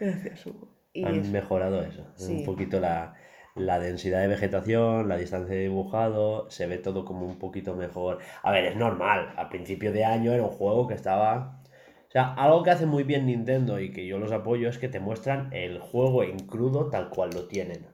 Gracias, 0.00 0.46
Hugo. 0.46 0.68
Y 0.92 1.04
Han 1.04 1.20
eso. 1.20 1.30
mejorado 1.30 1.82
eso. 1.82 2.06
Sí. 2.16 2.32
Un 2.38 2.44
poquito 2.44 2.80
la, 2.80 3.14
la 3.54 3.78
densidad 3.78 4.20
de 4.22 4.28
vegetación, 4.28 5.08
la 5.08 5.16
distancia 5.18 5.54
de 5.54 5.62
dibujado, 5.62 6.50
se 6.50 6.66
ve 6.66 6.78
todo 6.78 7.04
como 7.04 7.26
un 7.26 7.38
poquito 7.38 7.74
mejor. 7.74 8.18
A 8.42 8.50
ver, 8.50 8.64
es 8.66 8.76
normal, 8.76 9.34
al 9.36 9.48
principio 9.48 9.92
de 9.92 10.04
año 10.04 10.32
era 10.32 10.42
un 10.42 10.50
juego 10.50 10.86
que 10.86 10.94
estaba... 10.94 11.60
O 12.08 12.10
sea, 12.10 12.32
algo 12.34 12.62
que 12.62 12.70
hace 12.70 12.86
muy 12.86 13.02
bien 13.02 13.26
Nintendo 13.26 13.78
y 13.80 13.92
que 13.92 14.06
yo 14.06 14.18
los 14.18 14.32
apoyo 14.32 14.68
es 14.68 14.78
que 14.78 14.88
te 14.88 15.00
muestran 15.00 15.52
el 15.52 15.80
juego 15.80 16.22
en 16.22 16.38
crudo 16.38 16.88
tal 16.88 17.10
cual 17.10 17.30
lo 17.34 17.46
tienen. 17.46 17.86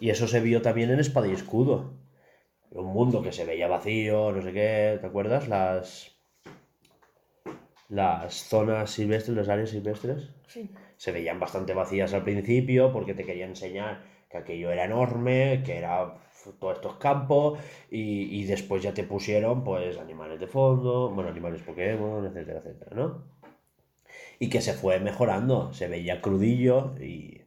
Y 0.00 0.10
eso 0.10 0.26
se 0.26 0.40
vio 0.40 0.62
también 0.62 0.90
en 0.90 0.98
Espada 0.98 1.28
y 1.28 1.32
Escudo. 1.32 1.99
Un 2.70 2.86
mundo 2.86 3.22
que 3.22 3.32
se 3.32 3.44
veía 3.44 3.68
vacío, 3.68 4.32
no 4.32 4.42
sé 4.42 4.52
qué, 4.52 4.98
¿te 5.00 5.06
acuerdas? 5.06 5.48
Las... 5.48 6.16
Las 7.88 8.34
zonas 8.48 8.90
silvestres, 8.92 9.36
las 9.36 9.48
áreas 9.48 9.70
silvestres 9.70 10.30
Sí. 10.46 10.70
se 10.96 11.10
veían 11.12 11.40
bastante 11.40 11.74
vacías 11.74 12.14
al 12.14 12.22
principio 12.22 12.92
porque 12.92 13.14
te 13.14 13.24
quería 13.24 13.46
enseñar 13.46 14.02
que 14.30 14.36
aquello 14.38 14.70
era 14.70 14.84
enorme, 14.84 15.62
que 15.64 15.76
era 15.78 16.14
todos 16.60 16.76
estos 16.76 16.96
campos 16.96 17.58
y, 17.90 18.40
y 18.40 18.44
después 18.44 18.82
ya 18.82 18.94
te 18.94 19.02
pusieron 19.04 19.64
pues 19.64 19.98
animales 19.98 20.38
de 20.38 20.46
fondo, 20.46 21.10
bueno, 21.10 21.30
animales 21.30 21.62
Pokémon, 21.62 22.24
etcétera, 22.26 22.60
etcétera, 22.60 22.94
¿no? 22.94 23.24
Y 24.38 24.48
que 24.48 24.60
se 24.60 24.72
fue 24.74 25.00
mejorando, 25.00 25.72
se 25.72 25.88
veía 25.88 26.20
crudillo 26.20 26.94
y 27.00 27.39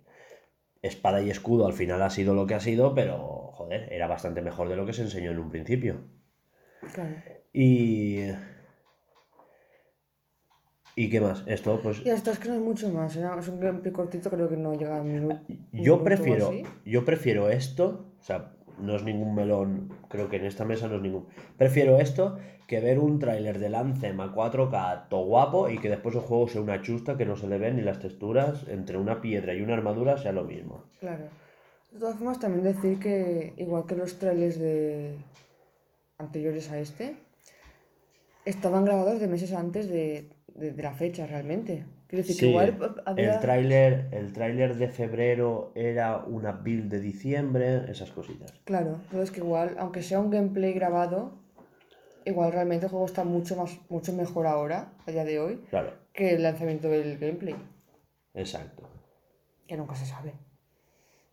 espada 0.83 1.21
y 1.21 1.31
escudo 1.31 1.65
al 1.65 1.73
final 1.73 2.01
ha 2.03 2.09
sido 2.11 2.35
lo 2.35 2.45
que 2.45 2.53
ha 2.53 2.59
sido, 2.59 2.93
pero 2.93 3.49
joder, 3.53 3.91
era 3.91 4.07
bastante 4.07 4.41
mejor 4.41 4.69
de 4.69 4.75
lo 4.75 4.85
que 4.85 4.93
se 4.93 5.01
enseñó 5.01 5.31
en 5.31 5.39
un 5.39 5.49
principio. 5.49 6.01
Claro. 6.93 7.15
Y... 7.51 8.19
¿Y 10.95 11.09
qué 11.09 11.21
más? 11.21 11.43
Esto 11.47 11.79
pues... 11.81 12.05
Y 12.05 12.09
hasta 12.11 12.31
es 12.31 12.39
que 12.39 12.49
no 12.49 12.55
es 12.55 12.61
mucho 12.61 12.89
más. 12.89 13.15
Es 13.15 13.47
un 13.47 13.59
gameplay 13.59 13.91
cortito, 13.91 14.29
creo 14.29 14.47
que 14.47 14.57
no 14.57 14.75
llega 14.75 14.97
a 14.97 15.03
minuto. 15.03 15.39
Yo 15.71 16.03
prefiero, 16.03 16.51
yo 16.85 17.03
prefiero 17.03 17.49
esto, 17.49 18.13
o 18.19 18.23
sea, 18.23 18.53
no 18.79 18.95
es 18.95 19.03
ningún 19.03 19.35
melón, 19.35 19.89
creo 20.09 20.29
que 20.29 20.37
en 20.37 20.45
esta 20.45 20.65
mesa 20.65 20.87
no 20.87 20.95
es 20.95 21.01
ningún. 21.01 21.27
Prefiero 21.57 21.99
esto 21.99 22.37
que 22.67 22.79
ver 22.79 22.97
un 22.99 23.19
tráiler 23.19 23.59
del 23.59 23.75
Anthem 23.75 24.19
a 24.21 24.33
4K 24.33 25.07
todo 25.09 25.25
guapo 25.25 25.69
y 25.69 25.77
que 25.79 25.89
después 25.89 26.15
el 26.15 26.21
juego 26.21 26.47
sea 26.47 26.61
una 26.61 26.81
chusta 26.81 27.17
que 27.17 27.25
no 27.25 27.35
se 27.35 27.47
le 27.47 27.57
ven 27.57 27.75
ni 27.75 27.81
las 27.81 27.99
texturas, 27.99 28.67
entre 28.67 28.97
una 28.97 29.21
piedra 29.21 29.53
y 29.53 29.61
una 29.61 29.73
armadura 29.73 30.17
sea 30.17 30.31
lo 30.31 30.43
mismo. 30.45 30.83
Claro. 30.99 31.25
De 31.91 31.99
todas 31.99 32.15
formas, 32.17 32.39
también 32.39 32.63
decir 32.63 32.99
que, 32.99 33.53
igual 33.57 33.85
que 33.85 33.95
los 33.95 34.17
trailers 34.17 34.57
de 34.57 35.17
anteriores 36.17 36.71
a 36.71 36.79
este, 36.79 37.15
estaban 38.45 38.85
grabados 38.85 39.19
de 39.19 39.27
meses 39.27 39.53
antes 39.53 39.89
de, 39.89 40.29
de- 40.55 40.71
de 40.71 40.83
la 40.83 40.93
fecha 40.93 41.27
realmente. 41.27 41.85
Quiero 42.13 42.27
decir 42.27 42.35
que 42.35 42.45
Sí, 42.45 42.49
igual 42.51 43.01
había... 43.07 43.33
el 43.33 43.39
tráiler, 43.39 44.07
el 44.11 44.33
tráiler 44.33 44.75
de 44.75 44.87
febrero 44.87 45.71
era 45.73 46.17
una 46.19 46.51
build 46.51 46.91
de 46.91 46.99
diciembre, 46.99 47.89
esas 47.89 48.11
cositas. 48.11 48.53
Claro, 48.65 48.99
pero 49.09 49.23
es 49.23 49.31
que 49.31 49.39
igual, 49.39 49.75
aunque 49.79 50.03
sea 50.03 50.19
un 50.19 50.29
gameplay 50.29 50.73
grabado, 50.73 51.31
igual 52.23 52.51
realmente 52.51 52.85
el 52.85 52.91
juego 52.91 53.07
está 53.07 53.23
mucho 53.23 53.55
más, 53.55 53.79
mucho 53.89 54.13
mejor 54.13 54.45
ahora, 54.45 54.93
a 55.07 55.11
día 55.11 55.25
de 55.25 55.39
hoy, 55.39 55.55
Claro, 55.71 55.91
que 56.13 56.35
el 56.35 56.43
lanzamiento 56.43 56.87
del 56.87 57.17
gameplay, 57.17 57.55
exacto. 58.35 58.87
que 59.65 59.75
nunca 59.75 59.95
se 59.95 60.05
sabe. 60.05 60.33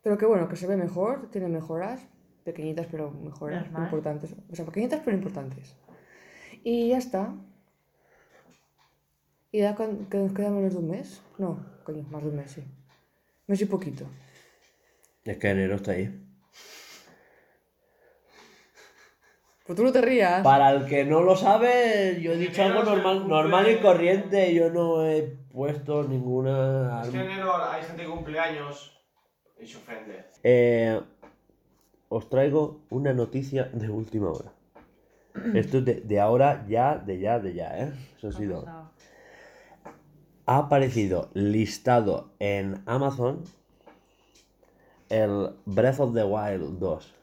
Pero 0.01 0.17
que 0.17 0.25
bueno, 0.25 0.47
que 0.49 0.55
se 0.55 0.65
ve 0.65 0.77
mejor, 0.77 1.29
tiene 1.29 1.47
mejoras, 1.47 2.07
pequeñitas 2.43 2.87
pero 2.89 3.11
mejoras, 3.11 3.67
importantes. 3.67 4.35
O 4.51 4.55
sea, 4.55 4.65
pequeñitas 4.65 5.01
pero 5.05 5.15
importantes. 5.15 5.77
Y 6.63 6.89
ya 6.89 6.97
está. 6.97 7.35
¿Y 9.51 9.59
ya 9.59 9.75
con- 9.75 10.05
que 10.05 10.17
nos 10.17 10.33
queda 10.33 10.49
menos 10.49 10.73
de 10.73 10.79
un 10.79 10.89
mes? 10.89 11.21
No, 11.37 11.65
coño, 11.83 12.03
más 12.09 12.23
de 12.23 12.29
un 12.29 12.35
mes, 12.37 12.51
sí. 12.51 12.63
Mes 13.47 13.61
y 13.61 13.65
poquito. 13.65 14.05
Es 15.25 15.37
que 15.37 15.49
enero 15.49 15.75
está 15.75 15.91
ahí. 15.91 16.17
Pues 19.65 19.77
tú 19.77 19.83
no 19.83 19.91
te 19.91 20.01
rías. 20.01 20.41
Para 20.43 20.71
el 20.71 20.85
que 20.85 21.05
no 21.05 21.21
lo 21.21 21.35
sabe, 21.35 22.19
yo 22.21 22.31
he 22.33 22.37
dicho 22.37 22.63
algo 22.63 22.81
Enero 22.81 22.95
normal, 22.95 23.17
cumple- 23.19 23.27
normal 23.27 23.71
y 23.71 23.77
corriente. 23.77 24.53
Yo 24.53 24.69
no 24.69 25.05
he 25.05 25.21
puesto 25.51 26.03
ninguna. 26.03 27.01
Es 27.03 27.09
que 27.09 27.17
en 27.17 27.23
enero 27.31 27.55
hay 27.63 27.83
gente 27.83 28.03
que 28.03 28.09
cumple 28.09 28.39
años 28.39 28.97
y 29.59 29.67
se 29.67 29.77
ofende. 29.77 30.25
Eh, 30.43 30.99
os 32.09 32.29
traigo 32.29 32.81
una 32.89 33.13
noticia 33.13 33.65
de 33.65 33.89
última 33.89 34.31
hora. 34.31 34.51
Esto 35.53 35.77
es 35.77 35.85
de, 35.85 35.93
de 36.01 36.19
ahora, 36.19 36.65
ya, 36.67 36.95
de 36.97 37.19
ya, 37.19 37.39
de 37.39 37.53
ya, 37.53 37.77
¿eh? 37.77 37.93
Eso 38.17 38.29
ha 38.29 38.31
sido. 38.33 38.61
pasado? 38.61 38.80
Ha 40.45 40.57
aparecido 40.57 41.29
listado 41.33 42.31
en 42.39 42.81
Amazon 42.85 43.43
el 45.09 45.51
Breath 45.65 45.99
of 45.99 46.13
the 46.13 46.23
Wild 46.23 46.79
2. 46.79 47.13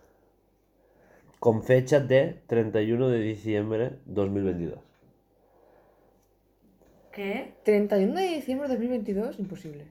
Con 1.41 1.63
fecha 1.63 2.01
de 2.01 2.41
31 2.47 3.09
de 3.09 3.21
diciembre 3.21 3.99
2022. 4.07 4.79
¿Qué? 7.13 7.55
31 7.65 8.15
de 8.15 8.29
diciembre 8.29 8.69
de 8.69 8.75
2022, 8.75 9.39
imposible. 9.39 9.85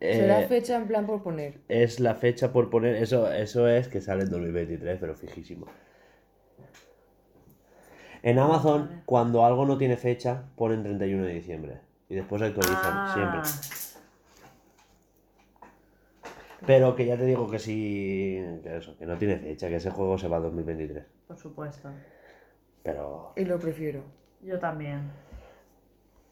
Será 0.00 0.42
Eh, 0.42 0.46
fecha 0.46 0.76
en 0.76 0.86
plan 0.86 1.06
por 1.06 1.22
poner. 1.22 1.60
es 1.68 2.00
la 2.00 2.14
fecha 2.14 2.52
por 2.52 2.68
poner. 2.70 2.96
Eso, 2.96 3.30
eso 3.32 3.66
es 3.68 3.88
que 3.88 4.00
sale 4.00 4.24
en 4.24 4.30
2023, 4.30 4.98
pero 5.00 5.14
fijísimo. 5.14 5.66
En 8.22 8.38
Amazon, 8.38 9.02
cuando 9.06 9.44
algo 9.44 9.64
no 9.66 9.78
tiene 9.78 9.96
fecha, 9.96 10.44
ponen 10.56 10.82
31 10.82 11.24
de 11.26 11.32
diciembre. 11.34 11.80
Y 12.08 12.14
después 12.14 12.40
actualizan, 12.42 12.78
Ah, 12.84 13.10
siempre. 13.14 13.40
Pero 16.66 16.96
que 16.96 17.06
ya 17.06 17.16
te 17.16 17.24
digo 17.24 17.48
que 17.50 17.58
sí. 17.58 18.42
Que 18.62 18.76
eso, 18.78 18.96
que 18.96 19.06
no 19.06 19.16
tiene 19.18 19.38
fecha, 19.38 19.68
que 19.68 19.76
ese 19.76 19.90
juego 19.90 20.18
se 20.18 20.28
va 20.28 20.38
a 20.38 20.40
2023. 20.40 21.04
Por 21.28 21.36
supuesto. 21.36 21.90
Pero. 22.82 23.32
Y 23.36 23.44
lo 23.44 23.58
prefiero. 23.58 24.02
Yo 24.42 24.58
también. 24.58 25.10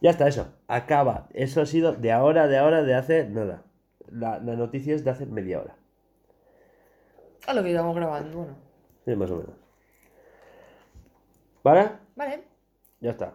Ya 0.00 0.10
está, 0.10 0.28
eso. 0.28 0.52
Acaba. 0.68 1.28
Eso 1.32 1.60
ha 1.62 1.66
sido 1.66 1.92
de 1.92 2.12
ahora, 2.12 2.46
de 2.46 2.58
ahora, 2.58 2.82
de 2.82 2.94
hace 2.94 3.28
nada. 3.28 3.62
La, 4.10 4.38
la 4.38 4.54
noticia 4.54 4.94
es 4.94 5.04
de 5.04 5.10
hace 5.10 5.26
media 5.26 5.60
hora. 5.60 5.76
A 7.46 7.54
lo 7.54 7.62
que 7.62 7.70
íbamos 7.70 7.94
grabando, 7.94 8.38
bueno. 8.38 8.56
Sí, 9.04 9.14
más 9.16 9.30
o 9.30 9.36
menos. 9.36 9.54
¿Vale? 11.62 11.90
Vale, 12.16 12.44
Ya 13.00 13.10
está. 13.10 13.32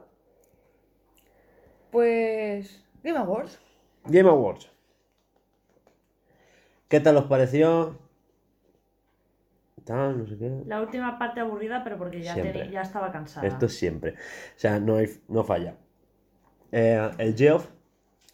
Pues. 1.91 2.83
Game 3.03 3.17
Awards. 3.17 3.59
Game 4.05 4.29
Awards. 4.29 4.69
¿Qué 6.87 6.99
tal 6.99 7.17
os 7.17 7.25
pareció? 7.25 7.97
Tal, 9.85 10.19
no 10.19 10.27
sé 10.27 10.37
qué. 10.37 10.63
La 10.65 10.81
última 10.81 11.17
parte 11.17 11.39
aburrida, 11.39 11.83
pero 11.83 11.97
porque 11.97 12.21
ya, 12.21 12.35
estaba 12.81 13.11
cansada. 13.11 13.47
Esto 13.47 13.67
es 13.67 13.77
siempre. 13.77 14.11
O 14.11 14.59
sea, 14.59 14.79
no, 14.79 14.95
hay, 14.97 15.07
no 15.27 15.43
falla. 15.43 15.75
Eh, 16.71 17.09
el 17.17 17.35
Geoff 17.35 17.67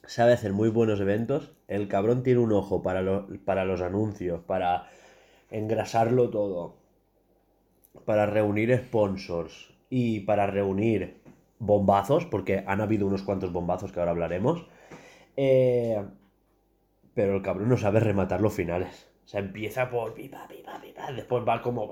sabe 0.06 0.34
hacer 0.34 0.54
muy 0.54 0.70
buenos 0.70 1.00
eventos. 1.00 1.54
El 1.68 1.88
cabrón 1.88 2.24
tiene 2.24 2.40
un 2.40 2.52
ojo 2.52 2.82
para, 2.82 3.02
lo- 3.02 3.28
para 3.46 3.66
los 3.66 3.82
anuncios, 3.82 4.42
para 4.42 4.88
engrasarlo 5.50 6.30
todo, 6.30 6.76
para 8.06 8.26
reunir 8.26 8.76
sponsors 8.78 9.74
y 9.90 10.22
para 10.22 10.48
reunir 10.48 11.22
bombazos, 11.60 12.26
porque 12.26 12.64
han 12.68 12.82
habido 12.82 13.08
unos 13.08 13.24
cuantos 13.24 13.52
bombazos 13.52 13.92
que 13.92 14.00
ahora 14.00 14.12
hablaremos. 14.12 14.66
Eh, 15.38 16.04
pero 17.14 17.36
el 17.36 17.42
cabrón 17.42 17.70
no 17.70 17.78
sabe 17.78 18.00
rematar 18.00 18.42
los 18.42 18.54
finales. 18.54 19.08
O 19.26 19.28
sea, 19.28 19.40
empieza 19.40 19.90
por 19.90 20.14
pipa, 20.14 20.48
pipa, 20.48 20.80
pipa, 20.80 21.12
después 21.12 21.44
va 21.48 21.62
como 21.62 21.90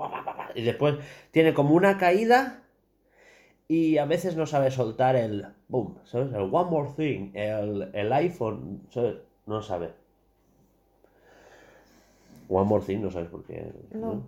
y 0.53 0.61
después 0.61 0.97
tiene 1.31 1.53
como 1.55 1.73
una 1.73 1.97
caída 1.97 2.61
y 3.67 3.97
a 3.97 4.05
veces 4.05 4.35
no 4.35 4.45
sabe 4.45 4.69
soltar 4.69 5.15
el 5.15 5.47
boom, 5.67 5.97
¿sabes? 6.03 6.31
El 6.31 6.41
one 6.41 6.69
more 6.69 6.89
thing, 6.95 7.31
el, 7.33 7.89
el 7.93 8.13
iPhone, 8.13 8.83
¿sabes? 8.91 9.15
No 9.47 9.63
sabe. 9.63 9.93
One 12.49 12.65
more 12.65 12.85
thing, 12.85 12.99
no 12.99 13.09
sabes 13.09 13.29
por 13.29 13.43
qué. 13.45 13.71
No. 13.91 14.21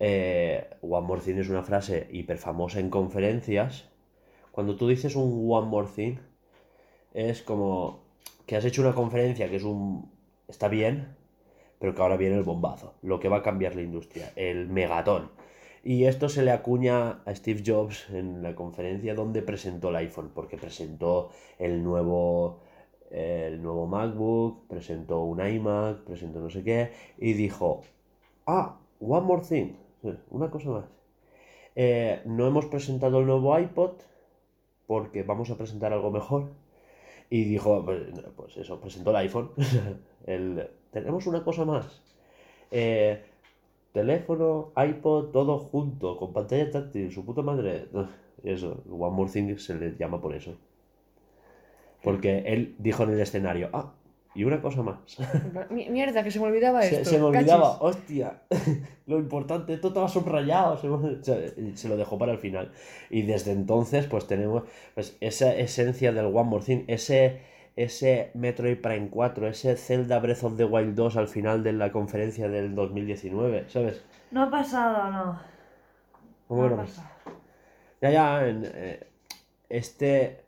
Eh, 0.00 0.68
one 0.80 1.06
more 1.06 1.20
thing 1.20 1.36
es 1.36 1.48
una 1.48 1.62
frase 1.62 2.08
hiper 2.10 2.38
famosa 2.38 2.80
en 2.80 2.90
conferencias. 2.90 3.88
Cuando 4.52 4.76
tú 4.76 4.88
dices 4.88 5.16
un 5.16 5.46
one 5.48 5.68
more 5.68 5.88
thing, 5.94 6.16
es 7.14 7.42
como 7.42 8.00
que 8.46 8.56
has 8.56 8.64
hecho 8.64 8.82
una 8.82 8.94
conferencia 8.94 9.48
que 9.48 9.56
es 9.56 9.64
un. 9.64 10.10
está 10.48 10.68
bien, 10.68 11.16
pero 11.78 11.94
que 11.94 12.02
ahora 12.02 12.16
viene 12.16 12.36
el 12.36 12.44
bombazo, 12.44 12.94
lo 13.02 13.20
que 13.20 13.28
va 13.28 13.38
a 13.38 13.42
cambiar 13.42 13.74
la 13.76 13.82
industria, 13.82 14.32
el 14.36 14.68
megatón. 14.68 15.30
Y 15.84 16.04
esto 16.04 16.28
se 16.28 16.42
le 16.42 16.50
acuña 16.50 17.22
a 17.24 17.34
Steve 17.34 17.62
Jobs 17.64 18.10
en 18.10 18.42
la 18.42 18.54
conferencia 18.54 19.14
donde 19.14 19.42
presentó 19.42 19.90
el 19.90 19.96
iPhone, 19.96 20.30
porque 20.34 20.56
presentó 20.56 21.30
el 21.58 21.82
nuevo, 21.84 22.60
el 23.10 23.62
nuevo 23.62 23.86
MacBook, 23.86 24.66
presentó 24.68 25.22
un 25.22 25.46
iMac, 25.46 26.00
presentó 26.04 26.40
no 26.40 26.50
sé 26.50 26.64
qué, 26.64 26.90
y 27.18 27.32
dijo, 27.34 27.82
ah, 28.46 28.78
one 29.00 29.26
more 29.26 29.42
thing, 29.42 29.74
una 30.30 30.50
cosa 30.50 30.70
más. 30.70 30.84
Eh, 31.76 32.22
no 32.24 32.46
hemos 32.46 32.66
presentado 32.66 33.20
el 33.20 33.26
nuevo 33.26 33.58
iPod 33.58 33.92
porque 34.86 35.22
vamos 35.22 35.50
a 35.50 35.56
presentar 35.56 35.92
algo 35.92 36.10
mejor. 36.10 36.50
Y 37.30 37.44
dijo, 37.44 37.84
pues, 37.84 38.02
pues 38.36 38.56
eso, 38.56 38.80
presentó 38.80 39.10
el 39.10 39.16
iPhone. 39.16 39.50
el, 40.26 40.68
tenemos 40.90 41.26
una 41.26 41.44
cosa 41.44 41.64
más. 41.64 42.02
eh, 42.70 43.22
teléfono, 43.92 44.72
iPod, 44.76 45.30
todo 45.32 45.58
junto, 45.58 46.16
con 46.16 46.32
pantalla 46.32 46.70
táctil, 46.70 47.12
su 47.12 47.24
puta 47.24 47.42
madre. 47.42 47.88
Eso, 48.44 48.82
One 48.88 49.16
More 49.16 49.30
Thing 49.30 49.56
se 49.58 49.74
le 49.74 49.96
llama 49.96 50.20
por 50.20 50.32
eso. 50.32 50.56
Porque 52.04 52.44
él 52.46 52.76
dijo 52.78 53.02
en 53.02 53.10
el 53.10 53.20
escenario, 53.20 53.68
ah, 53.72 53.94
y 54.38 54.44
una 54.44 54.60
cosa 54.62 54.82
más. 54.82 54.98
En 55.34 55.50
plan, 55.50 55.66
"Mi- 55.70 55.88
Mierda, 55.88 56.22
que 56.22 56.30
se 56.30 56.38
me 56.38 56.46
olvidaba 56.46 56.84
esto. 56.84 57.04
se 57.10 57.18
me 57.18 57.24
olvidaba, 57.24 57.72
cachis". 57.78 57.82
hostia, 57.82 58.42
lo 59.06 59.18
importante, 59.18 59.72
esto 59.74 59.88
estaba 59.88 60.08
subrayado, 60.08 60.76
se, 60.78 60.88
me- 60.88 61.22
se- 61.24 61.76
se 61.76 61.88
lo 61.88 61.96
dejó 61.96 62.18
para 62.18 62.32
el 62.32 62.38
final. 62.38 62.70
Y 63.10 63.22
desde 63.22 63.52
entonces, 63.52 64.06
pues 64.06 64.26
tenemos 64.26 64.62
pues, 64.94 65.16
esa 65.20 65.54
esencia 65.54 66.12
del 66.12 66.26
One 66.26 66.44
More 66.44 66.64
Thing, 66.64 66.84
ese, 66.86 67.40
ese 67.76 68.30
Metroid 68.34 68.78
Prime 68.80 69.08
4, 69.10 69.48
ese 69.48 69.76
Zelda 69.76 70.18
Breath 70.20 70.44
of 70.44 70.56
the 70.56 70.64
Wild 70.64 70.94
2 70.94 71.16
al 71.16 71.28
final 71.28 71.62
de 71.64 71.72
la 71.72 71.90
conferencia 71.92 72.48
del 72.48 72.74
2019, 72.74 73.64
¿sabes? 73.68 74.04
No 74.30 74.42
ha 74.44 74.50
pasado, 74.50 75.10
no. 75.10 75.40
¿Cómo 76.46 76.62
no 76.62 76.68
que 76.68 76.74
ha 76.74 76.76
no? 76.76 76.82
pasado. 76.84 77.08
Ya, 78.00 78.10
ya, 78.10 78.46
en, 78.48 78.62
eh, 78.72 79.00
este 79.68 80.40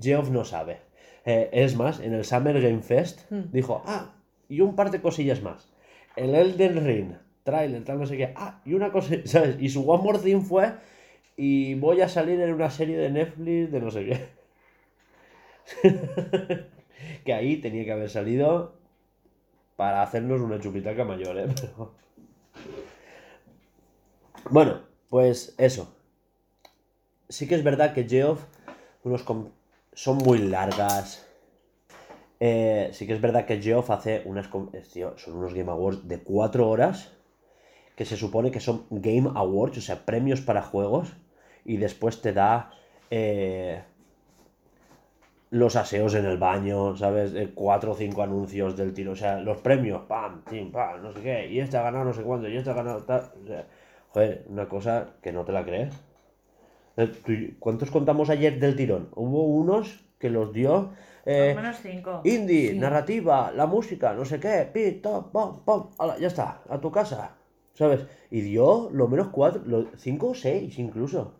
Geoff 0.00 0.30
no 0.30 0.44
sabe. 0.44 0.78
Eh, 1.24 1.50
es 1.52 1.76
más, 1.76 2.00
en 2.00 2.14
el 2.14 2.24
Summer 2.24 2.60
Game 2.60 2.82
Fest 2.82 3.30
Hmm. 3.30 3.50
dijo, 3.52 3.82
ah, 3.86 4.12
y 4.48 4.60
un 4.60 4.74
par 4.74 4.90
de 4.90 5.00
cosillas 5.00 5.40
más. 5.42 5.68
El 6.16 6.34
Elden 6.34 6.84
Ring, 6.84 7.12
trailer, 7.44 7.84
tal, 7.84 7.98
no 7.98 8.06
sé 8.06 8.16
qué. 8.16 8.32
Ah, 8.36 8.60
y 8.64 8.74
una 8.74 8.90
cosa, 8.92 9.14
¿sabes? 9.24 9.56
Y 9.60 9.68
su 9.68 9.88
One 9.88 10.02
More 10.02 10.18
Thing 10.18 10.42
fue, 10.42 10.72
y 11.36 11.74
voy 11.74 12.00
a 12.00 12.08
salir 12.08 12.40
en 12.40 12.52
una 12.52 12.70
serie 12.70 12.96
de 12.98 13.10
Netflix 13.10 13.70
de 13.72 13.80
no 13.80 13.90
sé 13.90 14.04
qué. 14.06 14.42
que 17.24 17.32
ahí 17.32 17.56
tenía 17.58 17.84
que 17.84 17.92
haber 17.92 18.10
salido 18.10 18.74
para 19.76 20.02
hacernos 20.02 20.40
una 20.40 20.60
chupitaca 20.60 21.04
mayor, 21.04 21.38
¿eh? 21.38 21.46
Pero- 21.60 21.92
Bueno, 24.50 24.80
pues 25.08 25.54
eso. 25.58 25.94
Sí 27.28 27.46
que 27.48 27.54
es 27.54 27.62
verdad 27.64 27.94
que 27.94 28.04
Geoff 28.08 28.44
unos 29.04 29.22
com- 29.22 29.50
son 29.92 30.18
muy 30.18 30.38
largas. 30.38 31.26
Eh, 32.40 32.90
sí 32.92 33.06
que 33.06 33.12
es 33.12 33.20
verdad 33.20 33.46
que 33.46 33.62
Geoff 33.62 33.90
hace 33.90 34.22
unas... 34.24 34.48
eh, 34.72 34.82
son 35.16 35.36
unos 35.36 35.54
Game 35.54 35.70
Awards 35.70 36.08
de 36.08 36.18
4 36.22 36.68
horas 36.68 37.12
que 37.96 38.04
se 38.04 38.16
supone 38.16 38.50
que 38.50 38.60
son 38.60 38.86
Game 38.90 39.30
Awards, 39.34 39.78
o 39.78 39.80
sea, 39.80 40.04
premios 40.04 40.40
para 40.40 40.62
juegos, 40.62 41.12
y 41.64 41.76
después 41.76 42.20
te 42.22 42.32
da 42.32 42.70
eh, 43.10 43.82
los 45.50 45.76
aseos 45.76 46.14
en 46.14 46.24
el 46.24 46.38
baño, 46.38 46.96
¿sabes? 46.96 47.34
Eh, 47.34 47.52
cuatro 47.54 47.92
o 47.92 47.94
cinco 47.94 48.22
anuncios 48.22 48.76
del 48.76 48.94
tiro, 48.94 49.12
o 49.12 49.16
sea, 49.16 49.38
los 49.40 49.58
premios, 49.58 50.02
pam, 50.08 50.42
tim, 50.48 50.72
pam, 50.72 51.02
no 51.02 51.12
sé 51.12 51.20
qué, 51.20 51.46
y 51.48 51.60
este 51.60 51.76
ha 51.76 51.82
ganado 51.82 52.06
no 52.06 52.12
sé 52.14 52.22
cuándo, 52.22 52.48
y 52.48 52.56
este 52.56 52.70
ha 52.70 52.74
ganado 52.74 53.04
tal, 53.04 53.30
joder, 54.08 54.46
una 54.48 54.68
cosa 54.68 55.14
que 55.22 55.32
no 55.32 55.44
te 55.44 55.52
la 55.52 55.64
crees. 55.64 55.94
Eh, 56.96 57.54
¿Cuántos 57.58 57.90
contamos 57.90 58.28
ayer 58.30 58.58
del 58.58 58.76
tirón? 58.76 59.08
Hubo 59.14 59.44
unos 59.44 60.04
que 60.18 60.30
los 60.30 60.52
dio 60.52 60.92
eh, 61.24 61.50
Al 61.50 61.56
menos 61.56 61.76
cinco. 61.82 62.20
indie, 62.24 62.72
Sí. 62.72 62.78
narrativa, 62.78 63.52
la 63.52 63.66
música, 63.66 64.12
no 64.12 64.24
sé 64.24 64.38
qué, 64.40 64.68
pi, 64.72 65.00
top, 65.00 65.32
pam, 65.32 65.64
pam, 65.64 65.90
ala, 65.98 66.18
ya 66.18 66.26
está, 66.26 66.62
a 66.68 66.80
tu 66.80 66.90
casa, 66.90 67.36
¿sabes? 67.74 68.04
Y 68.30 68.40
dio 68.42 68.90
lo 68.92 69.08
menos 69.08 69.28
cuatro, 69.28 69.62
lo- 69.64 69.86
cinco 69.96 70.30
o 70.30 70.34
seis 70.34 70.78
incluso. 70.78 71.34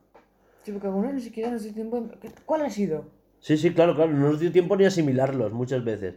Sí, 0.63 0.73
porque 0.73 0.87
algunos 0.87 1.13
ni 1.15 1.21
siquiera 1.21 1.51
nos 1.51 1.65
dio 1.65 1.75
tiempo. 1.75 1.97
en- 1.99 2.09
¿Qué- 2.21 2.31
¿Cuál 2.47 2.63
ha 2.63 2.71
sido? 2.71 3.05
Sí, 3.41 3.57
sí, 3.57 3.75
claro, 3.75 3.95
claro, 3.97 4.13
no 4.13 4.31
nos 4.31 4.41
dio 4.41 4.53
tiempo 4.53 4.77
ni 4.77 4.85
asimilarlos 4.85 5.53
muchas 5.53 5.85
veces. 5.85 6.15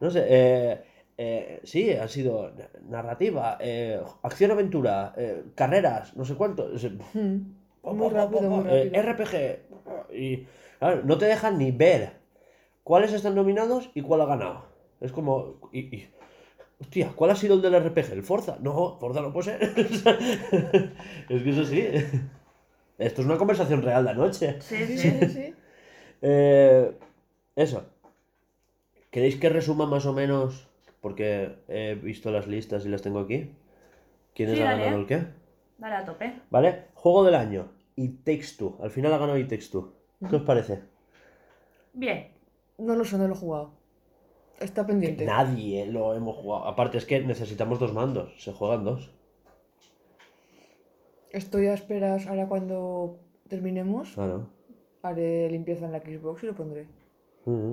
No 0.00 0.10
sé, 0.10 0.26
eh, 0.28 0.82
eh, 1.16 1.60
sí, 1.62 1.92
ha 1.92 2.08
sido 2.08 2.50
na- 2.50 2.68
narrativa, 2.88 3.56
eh, 3.60 4.00
acción-aventura, 4.22 5.14
eh, 5.16 5.44
carreras, 5.54 6.16
no 6.16 6.24
sé 6.24 6.34
cuánto. 6.34 6.68
Hmm. 7.14 7.36
Muy 7.82 8.08
rápido, 8.10 8.42
muy 8.42 8.64
pa, 8.64 8.70
eh, 8.74 8.90
rápido. 8.94 9.02
RPG. 9.02 10.14
Y 10.14 10.46
claro, 10.78 11.02
no 11.04 11.18
te 11.18 11.24
dejan 11.26 11.58
ni 11.58 11.70
ver 11.70 12.12
cuáles 12.84 13.12
están 13.12 13.34
nominados 13.34 13.90
y 13.94 14.02
cuál 14.02 14.20
ha 14.22 14.26
ganado. 14.26 14.64
Es 15.00 15.12
como. 15.12 15.58
y- 15.72 15.96
y- 15.96 16.10
hostia, 16.80 17.12
¿cuál 17.14 17.30
ha 17.30 17.36
sido 17.36 17.54
el 17.54 17.62
del 17.62 17.74
RPG? 17.74 18.12
¿El 18.12 18.22
Forza? 18.22 18.58
No, 18.60 18.98
Forza 19.00 19.20
no 19.22 19.32
puede 19.32 19.44
ser. 19.58 19.62
es 21.28 21.42
que 21.42 21.50
eso 21.50 21.64
sí. 21.64 21.86
Esto 22.98 23.22
es 23.22 23.26
una 23.26 23.38
conversación 23.38 23.82
real 23.82 24.04
de 24.04 24.10
anoche. 24.10 24.60
Sí, 24.60 24.76
Sí, 24.86 24.96
sí. 24.96 24.98
sí, 24.98 25.18
sí. 25.20 25.28
sí. 25.28 25.54
Eh, 26.22 26.92
eso. 27.56 27.86
¿Queréis 29.10 29.36
que 29.36 29.48
resuma 29.48 29.86
más 29.86 30.04
o 30.04 30.12
menos? 30.12 30.68
Porque 31.00 31.54
he 31.68 31.94
visto 31.94 32.30
las 32.30 32.46
listas 32.46 32.84
y 32.84 32.90
las 32.90 33.00
tengo 33.00 33.20
aquí. 33.20 33.52
¿Quiénes 34.34 34.56
Sí, 34.56 34.60
ha 34.62 34.66
dale. 34.66 34.82
ganado 34.82 35.00
el 35.00 35.06
qué? 35.06 35.24
Dale 35.80 35.94
a 35.96 36.04
tope. 36.04 36.40
¿Vale? 36.50 36.84
Juego 36.94 37.24
del 37.24 37.34
año. 37.34 37.72
Y 37.96 38.08
Takes 38.18 38.56
Two. 38.58 38.78
Al 38.82 38.90
final 38.90 39.12
ha 39.14 39.18
ganado 39.18 39.38
y 39.38 39.44
Takes 39.48 39.66
Two. 39.72 39.92
¿Qué 40.28 40.36
os 40.36 40.42
parece? 40.42 40.82
Bien. 41.92 42.28
No 42.78 42.94
lo 42.94 43.04
sé, 43.04 43.18
no 43.18 43.26
lo 43.26 43.34
he 43.34 43.38
jugado. 43.38 43.72
Está 44.60 44.86
pendiente. 44.86 45.24
Nadie 45.24 45.86
lo 45.86 46.14
hemos 46.14 46.36
jugado. 46.36 46.66
Aparte 46.66 46.98
es 46.98 47.06
que 47.06 47.20
necesitamos 47.20 47.78
dos 47.80 47.92
mandos. 47.94 48.32
Se 48.42 48.52
juegan 48.52 48.84
dos. 48.84 49.10
Estoy 51.30 51.66
a 51.66 51.74
esperas 51.74 52.26
ahora 52.26 52.46
cuando 52.48 53.18
terminemos. 53.48 54.10
Claro. 54.12 54.48
Haré 55.02 55.48
limpieza 55.50 55.86
en 55.86 55.92
la 55.92 56.00
Xbox 56.00 56.42
y 56.42 56.46
lo 56.46 56.54
pondré. 56.54 56.86
Mm. 57.46 57.72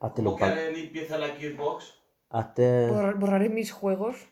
Hazte 0.00 0.22
¿Cómo 0.22 0.30
lo 0.32 0.36
que 0.36 0.44
haré 0.44 0.72
limpieza 0.72 1.14
en 1.14 1.20
la 1.22 1.28
Xbox? 1.28 1.94
Hazte. 2.30 2.88
Borrar- 2.90 3.18
borraré 3.18 3.48
mis 3.48 3.72
juegos. 3.72 4.28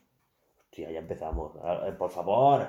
Hostia, 0.66 0.90
ya 0.90 0.98
empezamos. 0.98 1.52
Por 1.98 2.10
favor. 2.10 2.68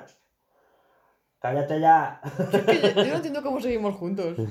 Cállate 1.40 1.80
ya. 1.80 2.20
Es 2.52 2.64
que 2.64 2.80
yo, 2.80 2.88
yo 3.04 3.10
no 3.10 3.16
entiendo 3.16 3.42
cómo 3.42 3.60
seguimos 3.60 3.94
juntos. 3.96 4.36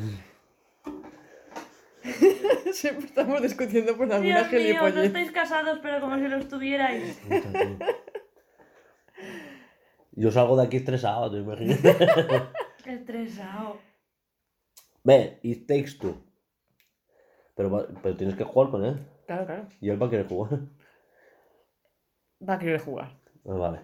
Siempre 2.71 3.05
estamos 3.07 3.41
discutiendo 3.41 3.97
por 3.97 4.11
alguna 4.11 4.43
Dios 4.43 4.51
mío, 4.63 4.89
no 4.93 5.01
estáis 5.01 5.31
casados, 5.31 5.79
pero 5.81 5.99
como 5.99 6.15
si 6.17 6.27
lo 6.27 6.37
estuvierais. 6.37 7.19
Yo 10.11 10.31
salgo 10.31 10.55
de 10.57 10.65
aquí 10.65 10.77
estresado, 10.77 11.29
te 11.31 11.37
imaginas. 11.37 11.79
Estresado. 12.85 13.77
Ve, 15.03 15.39
It 15.43 15.67
Takes 15.67 15.97
Two. 15.99 16.15
Pero, 17.55 17.69
va- 17.71 17.87
pero 18.01 18.15
tienes 18.15 18.35
que 18.35 18.43
jugar 18.43 18.71
con 18.71 18.83
él. 18.85 19.05
Claro, 19.27 19.45
claro. 19.45 19.67
Y 19.79 19.89
él 19.89 20.01
va 20.01 20.07
a 20.07 20.09
querer 20.09 20.27
jugar. 20.27 20.59
Va 22.47 22.53
a 22.55 22.59
querer 22.59 22.79
jugar. 22.79 23.11
Ah, 23.47 23.53
vale. 23.53 23.79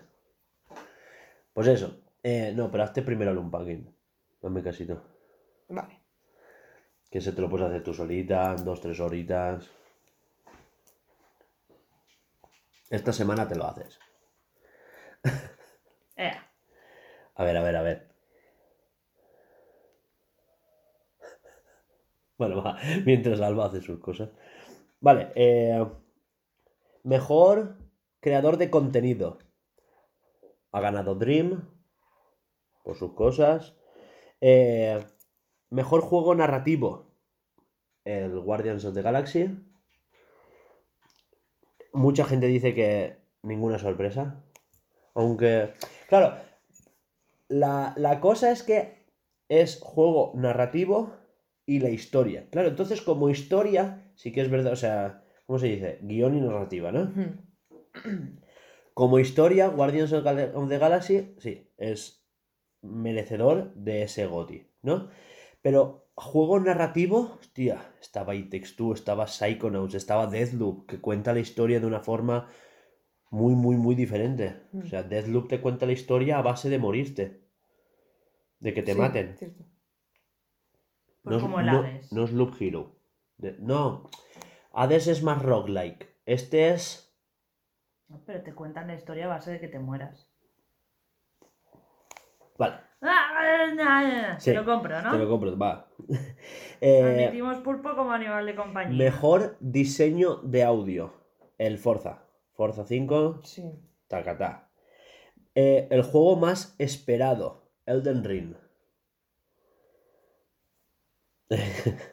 Pues 1.54 1.68
eso. 1.68 2.00
Eh, 2.22 2.54
no, 2.56 2.70
pero 2.72 2.84
hazte 2.84 3.02
primero 3.02 3.32
el 3.32 3.38
unpacking. 3.38 3.94
Dame 4.42 4.62
casito. 4.62 5.02
Vale. 5.70 6.00
Que 7.10 7.20
ese 7.20 7.32
te 7.32 7.42
lo 7.42 7.50
puedes 7.50 7.68
hacer 7.68 7.84
tú 7.84 7.94
solita, 7.94 8.56
en 8.58 8.66
dos, 8.66 8.82
tres 8.82 9.00
horitas. 9.00 9.70
Esta 12.90 13.14
semana 13.14 13.48
te 13.48 13.56
lo 13.56 13.66
haces. 13.66 14.00
Ea. 16.16 16.48
A 17.36 17.44
ver, 17.44 17.58
a 17.58 17.64
ver, 17.64 17.76
a 17.76 17.82
ver. 17.82 18.08
Bueno, 22.38 22.64
va, 22.64 22.78
mientras 23.06 23.40
Alba 23.42 23.68
hace 23.68 23.80
sus 23.82 24.00
cosas. 24.00 24.30
Vale, 25.00 25.32
eh, 25.36 25.86
mejor 27.04 27.78
creador 28.20 28.58
de 28.58 28.70
contenido. 28.70 29.38
Ha 30.74 30.82
ganado 30.82 31.16
Dream 31.16 31.70
por 32.84 32.96
sus 32.96 33.14
cosas. 33.14 33.76
Eh, 34.42 35.02
mejor 35.70 36.02
juego 36.02 36.36
narrativo. 36.36 37.16
El 38.04 38.40
Guardians 38.42 38.84
of 38.84 38.94
the 38.94 39.02
Galaxy. 39.02 39.50
Mucha 41.94 42.26
gente 42.26 42.48
dice 42.48 42.76
que 42.76 43.18
ninguna 43.44 43.80
sorpresa. 43.80 44.44
Aunque, 45.14 45.74
claro, 46.10 46.36
la, 47.48 47.94
la 47.96 48.20
cosa 48.20 48.52
es 48.52 48.64
que 48.64 49.06
es 49.48 49.80
juego 49.80 50.34
narrativo 50.36 51.14
y 51.66 51.80
la 51.80 51.90
historia. 51.90 52.50
Claro, 52.50 52.70
entonces 52.70 53.02
como 53.02 53.30
historia, 53.30 54.12
sí 54.16 54.32
que 54.32 54.42
es 54.42 54.50
verdad, 54.50 54.74
o 54.74 54.78
sea, 54.78 55.24
¿cómo 55.46 55.60
se 55.60 55.68
dice? 55.68 56.00
Guión 56.02 56.36
y 56.36 56.42
narrativa, 56.42 56.92
¿no? 56.92 57.12
Como 58.94 59.20
historia, 59.20 59.68
Guardians 59.68 60.14
of 60.14 60.70
the 60.70 60.78
Galaxy, 60.78 61.36
sí, 61.40 61.68
es 61.78 62.24
merecedor 62.82 63.74
de 63.76 64.04
ese 64.04 64.26
GOTY, 64.28 64.68
¿no? 64.84 65.10
Pero 65.62 66.10
juego 66.16 66.60
narrativo, 66.60 67.38
hostia, 67.40 67.94
estaba 68.02 68.36
It 68.36 68.52
Takes 68.52 68.76
Two, 68.76 68.94
estaba 68.94 69.28
Psychonauts, 69.28 69.96
estaba 69.96 70.28
Deathloop, 70.28 70.86
que 70.88 71.00
cuenta 71.02 71.34
la 71.34 71.40
historia 71.40 71.80
de 71.80 71.88
una 71.88 72.02
forma 72.02 72.50
muy, 73.32 73.56
muy, 73.56 73.78
muy 73.78 73.96
diferente. 73.96 74.62
O 74.84 74.86
sea, 74.86 75.02
Deathloop 75.02 75.48
te 75.48 75.60
cuenta 75.62 75.86
la 75.88 75.94
historia 75.94 76.38
a 76.38 76.42
base 76.44 76.70
de 76.70 76.78
morirte. 76.78 77.42
De 78.60 78.74
que 78.74 78.84
te 78.84 78.94
Sí, 78.94 79.00
maten. 79.00 79.36
cierto. 79.38 79.64
Pues 81.24 81.38
es- 81.38 81.42
como 81.42 81.60
el 81.62 81.66
no- 81.66 81.80
Hades. 81.80 82.12
no 82.14 82.24
es 82.26 82.32
Loop 82.32 82.54
Hero. 82.60 82.96
De- 83.38 83.56
no. 83.60 84.10
Hades 84.72 85.08
es 85.08 85.24
más 85.24 85.42
roguelike. 85.42 86.10
Este 86.26 86.70
es. 86.70 87.03
Pero 88.26 88.44
te 88.44 88.54
cuentan 88.54 88.88
la 88.88 88.96
historia 88.96 89.26
a 89.26 89.30
base 89.30 89.52
de 89.52 89.60
que 89.60 89.68
te 89.68 89.80
mueras. 89.80 90.30
Vale, 92.58 92.78
Se 94.40 94.52
Sí, 94.52 94.54
lo 94.54 94.64
compro, 94.66 95.02
¿no? 95.02 95.12
te 95.12 95.18
lo 95.18 95.28
compro, 95.30 95.58
va. 95.58 95.88
Eh, 96.82 97.26
Admitimos 97.26 97.58
pulpo 97.60 97.96
como 97.96 98.12
animal 98.12 98.46
de 98.46 98.56
compañía. 98.56 98.98
mejor 98.98 99.58
diseño 99.60 100.36
de 100.44 100.64
audio. 100.64 101.14
El 101.58 101.78
Forza. 101.78 102.24
Forza 102.54 102.86
5, 102.86 103.40
Sí. 103.44 103.64
tacatá. 104.08 104.70
Eh, 105.56 105.88
el 105.92 106.04
juego 106.04 106.36
más 106.36 106.76
esperado. 106.80 107.72
Elden 107.86 108.24
Ring. 108.24 108.56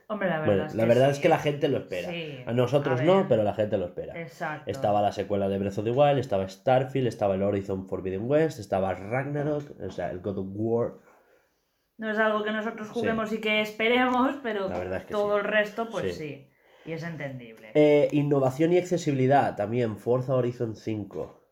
Hombre, 0.08 0.28
la 0.28 0.38
verdad, 0.40 0.46
Bueno, 0.46 0.66
es, 0.66 0.74
la 0.74 0.82
que 0.82 0.88
verdad 0.88 1.06
sí. 1.06 1.12
es 1.12 1.18
que 1.20 1.28
la 1.28 1.38
gente 1.38 1.68
lo 1.68 1.78
espera. 1.78 2.10
Sí, 2.10 2.42
A 2.46 2.52
nosotros 2.52 3.00
a 3.00 3.04
no, 3.04 3.26
pero 3.28 3.42
la 3.42 3.54
gente 3.54 3.78
lo 3.78 3.86
espera. 3.86 4.20
Exacto. 4.20 4.70
Estaba 4.70 5.00
la 5.02 5.12
secuela 5.12 5.48
de 5.48 5.58
Breath 5.58 5.78
of 5.78 5.84
the 5.84 5.90
Wild, 5.90 6.18
estaba 6.18 6.48
Starfield, 6.48 7.06
estaba 7.06 7.34
el 7.34 7.42
Horizon 7.42 7.86
Forbidden 7.88 8.28
West, 8.30 8.58
estaba 8.58 8.94
Ragnarok, 8.94 9.64
o 9.80 9.90
sea, 9.90 10.10
el 10.10 10.20
God 10.20 10.38
of 10.38 10.46
War. 10.52 10.92
No 11.98 12.10
es 12.10 12.18
algo 12.18 12.42
que 12.42 12.50
nosotros 12.52 12.88
Sí. 12.88 12.94
juguemos 12.94 13.32
y 13.32 13.40
que 13.40 13.60
esperemos, 13.60 14.36
pero 14.42 14.68
La 14.68 14.78
verdad 14.78 14.98
es 15.00 15.04
que 15.04 15.12
todo 15.12 15.36
el 15.36 15.44
resto, 15.44 15.88
pues 15.90 16.16
Sí. 16.16 16.28
sí. 16.28 16.46
Y 16.86 16.92
es 16.92 17.02
entendible. 17.02 17.72
Eh, 17.74 18.08
innovación 18.12 18.72
y 18.72 18.78
accesibilidad, 18.78 19.54
también 19.54 19.98
Forza 19.98 20.34
Horizon 20.34 20.74
5. 20.76 21.44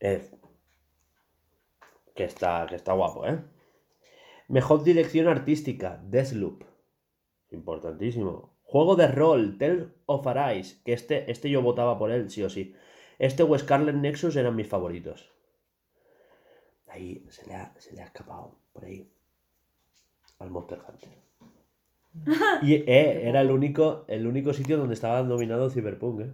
Eh, 0.00 0.28
que, 2.16 2.24
está, 2.24 2.66
que 2.68 2.74
está 2.74 2.92
guapo, 2.94 3.26
¿eh? 3.26 3.38
Mejor 4.48 4.84
dirección 4.84 5.28
artística, 5.28 6.00
Deathloop. 6.04 6.64
Importantísimo. 7.50 8.56
Juego 8.62 8.96
de 8.96 9.08
rol, 9.08 9.58
Tale 9.58 9.88
of 10.06 10.26
Arise. 10.26 10.80
Que 10.84 10.92
este, 10.92 11.30
este 11.30 11.50
yo 11.50 11.62
votaba 11.62 11.98
por 11.98 12.10
él, 12.10 12.30
sí 12.30 12.42
o 12.42 12.50
sí. 12.50 12.74
Este 13.18 13.42
o 13.42 13.58
Scarlet 13.58 13.96
Nexus 13.96 14.36
eran 14.36 14.56
mis 14.56 14.68
favoritos. 14.68 15.32
Ahí 16.88 17.26
se 17.30 17.46
le 17.46 17.54
ha, 17.54 17.74
se 17.78 17.92
le 17.94 18.02
ha 18.02 18.06
escapado, 18.06 18.58
por 18.72 18.84
ahí. 18.84 19.10
Al 20.38 20.50
Monster 20.50 20.80
Hunter. 20.86 21.10
Y 22.62 22.74
eh, 22.74 23.28
era 23.28 23.42
el 23.42 23.50
único, 23.50 24.04
el 24.08 24.26
único 24.26 24.54
sitio 24.54 24.78
donde 24.78 24.94
estaba 24.94 25.22
nominado 25.22 25.68
Cyberpunk, 25.68 26.20
¿eh? 26.22 26.32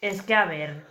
Es 0.00 0.22
que, 0.22 0.34
a 0.34 0.44
ver, 0.44 0.84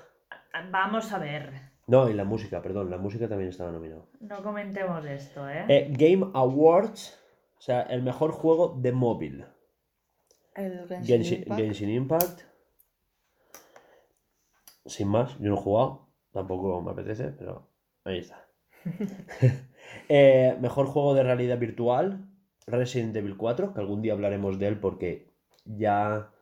vamos 0.71 1.13
a 1.13 1.19
ver. 1.19 1.72
No, 1.87 2.09
y 2.09 2.13
la 2.13 2.23
música, 2.23 2.61
perdón, 2.61 2.89
la 2.89 2.97
música 2.97 3.27
también 3.27 3.49
estaba 3.49 3.71
nominado. 3.71 4.07
No 4.21 4.41
comentemos 4.41 5.05
esto, 5.05 5.49
¿eh? 5.49 5.65
Eh, 5.67 5.87
Game 5.91 6.31
Awards, 6.33 7.19
o 7.57 7.61
sea, 7.61 7.81
el 7.81 8.03
mejor 8.03 8.31
juego 8.31 8.77
de 8.79 8.91
móvil. 8.91 9.45
El 10.55 10.87
Genshin 10.87 11.05
Genshin, 11.05 11.39
Impact. 11.39 11.59
Genshin 11.59 11.89
Impact. 11.89 12.41
Sin 14.85 15.07
más, 15.07 15.37
yo 15.39 15.49
no 15.49 15.55
he 15.55 15.61
jugado, 15.61 16.09
tampoco 16.31 16.81
me 16.81 16.91
apetece, 16.91 17.29
pero 17.29 17.69
ahí 18.05 18.19
está. 18.19 18.45
Eh, 20.09 20.57
mejor 20.59 20.87
juego 20.87 21.13
de 21.13 21.23
realidad 21.23 21.59
virtual, 21.59 22.25
Resident 22.65 23.15
Evil 23.15 23.37
4, 23.37 23.73
que 23.73 23.79
algún 23.79 24.01
día 24.01 24.13
hablaremos 24.13 24.59
de 24.59 24.67
él 24.67 24.79
porque 24.79 25.31
ya 25.65 26.32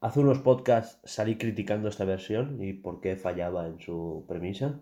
hace 0.00 0.20
unos 0.20 0.38
podcasts 0.40 1.00
salí 1.04 1.36
criticando 1.38 1.88
esta 1.88 2.04
versión 2.04 2.62
y 2.62 2.72
por 2.72 3.00
qué 3.00 3.16
fallaba 3.16 3.66
en 3.66 3.80
su 3.80 4.24
premisa. 4.28 4.80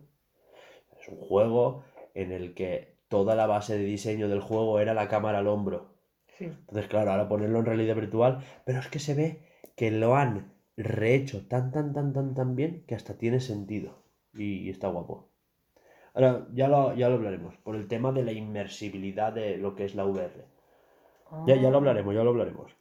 Es 1.00 1.08
un 1.08 1.18
juego 1.18 1.84
en 2.14 2.32
el 2.32 2.54
que 2.54 2.98
toda 3.08 3.34
la 3.34 3.46
base 3.46 3.78
de 3.78 3.84
diseño 3.84 4.28
del 4.28 4.40
juego 4.40 4.80
era 4.80 4.94
la 4.94 5.08
cámara 5.08 5.38
al 5.38 5.48
hombro. 5.48 5.94
Sí. 6.38 6.44
Entonces, 6.46 6.88
claro, 6.88 7.12
ahora 7.12 7.28
ponerlo 7.28 7.60
en 7.60 7.66
realidad 7.66 7.94
virtual, 7.96 8.44
pero 8.64 8.80
es 8.80 8.88
que 8.88 8.98
se 8.98 9.14
ve 9.14 9.42
que 9.76 9.90
lo 9.90 10.16
han 10.16 10.52
rehecho 10.76 11.46
tan, 11.46 11.70
tan, 11.72 11.92
tan, 11.92 12.12
tan, 12.12 12.34
tan 12.34 12.56
bien 12.56 12.84
que 12.86 12.94
hasta 12.94 13.16
tiene 13.18 13.40
sentido. 13.40 14.02
Y, 14.34 14.66
y 14.66 14.70
está 14.70 14.88
guapo. 14.88 15.30
Ahora, 16.14 16.46
ya 16.52 16.68
lo, 16.68 16.94
ya 16.94 17.08
lo 17.08 17.16
hablaremos, 17.16 17.56
por 17.58 17.76
el 17.76 17.88
tema 17.88 18.12
de 18.12 18.24
la 18.24 18.32
inmersibilidad 18.32 19.32
de 19.32 19.56
lo 19.58 19.74
que 19.74 19.84
es 19.84 19.94
la 19.94 20.04
VR. 20.04 20.44
Ya, 21.46 21.56
ya 21.56 21.70
lo 21.70 21.78
hablaremos, 21.78 22.14
ya 22.14 22.24
lo 22.24 22.30
hablaremos. 22.30 22.72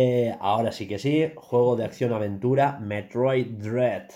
Eh, 0.00 0.32
ahora 0.38 0.70
sí 0.70 0.86
que 0.86 0.96
sí, 0.96 1.32
juego 1.34 1.74
de 1.74 1.84
acción-aventura, 1.84 2.78
Metroid 2.78 3.46
Dread. 3.58 4.10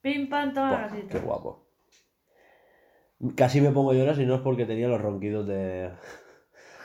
Pim, 0.00 0.28
pam, 0.28 0.52
toma 0.52 0.88
Buah, 0.88 1.08
qué 1.08 1.18
guapo. 1.20 1.68
Casi 3.36 3.60
me 3.60 3.70
pongo 3.70 3.92
a 3.92 3.94
llorar 3.94 4.16
si 4.16 4.26
no 4.26 4.34
es 4.34 4.40
porque 4.40 4.66
tenía 4.66 4.88
los 4.88 5.00
ronquidos 5.00 5.46
de, 5.46 5.92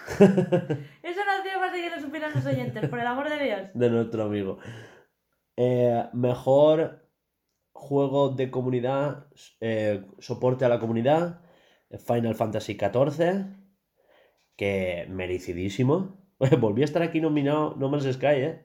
Eso 0.19 1.25
no 1.25 1.39
hacía 1.39 1.59
falta 1.59 1.75
que 1.75 1.89
lo 1.89 1.99
supieran 1.99 2.33
los 2.35 2.45
oyentes, 2.45 2.87
por 2.87 2.99
el 2.99 3.07
amor 3.07 3.29
de 3.31 3.43
Dios. 3.43 3.61
de 3.73 3.89
nuestro 3.89 4.25
amigo. 4.25 4.59
Eh, 5.57 6.05
mejor 6.13 7.09
juego 7.71 8.29
de 8.29 8.51
comunidad, 8.51 9.25
eh, 9.59 10.05
soporte 10.19 10.65
a 10.65 10.69
la 10.69 10.79
comunidad, 10.79 11.41
Final 12.05 12.35
Fantasy 12.35 12.77
XIV, 12.77 13.55
que 14.55 15.07
merecidísimo. 15.09 16.18
Volví 16.59 16.81
a 16.81 16.85
estar 16.85 17.01
aquí 17.01 17.19
nominado 17.19 17.75
No 17.77 17.89
Man's 17.89 18.05
Sky, 18.11 18.25
¿eh? 18.27 18.63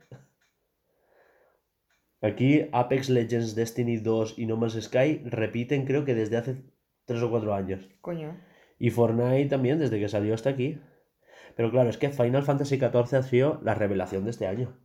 Aquí 2.23 2.69
Apex 2.73 3.11
Legends, 3.11 3.55
Destiny 3.55 3.99
2 3.99 4.39
y 4.39 4.47
No 4.47 4.57
Man's 4.57 4.81
Sky 4.81 5.23
repiten 5.25 5.85
creo 5.85 6.05
que 6.05 6.15
desde 6.15 6.37
hace 6.37 6.63
3 7.07 7.23
o 7.23 7.31
4 7.31 7.55
años. 7.55 7.89
Coño. 8.01 8.39
Y 8.79 8.91
Fortnite 8.91 9.51
también, 9.51 9.79
desde 9.79 9.99
que 9.99 10.09
salió 10.09 10.35
hasta 10.35 10.51
aquí. 10.51 10.81
Pero 11.57 11.71
claro, 11.71 11.91
es 11.91 11.99
que 11.99 12.11
Final 12.11 12.43
Fantasy 12.43 12.79
XIV 12.79 13.19
ha 13.19 13.23
sido 13.23 13.61
la 13.63 13.75
revelación 13.75 14.25
de 14.25 14.31
este 14.31 14.47
año. 14.47 14.79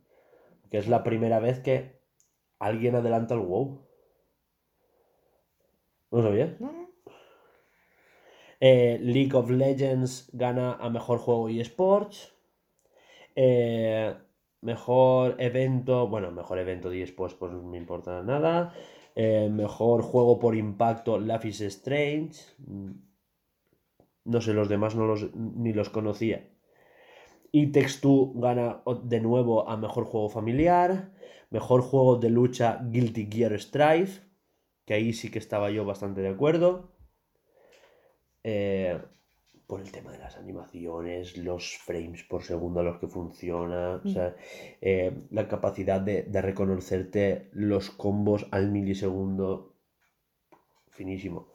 Que 0.70 0.78
es 0.78 0.88
la 0.88 1.02
primera 1.02 1.40
vez 1.40 1.60
que 1.60 2.00
alguien 2.58 2.94
adelanta 2.94 3.34
el 3.34 3.40
WoW. 3.40 3.86
¿No 6.10 6.18
lo 6.18 6.22
sabías? 6.24 6.60
No, 6.60 6.72
no. 6.72 6.90
Eh, 8.60 8.98
League 9.00 9.34
of 9.34 9.48
Legends 9.48 10.28
gana 10.34 10.74
a 10.74 10.90
mejor 10.90 11.18
juego 11.18 11.48
y 11.48 11.60
esports. 11.60 12.34
Eh, 13.34 14.14
mejor 14.62 15.36
evento, 15.38 16.08
bueno, 16.08 16.30
mejor 16.30 16.58
evento 16.58 16.90
de 16.90 17.02
esports, 17.02 17.34
pues 17.34 17.52
no 17.52 17.62
me 17.62 17.78
importa 17.78 18.22
nada. 18.22 18.72
Eh, 19.14 19.48
mejor 19.50 20.02
juego 20.02 20.38
por 20.38 20.56
impacto, 20.56 21.18
Life 21.18 21.48
is 21.48 21.60
Strange. 21.62 22.34
Mm, 22.66 22.90
No 24.34 24.40
sé, 24.40 24.54
los 24.54 24.70
demás 24.70 24.94
no 24.96 25.04
los, 25.06 25.34
ni 25.34 25.74
los 25.74 25.90
conocía. 25.90 26.48
Y 27.52 27.70
Text2 27.72 28.32
gana 28.34 28.82
de 29.04 29.20
nuevo 29.20 29.68
a 29.68 29.76
mejor 29.76 30.04
juego 30.04 30.28
familiar. 30.28 31.12
Mejor 31.50 31.80
juego 31.82 32.16
de 32.16 32.30
lucha, 32.30 32.80
Guilty 32.90 33.28
Gear 33.30 33.58
Strive. 33.60 34.10
Que 34.86 34.94
ahí 34.94 35.12
sí 35.12 35.30
que 35.30 35.38
estaba 35.38 35.70
yo 35.70 35.84
bastante 35.84 36.20
de 36.22 36.28
acuerdo. 36.28 36.90
Eh, 38.44 38.98
por 39.70 39.80
el 39.80 39.92
tema 39.92 40.10
de 40.10 40.18
las 40.18 40.36
animaciones, 40.36 41.36
los 41.36 41.78
frames 41.78 42.24
por 42.24 42.42
segundo 42.42 42.80
a 42.80 42.82
los 42.82 42.98
que 42.98 43.06
funciona, 43.06 44.00
o 44.04 44.08
sea, 44.08 44.34
eh, 44.80 45.12
la 45.30 45.46
capacidad 45.46 46.00
de, 46.00 46.24
de 46.24 46.42
reconocerte 46.42 47.48
los 47.52 47.90
combos 47.90 48.48
al 48.50 48.72
milisegundo, 48.72 49.76
finísimo. 50.88 51.46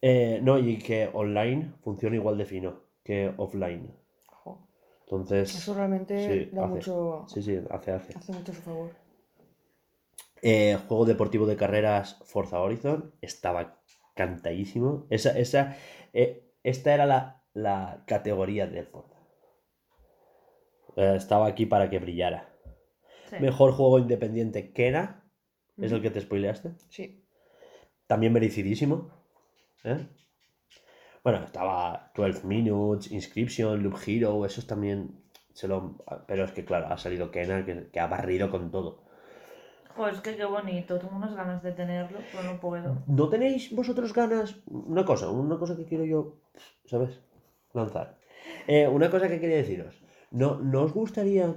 Eh, 0.00 0.40
no, 0.42 0.58
y 0.58 0.78
que 0.78 1.10
online 1.12 1.74
funciona 1.82 2.16
igual 2.16 2.38
de 2.38 2.46
fino 2.46 2.80
que 3.04 3.34
offline. 3.36 3.92
Entonces, 5.04 5.54
Eso 5.54 5.74
realmente 5.74 6.46
sí, 6.46 6.50
da 6.54 6.64
hace. 6.64 6.74
mucho. 6.74 7.26
sí, 7.28 7.42
sí, 7.42 7.58
hace, 7.70 7.92
hace. 7.92 8.16
Hace 8.16 8.32
mucho 8.32 8.54
su 8.54 8.62
favor. 8.62 8.90
Eh, 10.40 10.78
juego 10.88 11.04
deportivo 11.04 11.46
de 11.46 11.56
carreras 11.56 12.18
Forza 12.24 12.60
Horizon. 12.60 13.12
Estaba 13.20 13.78
cantadísimo. 14.14 15.06
Esa, 15.10 15.38
esa, 15.38 15.76
eh, 16.14 16.47
esta 16.62 16.94
era 16.94 17.06
la, 17.06 17.44
la 17.54 18.04
categoría 18.06 18.66
del 18.66 18.86
Forza. 18.86 19.18
Eh, 20.96 21.14
estaba 21.16 21.46
aquí 21.46 21.66
para 21.66 21.90
que 21.90 21.98
brillara. 21.98 22.48
Sí. 23.30 23.36
Mejor 23.40 23.72
juego 23.72 23.98
independiente 23.98 24.72
Kena. 24.72 25.24
Es 25.76 25.92
el 25.92 26.02
que 26.02 26.10
te 26.10 26.20
spoileaste. 26.20 26.72
Sí. 26.88 27.24
También 28.08 28.32
merecidísimo. 28.32 29.12
¿eh? 29.84 30.08
Bueno, 31.22 31.44
estaba 31.44 32.10
12 32.16 32.44
Minutes, 32.46 33.12
Inscription, 33.12 33.82
Loop 33.82 33.96
Hero. 34.04 34.44
Esos 34.44 34.66
también 34.66 35.22
se 35.52 35.68
lo. 35.68 35.98
Pero 36.26 36.44
es 36.44 36.52
que, 36.52 36.64
claro, 36.64 36.88
ha 36.88 36.98
salido 36.98 37.30
Kena 37.30 37.64
que, 37.64 37.90
que 37.90 38.00
ha 38.00 38.08
barrido 38.08 38.50
con 38.50 38.72
todo. 38.72 39.04
Joder, 39.98 40.14
es 40.14 40.20
que 40.20 40.36
qué 40.36 40.44
bonito. 40.44 40.96
Tengo 41.00 41.16
unas 41.16 41.34
ganas 41.34 41.60
de 41.62 41.72
tenerlo, 41.72 42.20
pero 42.30 42.44
no 42.44 42.60
puedo. 42.60 42.98
¿No 43.08 43.28
tenéis 43.28 43.74
vosotros 43.74 44.14
ganas? 44.14 44.54
Una 44.66 45.04
cosa, 45.04 45.28
una 45.28 45.58
cosa 45.58 45.76
que 45.76 45.84
quiero 45.86 46.04
yo, 46.04 46.36
¿sabes? 46.86 47.20
Lanzar. 47.74 48.16
Eh, 48.68 48.86
una 48.86 49.10
cosa 49.10 49.28
que 49.28 49.40
quería 49.40 49.56
deciros. 49.56 50.00
¿No, 50.30 50.54
¿No 50.60 50.82
os 50.82 50.92
gustaría 50.94 51.56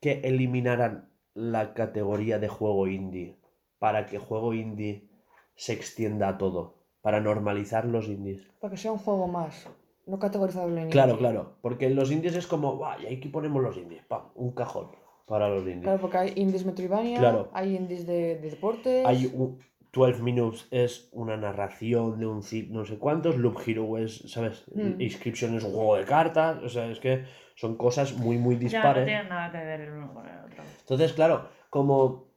que 0.00 0.20
eliminaran 0.24 1.10
la 1.34 1.74
categoría 1.74 2.38
de 2.38 2.48
juego 2.48 2.86
indie 2.86 3.36
para 3.78 4.06
que 4.06 4.18
juego 4.18 4.54
indie 4.54 5.06
se 5.54 5.74
extienda 5.74 6.28
a 6.28 6.38
todo? 6.38 6.76
Para 7.02 7.20
normalizar 7.20 7.84
los 7.84 8.06
indies. 8.08 8.42
Para 8.58 8.70
que 8.72 8.78
sea 8.78 8.92
un 8.92 8.98
juego 8.98 9.28
más. 9.28 9.68
no 10.06 10.18
categorizable 10.18 10.80
en 10.80 10.88
Claro, 10.90 11.12
indie. 11.12 11.28
claro. 11.28 11.56
Porque 11.60 11.90
los 11.90 12.10
indies 12.10 12.36
es 12.36 12.46
como, 12.46 12.78
va, 12.78 12.98
y 13.02 13.06
aquí 13.14 13.28
ponemos 13.28 13.62
los 13.62 13.76
indies. 13.76 14.02
Pam, 14.04 14.22
un 14.34 14.52
cajón 14.52 14.88
para 15.26 15.48
los 15.48 15.62
indies. 15.64 15.82
Claro, 15.82 16.00
porque 16.00 16.18
hay 16.18 16.32
indies 16.36 16.64
Metroidvania, 16.64 17.18
Claro. 17.18 17.50
hay 17.52 17.76
indies 17.76 18.06
de, 18.06 18.36
de 18.36 18.50
deportes. 18.50 19.04
Hay 19.06 19.26
un 19.34 19.58
12 19.92 20.22
Minutes 20.22 20.68
es 20.70 21.08
una 21.12 21.36
narración 21.38 22.18
de 22.18 22.26
un 22.26 22.42
no 22.70 22.84
sé 22.84 22.98
cuántos, 22.98 23.36
Loop 23.36 23.58
Hero 23.66 23.96
es, 23.98 24.18
¿sabes? 24.30 24.64
Mm. 24.74 25.00
Inscription 25.00 25.54
es 25.56 25.64
un 25.64 25.72
juego 25.72 25.96
de 25.96 26.04
cartas, 26.04 26.62
o 26.62 26.68
sea, 26.68 26.86
es 26.90 27.00
que 27.00 27.24
son 27.54 27.76
cosas 27.76 28.12
muy, 28.14 28.36
muy 28.36 28.54
Ya 28.56 28.60
no 28.60 28.64
dispares. 28.64 29.06
tienen 29.06 29.28
nada 29.30 29.50
que 29.50 29.58
ver 29.58 29.80
el 29.80 29.92
uno 29.92 30.12
con 30.12 30.28
el 30.28 30.38
otro. 30.44 30.62
Entonces, 30.80 31.12
claro, 31.14 31.48
como 31.70 32.30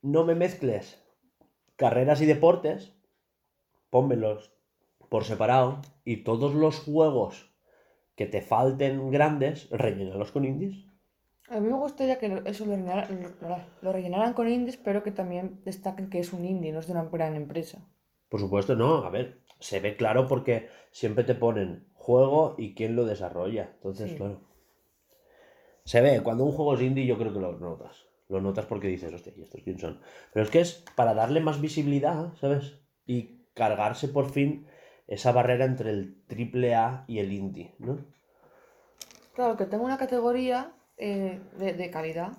no 0.00 0.24
me 0.24 0.34
mezcles 0.34 1.02
carreras 1.76 2.22
y 2.22 2.26
deportes, 2.26 2.96
pónmelos 3.90 4.52
por 5.10 5.24
separado 5.24 5.82
y 6.04 6.24
todos 6.24 6.54
los 6.54 6.78
juegos 6.80 7.54
que 8.16 8.24
te 8.26 8.40
falten 8.40 9.10
grandes, 9.10 9.68
rellénalos 9.70 10.32
con 10.32 10.46
indies. 10.46 10.86
A 11.48 11.60
mí 11.60 11.68
me 11.68 11.76
gustaría 11.76 12.18
que 12.18 12.42
eso 12.44 12.64
lo 12.66 12.72
rellenaran, 12.72 13.22
lo- 13.40 13.58
lo 13.82 13.92
rellenaran 13.92 14.32
con 14.34 14.48
indies, 14.48 14.76
pero 14.76 15.02
que 15.02 15.12
también 15.12 15.60
destaquen 15.64 16.10
que 16.10 16.18
es 16.18 16.32
un 16.32 16.44
indie, 16.44 16.72
no 16.72 16.80
es 16.80 16.86
de 16.86 16.92
una 16.92 17.04
gran 17.04 17.36
empresa. 17.36 17.78
Por 18.28 18.40
supuesto, 18.40 18.74
no, 18.74 19.04
a 19.04 19.10
ver, 19.10 19.40
se 19.60 19.78
ve 19.78 19.96
claro 19.96 20.26
porque 20.26 20.68
siempre 20.90 21.22
te 21.24 21.34
ponen 21.36 21.86
juego 21.94 22.56
y 22.58 22.74
quién 22.74 22.96
lo 22.96 23.04
desarrolla. 23.04 23.70
Entonces, 23.74 24.10
Sí. 24.10 24.16
claro. 24.16 24.40
Se 25.84 26.00
ve, 26.00 26.20
cuando 26.22 26.44
un 26.44 26.50
juego 26.52 26.74
es 26.74 26.80
indie 26.82 27.06
yo 27.06 27.16
creo 27.16 27.32
que 27.32 27.38
lo 27.40 27.52
notas. 27.52 28.06
Lo 28.28 28.40
notas 28.40 28.66
porque 28.66 28.88
dices, 28.88 29.12
hostia, 29.14 29.32
¿y 29.36 29.42
estos 29.42 29.60
quién 29.62 29.78
son? 29.78 30.00
Pero 30.32 30.44
es 30.44 30.50
que 30.50 30.60
es 30.60 30.84
para 30.96 31.14
darle 31.14 31.38
más 31.38 31.60
visibilidad, 31.60 32.34
¿sabes? 32.40 32.80
Y 33.06 33.42
cargarse 33.54 34.08
por 34.08 34.28
fin 34.30 34.66
esa 35.06 35.30
barrera 35.30 35.64
entre 35.64 35.90
el 35.90 36.24
triple 36.26 36.74
A 36.74 37.04
y 37.06 37.20
el 37.20 37.32
indie, 37.32 37.76
¿no? 37.78 37.98
Claro, 39.34 39.56
que 39.56 39.66
tenga 39.66 39.84
una 39.84 39.96
categoría 39.98 40.72
eh, 40.98 41.40
de, 41.58 41.72
de 41.74 41.90
calidad. 41.90 42.32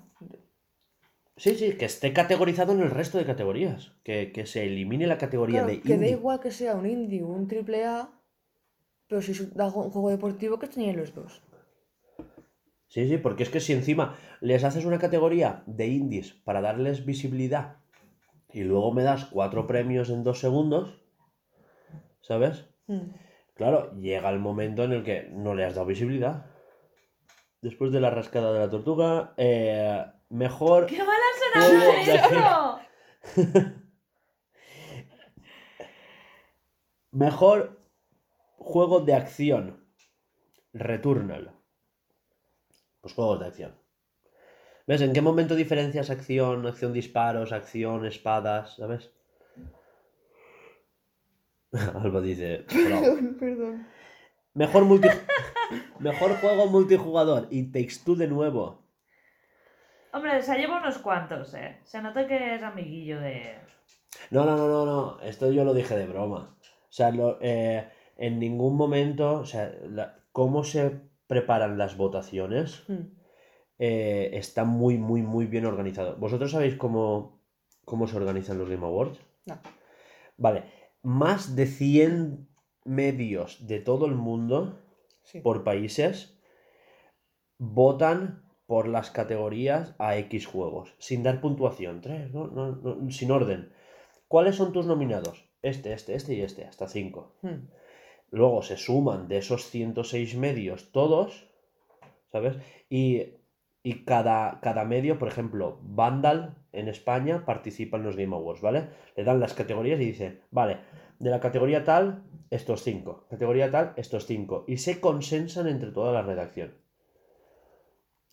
Sí, 1.42 1.54
sí, 1.60 1.68
que 1.78 1.86
esté 1.86 2.12
categorizado 2.12 2.72
en 2.72 2.80
el 2.82 2.90
resto 2.90 3.16
de 3.18 3.24
categorías. 3.24 3.92
Que, 4.04 4.30
que 4.32 4.44
se 4.46 4.64
elimine 4.66 5.06
la 5.06 5.16
categoría 5.18 5.60
Claro, 5.60 5.68
de 5.68 5.80
que 5.86 5.96
da 6.00 6.06
indie. 6.06 6.10
igual 6.16 6.38
que 6.42 6.50
sea 6.58 6.74
un 6.80 6.86
indie 6.96 7.22
o 7.22 7.28
un 7.38 7.44
triple 7.50 7.78
A, 7.84 7.98
pero 9.08 9.20
si 9.22 9.30
es 9.32 9.40
un 9.40 9.50
juego 9.94 10.10
deportivo 10.16 10.58
que 10.60 10.68
tenían 10.72 10.96
los 11.00 11.14
dos. 11.18 11.32
Sí, 12.88 13.06
sí, 13.08 13.18
porque 13.18 13.42
es 13.44 13.50
que 13.50 13.60
si 13.60 13.72
encima 13.72 14.16
les 14.40 14.64
haces 14.64 14.84
una 14.84 14.98
categoría 14.98 15.62
de 15.66 15.86
indies 15.88 16.32
para 16.32 16.60
darles 16.60 17.04
visibilidad 17.04 17.76
y 18.52 18.62
luego 18.64 18.92
me 18.92 19.02
das 19.04 19.26
cuatro 19.26 19.66
premios 19.66 20.10
en 20.10 20.24
dos 20.24 20.40
segundos, 20.40 21.02
¿sabes? 22.20 22.66
Mm. 22.88 23.12
Claro, 23.54 23.92
llega 24.00 24.30
el 24.30 24.38
momento 24.38 24.84
en 24.84 24.92
el 24.92 25.02
que 25.04 25.28
no 25.32 25.54
le 25.54 25.64
has 25.64 25.74
dado 25.74 25.86
visibilidad. 25.86 26.46
Después 27.60 27.90
de 27.92 28.00
la 28.00 28.10
rascada 28.10 28.52
de 28.52 28.58
la 28.60 28.70
tortuga, 28.70 29.34
eh, 29.36 30.04
mejor... 30.28 30.86
¡Qué 30.86 30.98
mala! 30.98 31.18
Mejor 37.10 37.80
juego 38.56 39.00
de 39.00 39.14
acción. 39.14 39.84
Returnal. 40.72 41.52
Pues 43.00 43.14
juegos 43.14 43.40
de 43.40 43.46
acción. 43.46 43.74
¿Ves? 44.86 45.00
¿En 45.00 45.12
qué 45.12 45.20
momento 45.20 45.54
diferencias 45.54 46.10
acción, 46.10 46.66
acción 46.66 46.92
disparos, 46.92 47.52
acción 47.52 48.06
espadas? 48.06 48.76
¿Sabes? 48.76 49.10
Alba 51.72 52.20
dice. 52.20 52.64
Perdón, 52.68 53.36
perdón. 53.38 53.86
Mejor, 54.54 54.84
multi... 54.84 55.08
Mejor 55.98 56.36
juego 56.40 56.66
multijugador. 56.66 57.46
Y 57.50 57.70
Takes 57.72 58.00
Two 58.04 58.16
de 58.16 58.28
nuevo. 58.28 58.82
Hombre, 60.12 60.40
se 60.42 60.56
lleva 60.58 60.78
unos 60.78 60.98
cuantos, 60.98 61.52
eh. 61.54 61.78
Se 61.84 62.00
nota 62.00 62.26
que 62.26 62.54
es 62.54 62.62
amiguillo 62.62 63.20
de. 63.20 63.56
No, 64.30 64.44
no, 64.44 64.56
no, 64.56 64.66
no, 64.68 64.84
no. 64.86 65.20
Esto 65.20 65.52
yo 65.52 65.64
lo 65.64 65.74
dije 65.74 65.96
de 65.96 66.06
broma. 66.06 66.56
O 66.62 66.92
sea, 66.92 67.10
lo- 67.10 67.38
eh, 67.42 67.88
en 68.16 68.38
ningún 68.38 68.76
momento, 68.76 69.34
o 69.34 69.44
sea, 69.44 69.70
la- 69.82 70.18
cómo 70.32 70.64
se 70.64 71.00
preparan 71.26 71.76
las 71.76 71.96
votaciones 71.96 72.84
Mm. 72.88 72.94
eh, 73.78 74.30
está 74.32 74.64
muy, 74.64 74.96
muy, 74.96 75.22
muy 75.22 75.44
bien 75.46 75.66
organizado. 75.66 76.16
¿Vosotros 76.16 76.50
sabéis 76.52 76.74
cómo, 76.76 77.42
cómo 77.84 78.06
se 78.08 78.16
organizan 78.16 78.58
los 78.58 78.68
Game 78.70 78.84
Awards? 78.86 79.20
No. 79.46 79.58
Vale, 80.38 80.64
más 81.02 81.54
de 81.54 81.66
100 81.66 82.47
medios 82.88 83.66
de 83.66 83.80
todo 83.80 84.06
el 84.06 84.14
mundo, 84.14 84.78
Sí. 85.22 85.40
por 85.40 85.62
países, 85.62 86.38
votan 87.58 88.42
por 88.66 88.88
las 88.88 89.10
categorías 89.10 89.94
a 89.98 90.16
X 90.16 90.46
juegos, 90.46 90.94
sin 90.98 91.22
dar 91.22 91.40
puntuación, 91.40 92.00
tres, 92.00 92.32
no, 92.32 92.46
no, 92.48 92.76
no, 92.76 93.10
sin 93.10 93.30
orden. 93.30 93.72
¿Cuáles 94.26 94.56
son 94.56 94.72
tus 94.72 94.86
nominados? 94.86 95.48
Este, 95.62 95.92
este, 95.92 96.14
este 96.14 96.34
y 96.34 96.42
este, 96.42 96.64
hasta 96.64 96.86
5. 96.86 97.34
Mm. 97.42 97.68
Luego 98.30 98.62
se 98.62 98.76
suman 98.76 99.26
de 99.28 99.38
esos 99.38 99.64
106 99.70 100.36
medios 100.36 100.92
todos, 100.92 101.48
¿sabes? 102.30 102.56
Y, 102.90 103.34
y 103.82 104.04
cada, 104.04 104.60
cada 104.60 104.84
medio, 104.84 105.18
por 105.18 105.28
ejemplo, 105.28 105.78
Vandal 105.82 106.56
en 106.72 106.88
España 106.88 107.44
participa 107.46 107.96
en 107.96 108.02
los 108.04 108.16
Game 108.16 108.36
Awards, 108.36 108.60
¿vale? 108.60 108.88
Le 109.16 109.24
dan 109.24 109.40
las 109.40 109.54
categorías 109.54 109.98
y 109.98 110.04
dice, 110.04 110.42
vale, 110.50 110.78
de 111.18 111.30
la 111.30 111.40
categoría 111.40 111.84
tal, 111.84 112.22
estos 112.50 112.82
5, 112.82 113.26
categoría 113.30 113.70
tal, 113.70 113.92
estos 113.96 114.26
5, 114.26 114.64
y 114.66 114.78
se 114.78 115.00
consensan 115.00 115.68
entre 115.68 115.90
toda 115.90 116.12
la 116.12 116.22
redacción. 116.22 116.74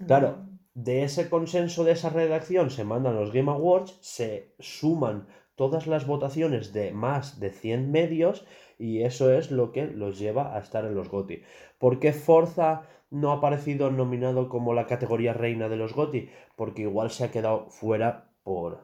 Claro, 0.05 0.45
de 0.73 1.03
ese 1.03 1.29
consenso 1.29 1.83
de 1.83 1.93
esa 1.93 2.09
redacción 2.09 2.69
se 2.69 2.83
mandan 2.83 3.15
los 3.15 3.31
Game 3.31 3.51
Awards, 3.51 3.97
se 4.01 4.53
suman 4.59 5.27
todas 5.55 5.87
las 5.87 6.05
votaciones 6.05 6.73
de 6.73 6.91
más 6.91 7.39
de 7.39 7.49
100 7.49 7.91
medios 7.91 8.45
y 8.77 9.03
eso 9.03 9.31
es 9.31 9.51
lo 9.51 9.71
que 9.71 9.87
los 9.87 10.19
lleva 10.19 10.55
a 10.55 10.59
estar 10.59 10.85
en 10.85 10.95
los 10.95 11.09
GOTY. 11.09 11.43
¿Por 11.79 11.99
qué 11.99 12.11
Forza 12.11 12.83
no 13.09 13.31
ha 13.31 13.35
aparecido 13.35 13.89
nominado 13.89 14.49
como 14.49 14.73
la 14.73 14.85
categoría 14.85 15.33
reina 15.33 15.69
de 15.69 15.77
los 15.77 15.93
GOTY? 15.93 16.29
Porque 16.57 16.81
igual 16.81 17.09
se 17.09 17.23
ha 17.23 17.31
quedado 17.31 17.69
fuera 17.69 18.31
por 18.43 18.81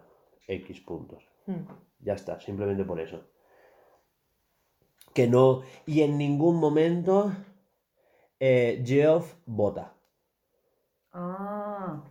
X 0.47 0.79
puntos. 0.79 1.23
Mm. 1.45 1.65
Ya 1.99 2.13
está, 2.13 2.39
simplemente 2.39 2.86
por 2.86 3.01
eso. 3.01 3.21
Que 5.14 5.28
no. 5.28 5.62
Y 5.86 6.01
en 6.01 6.18
ningún 6.18 6.57
momento 6.57 7.32
eh, 8.39 8.82
Geoff 8.86 9.36
vota. 9.45 9.93
Ah. 11.14 12.01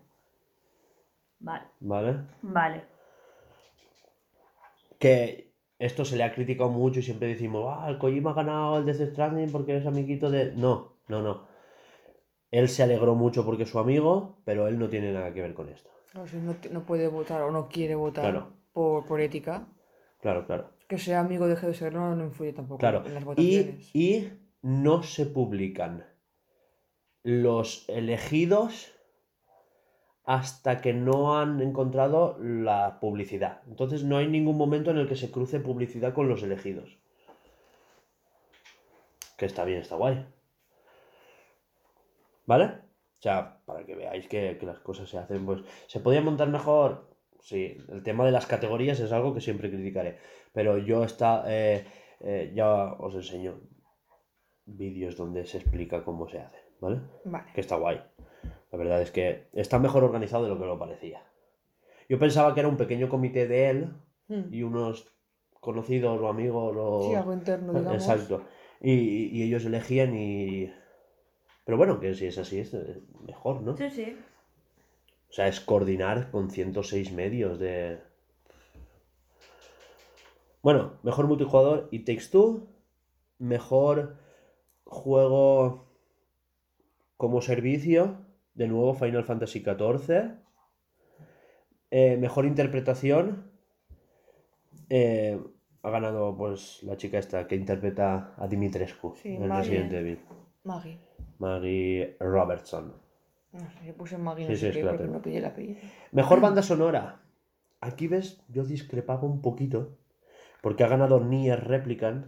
Vale, 1.39 1.65
¿Vale? 1.81 2.17
vale. 2.43 2.85
Que 4.99 5.55
esto 5.79 6.05
se 6.05 6.17
le 6.17 6.25
ha 6.25 6.35
criticado 6.35 6.69
mucho 6.69 7.01
y 7.01 7.03
siempre 7.03 7.29
decimos, 7.29 7.65
ah, 7.75 7.89
el 7.89 7.97
Kojima 7.99 8.33
ha 8.33 8.35
ganado 8.35 8.77
el 8.79 8.85
Death 8.85 9.13
Stranding 9.13 9.51
porque 9.51 9.77
es 9.79 9.87
amiguito 9.87 10.31
de. 10.31 10.53
No, 10.53 10.97
no, 11.09 11.23
no. 11.23 11.49
Él 12.51 12.69
se 12.69 12.83
alegró 12.83 13.15
mucho 13.15 13.45
porque 13.47 13.63
es 13.63 13.71
su 13.71 13.79
amigo, 13.79 14.37
pero 14.45 14.67
él 14.69 14.79
no 14.79 14.89
tiene 14.89 15.13
nada 15.13 15.33
que 15.33 15.41
ver 15.41 15.55
con 15.55 15.69
esto. 15.69 15.89
Claro, 16.13 16.27
si 16.29 16.37
no, 16.39 16.57
no 16.73 16.85
puede 16.85 17.09
votar 17.09 17.41
o 17.43 17.51
no 17.53 17.69
quiere 17.69 17.95
votar 17.95 18.25
Claro. 18.25 18.49
por, 18.73 19.07
por 19.07 19.21
ética, 19.21 19.67
Claro, 20.21 20.45
claro. 20.47 20.69
Que 20.91 20.99
sea 20.99 21.21
amigo 21.21 21.47
deje 21.47 21.69
de 21.69 21.75
serlo 21.75 22.15
no 22.17 22.25
influye 22.25 22.53
tampoco 22.53 22.79
Claro. 22.81 23.05
en 23.07 23.15
las 23.15 23.23
Y, 23.23 23.27
votaciones. 23.27 23.95
y 23.95 24.29
no 24.63 25.03
se 25.05 25.25
publican 25.25 26.05
los 27.23 27.89
elegidos 27.89 28.93
hasta 30.25 30.81
que 30.81 30.93
no 30.93 31.39
han 31.39 31.61
encontrado 31.63 32.37
la 32.41 32.99
publicidad. 33.01 33.63
Entonces 33.69 34.03
no 34.05 34.17
hay 34.19 34.27
ningún 34.27 34.57
momento 34.59 34.91
en 34.91 34.99
el 34.99 35.09
que 35.09 35.15
se 35.17 35.31
cruce 35.31 35.61
publicidad 35.61 36.13
con 36.13 36.29
los 36.29 36.43
elegidos. 36.43 36.99
Que 39.39 39.47
está 39.47 39.65
bien, 39.65 39.81
está 39.81 39.95
guay. 39.97 40.27
¿Vale? 42.47 42.65
O 42.65 43.23
sea, 43.23 43.61
para 43.65 43.85
que 43.85 43.95
veáis 43.95 44.27
que, 44.29 44.57
que 44.59 44.67
las 44.67 44.79
cosas 44.81 45.09
se 45.09 45.19
hacen, 45.19 45.47
pues... 45.47 45.63
¿Se 45.87 46.01
podía 46.01 46.21
montar 46.21 46.49
mejor? 46.49 47.09
Sí, 47.41 47.77
el 47.89 48.03
tema 48.03 48.25
de 48.27 48.33
las 48.33 48.47
categorías 48.47 48.99
es 49.01 49.13
algo 49.13 49.33
que 49.35 49.41
siempre 49.41 49.71
criticaré. 49.71 50.19
Pero 50.53 50.79
yo 50.79 51.05
está, 51.05 51.45
eh, 51.47 51.85
eh, 52.21 52.53
ya 52.55 52.93
os 52.95 53.15
enseño 53.15 53.61
vídeos 54.67 55.17
donde 55.17 55.45
se 55.47 55.59
explica 55.59 56.05
cómo 56.05 56.29
se 56.29 56.41
hace, 56.41 56.59
¿vale? 56.81 57.01
Vale. 57.25 57.47
Que 57.55 57.61
está 57.61 57.77
guay. 57.77 58.01
La 58.73 58.79
verdad 58.79 59.03
es 59.03 59.11
que 59.11 59.49
está 59.53 59.79
mejor 59.79 60.05
organizado 60.05 60.45
de 60.45 60.51
lo 60.51 60.59
que 60.59 60.67
lo 60.67 60.79
parecía. 60.79 61.23
Yo 62.09 62.19
pensaba 62.19 62.55
que 62.55 62.61
era 62.61 62.69
un 62.69 62.77
pequeño 62.77 63.09
comité 63.09 63.47
de 63.47 63.71
él 63.71 63.95
Mm. 64.31 64.55
y 64.55 64.63
unos 64.63 65.13
conocidos 65.59 66.21
o 66.21 66.29
amigos 66.29 66.75
o... 66.79 67.09
Sí, 67.09 67.15
algo 67.15 67.33
interno, 67.35 67.73
digamos. 67.75 67.95
Exacto. 68.01 68.45
Y, 68.81 68.93
y 68.93 69.43
ellos 69.43 69.65
elegían 69.65 70.17
y... 70.17 70.73
Pero 71.65 71.77
bueno, 71.77 72.01
que 72.01 72.15
si 72.15 72.27
es 72.27 72.39
así 72.39 72.61
es 72.61 72.73
eh, 72.73 73.03
mejor, 73.27 73.61
¿no? 73.63 73.77
Sí, 73.77 73.91
sí. 73.91 74.17
O 75.29 75.33
sea, 75.33 75.49
es 75.49 75.61
coordinar 75.61 76.31
con 76.31 76.51
106 76.51 77.13
medios 77.13 77.59
de... 77.59 77.99
Bueno, 80.63 80.99
mejor 81.03 81.27
multijugador 81.27 81.89
y 81.91 82.01
Takes 82.01 82.29
Two. 82.31 82.69
Mejor 83.39 84.17
juego 84.85 85.87
como 87.17 87.41
servicio, 87.41 88.19
de 88.55 88.69
nuevo 88.69 88.95
Final 88.95 89.25
Fantasy 89.25 89.61
XIV. 89.61 90.35
Eh, 91.91 92.17
mejor 92.19 92.45
interpretación. 92.47 93.51
eh, 94.89 95.41
ha 95.83 95.89
ganado 95.91 96.37
pues 96.37 96.83
la 96.83 96.97
chica 96.99 97.19
esta 97.19 97.47
que 97.47 97.57
interpreta 97.57 98.35
a 98.37 98.47
Dimitrescu 98.47 99.15
Sí, 99.17 99.31
en 99.37 99.49
Maggie. 99.49 99.71
Resident 99.71 99.93
Evil. 99.95 100.19
Maggie. 100.65 100.99
Maggie 101.39 102.17
Robertson. 102.21 102.93
No 103.53 103.61
sé, 103.61 103.93
puse 103.95 104.19
Maggie 104.19 104.47
no 104.47 104.55
sí, 104.55 104.61
sé 104.61 104.73
qué 104.73 104.85
porque 104.85 105.05
no 105.05 105.23
pillé 105.23 105.45
apellido. 105.47 105.81
Mejor 106.13 106.41
banda 106.43 106.63
sonora. 106.63 107.23
Aquí 107.81 108.09
ves, 108.09 108.45
yo 108.49 108.63
discrepaba 108.65 109.23
un 109.23 109.41
poquito. 109.41 109.97
Porque 110.63 110.85
ha 110.85 110.89
ganado 110.89 111.21
Nier 111.21 111.65
Replicant. 111.67 112.27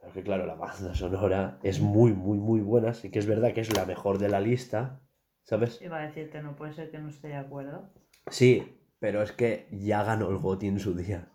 Porque 0.00 0.22
claro, 0.22 0.44
la 0.46 0.54
banda 0.54 0.94
sonora 0.94 1.58
es 1.62 1.80
muy, 1.80 2.12
muy, 2.12 2.38
muy 2.38 2.60
buena. 2.60 2.92
Sí 2.94 3.10
que 3.10 3.18
es 3.18 3.26
verdad 3.26 3.52
que 3.54 3.62
es 3.62 3.74
la 3.74 3.86
mejor 3.86 4.18
de 4.18 4.28
la 4.28 4.40
lista. 4.40 5.00
¿Sabes? 5.44 5.80
Iba 5.82 5.98
a 5.98 6.06
decirte, 6.06 6.42
no 6.42 6.56
puede 6.56 6.72
ser 6.72 6.90
que 6.90 6.98
no 6.98 7.08
esté 7.08 7.28
de 7.28 7.36
acuerdo. 7.36 7.90
Sí, 8.30 8.78
pero 8.98 9.22
es 9.22 9.32
que 9.32 9.66
ya 9.70 10.02
ganó 10.02 10.30
el 10.30 10.38
GOTY 10.38 10.68
en 10.68 10.78
su 10.78 10.94
día. 10.94 11.28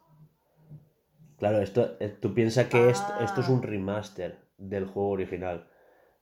Claro, 1.38 1.60
esto, 1.60 1.96
eh, 2.00 2.10
tú 2.10 2.34
piensas 2.34 2.68
que 2.68 2.90
esto, 2.90 3.14
esto 3.22 3.42
es 3.42 3.50
un 3.50 3.60
Ah. 3.60 3.68
remaster 3.68 4.40
del 4.58 4.86
juego 4.86 5.10
original. 5.12 5.68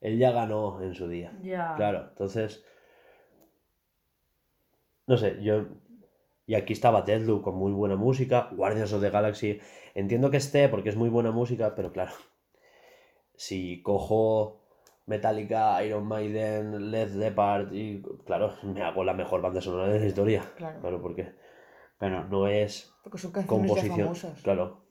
Él 0.01 0.17
ya 0.19 0.31
ganó 0.31 0.81
en 0.81 0.93
su 0.93 1.07
día. 1.07 1.31
Ya. 1.41 1.73
Claro, 1.75 2.07
entonces. 2.09 2.63
No 5.07 5.17
sé, 5.17 5.41
yo. 5.41 5.65
Y 6.47 6.55
aquí 6.55 6.73
estaba 6.73 7.03
Deadloop 7.03 7.43
con 7.43 7.55
muy 7.55 7.71
buena 7.73 7.95
música. 7.97 8.49
Guardians 8.53 8.91
of 8.93 9.01
the 9.01 9.09
Galaxy. 9.11 9.59
Entiendo 9.93 10.31
que 10.31 10.37
esté 10.37 10.69
porque 10.69 10.89
es 10.89 10.95
muy 10.95 11.09
buena 11.09 11.29
música, 11.31 11.75
pero 11.75 11.91
claro. 11.91 12.13
Si 13.35 13.81
cojo 13.83 14.63
Metallica, 15.05 15.83
Iron 15.83 16.07
Maiden, 16.07 16.89
Led 16.91 17.09
Zeppelin 17.09 17.69
y. 17.73 18.01
Claro, 18.25 18.53
me 18.63 18.81
hago 18.81 19.03
la 19.03 19.13
mejor 19.13 19.41
banda 19.41 19.61
sonora 19.61 19.87
de 19.91 19.99
la 19.99 20.05
historia. 20.05 20.43
Claro. 20.57 20.79
Claro, 20.81 21.01
porque. 21.01 21.31
Pero 21.99 22.23
no 22.25 22.47
es 22.47 22.93
Porque 23.03 23.17
son 23.17 23.31
canciones 23.31 23.61
ya 23.63 23.67
composición. 23.75 23.99
famosas. 24.07 24.41
Claro. 24.41 24.81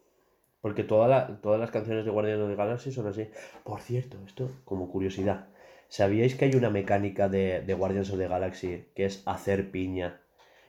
Porque 0.61 0.83
toda 0.85 1.07
la- 1.07 1.41
todas 1.41 1.61
las 1.61 1.71
canciones 1.71 2.05
de 2.05 2.11
Guardians 2.11 2.41
of 2.43 2.49
the 2.51 2.57
Galaxy 2.57 2.91
son 2.93 3.07
así. 3.07 3.29
Por 3.65 3.81
cierto, 3.81 4.19
esto 4.27 4.51
como 4.65 4.91
curiosidad. 4.91 5.49
¿Sabíais 5.89 6.35
que 6.35 6.47
hay 6.47 6.55
una 6.57 6.69
mecánica 6.71 7.29
de, 7.29 7.61
de 7.63 7.75
Guardians 7.75 8.11
of 8.11 8.19
the 8.19 8.27
Galaxy 8.27 8.87
que 8.97 9.05
es 9.05 9.23
hacer 9.27 9.71
piña? 9.71 10.21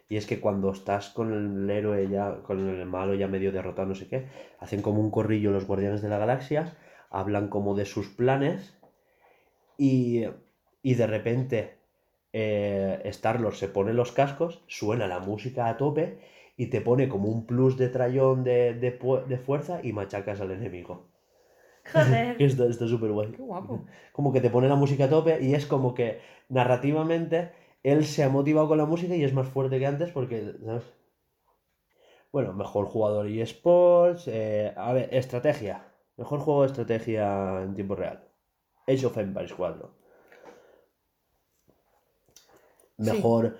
Y 0.10 0.18
es 0.18 0.26
que 0.26 0.40
cuando 0.40 0.72
estás 0.72 1.10
con 1.10 1.34
el 1.34 1.70
héroe 1.70 2.08
ya, 2.10 2.42
con 2.44 2.60
el 2.68 2.86
malo 2.86 3.14
ya 3.14 3.28
medio 3.28 3.52
derrotado, 3.52 3.90
no 3.90 3.96
sé 3.96 4.08
qué, 4.08 4.28
hacen 4.60 4.82
como 4.82 5.02
un 5.02 5.12
corrillo 5.12 5.52
los 5.52 5.68
Guardianes 5.68 6.02
de 6.02 6.10
la 6.10 6.18
Galaxia, 6.18 6.78
hablan 7.10 7.50
como 7.50 7.76
de 7.76 7.86
sus 7.86 8.08
planes 8.08 8.78
y, 9.78 10.24
y 10.82 10.94
de 10.96 11.08
repente 11.08 11.78
eh, 12.32 13.02
Star-Lord 13.06 13.56
se 13.56 13.68
pone 13.68 13.94
los 13.94 14.12
cascos, 14.12 14.64
suena 14.68 15.08
la 15.08 15.20
música 15.20 15.68
a 15.68 15.78
tope 15.78 16.20
y 16.56 16.68
te 16.68 16.82
pone 16.82 17.10
como 17.10 17.30
un 17.30 17.46
plus 17.46 17.78
de 17.78 17.90
trayón 17.90 18.44
de, 18.44 18.74
de 18.74 19.38
fuerza 19.38 19.80
y 19.84 19.92
machacas 19.94 20.40
al 20.40 20.52
enemigo. 20.52 21.08
Joder. 21.92 22.36
Está 22.42 22.88
súper 22.88 23.12
guay. 23.12 23.32
Qué 23.32 23.42
guapo. 23.42 23.86
Como 24.12 24.34
que 24.34 24.42
te 24.42 24.50
pone 24.50 24.68
la 24.68 24.76
música 24.76 25.06
a 25.06 25.10
tope 25.10 25.40
y 25.42 25.54
es 25.54 25.66
como 25.66 25.94
que 25.94 26.20
narrativamente 26.50 27.52
él 27.92 28.06
se 28.06 28.24
ha 28.24 28.30
motivado 28.30 28.68
con 28.68 28.78
la 28.78 28.86
música 28.86 29.16
y 29.16 29.24
es 29.24 29.34
más 29.34 29.48
fuerte 29.48 29.80
que 29.80 29.86
antes 29.88 30.12
porque, 30.12 30.56
¿sabes? 30.66 30.84
Bueno, 32.32 32.54
mejor 32.54 32.86
jugador 32.86 33.30
y 33.30 33.42
esports. 33.42 34.28
eh, 34.28 34.74
a 34.76 34.94
ver, 34.94 35.10
estrategia. 35.14 35.86
Mejor 36.18 36.40
juego 36.40 36.62
de 36.62 36.68
estrategia 36.68 37.62
en 37.64 37.74
tiempo 37.76 37.96
real. 37.96 38.28
Age 38.88 39.06
of 39.06 39.18
Empires 39.18 39.54
4. 39.54 39.92
Sí. 43.00 43.12
Mejor, 43.12 43.58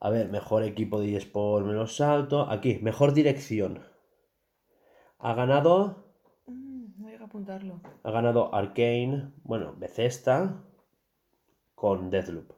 a 0.00 0.10
ver, 0.10 0.30
mejor 0.30 0.62
equipo 0.62 1.00
de 1.00 1.16
eSport, 1.16 1.66
menos 1.66 1.96
salto. 1.96 2.48
Aquí, 2.50 2.78
mejor 2.82 3.12
dirección. 3.12 3.84
Ha 5.18 5.34
ganado, 5.34 6.04
Mm, 6.46 7.02
voy 7.02 7.14
a 7.14 7.24
apuntarlo. 7.24 7.80
ha 8.02 8.10
ganado 8.10 8.54
Arkane, 8.54 9.32
bueno, 9.44 9.74
Bethesda 9.76 10.64
con 11.74 12.10
Deathloop. 12.10 12.52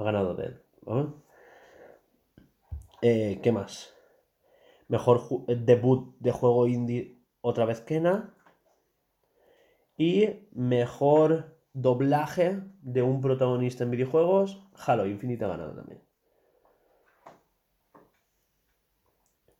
Ha 0.00 0.02
ganado 0.04 0.34
Dead. 0.34 0.54
¿vale? 0.82 1.08
Eh, 3.02 3.38
¿Qué 3.42 3.52
más? 3.52 3.94
Mejor 4.88 5.20
eh, 5.46 5.56
debut 5.56 6.16
de 6.20 6.32
juego 6.32 6.66
indie, 6.66 7.18
otra 7.42 7.66
vez 7.66 7.82
Kena. 7.82 8.34
Y 9.98 10.48
mejor 10.52 11.58
doblaje 11.74 12.62
de 12.80 13.02
un 13.02 13.20
protagonista 13.20 13.84
en 13.84 13.90
videojuegos, 13.90 14.66
Halo 14.86 15.06
Infinite 15.06 15.44
ha 15.44 15.48
ganado 15.48 15.74
también. 15.74 16.00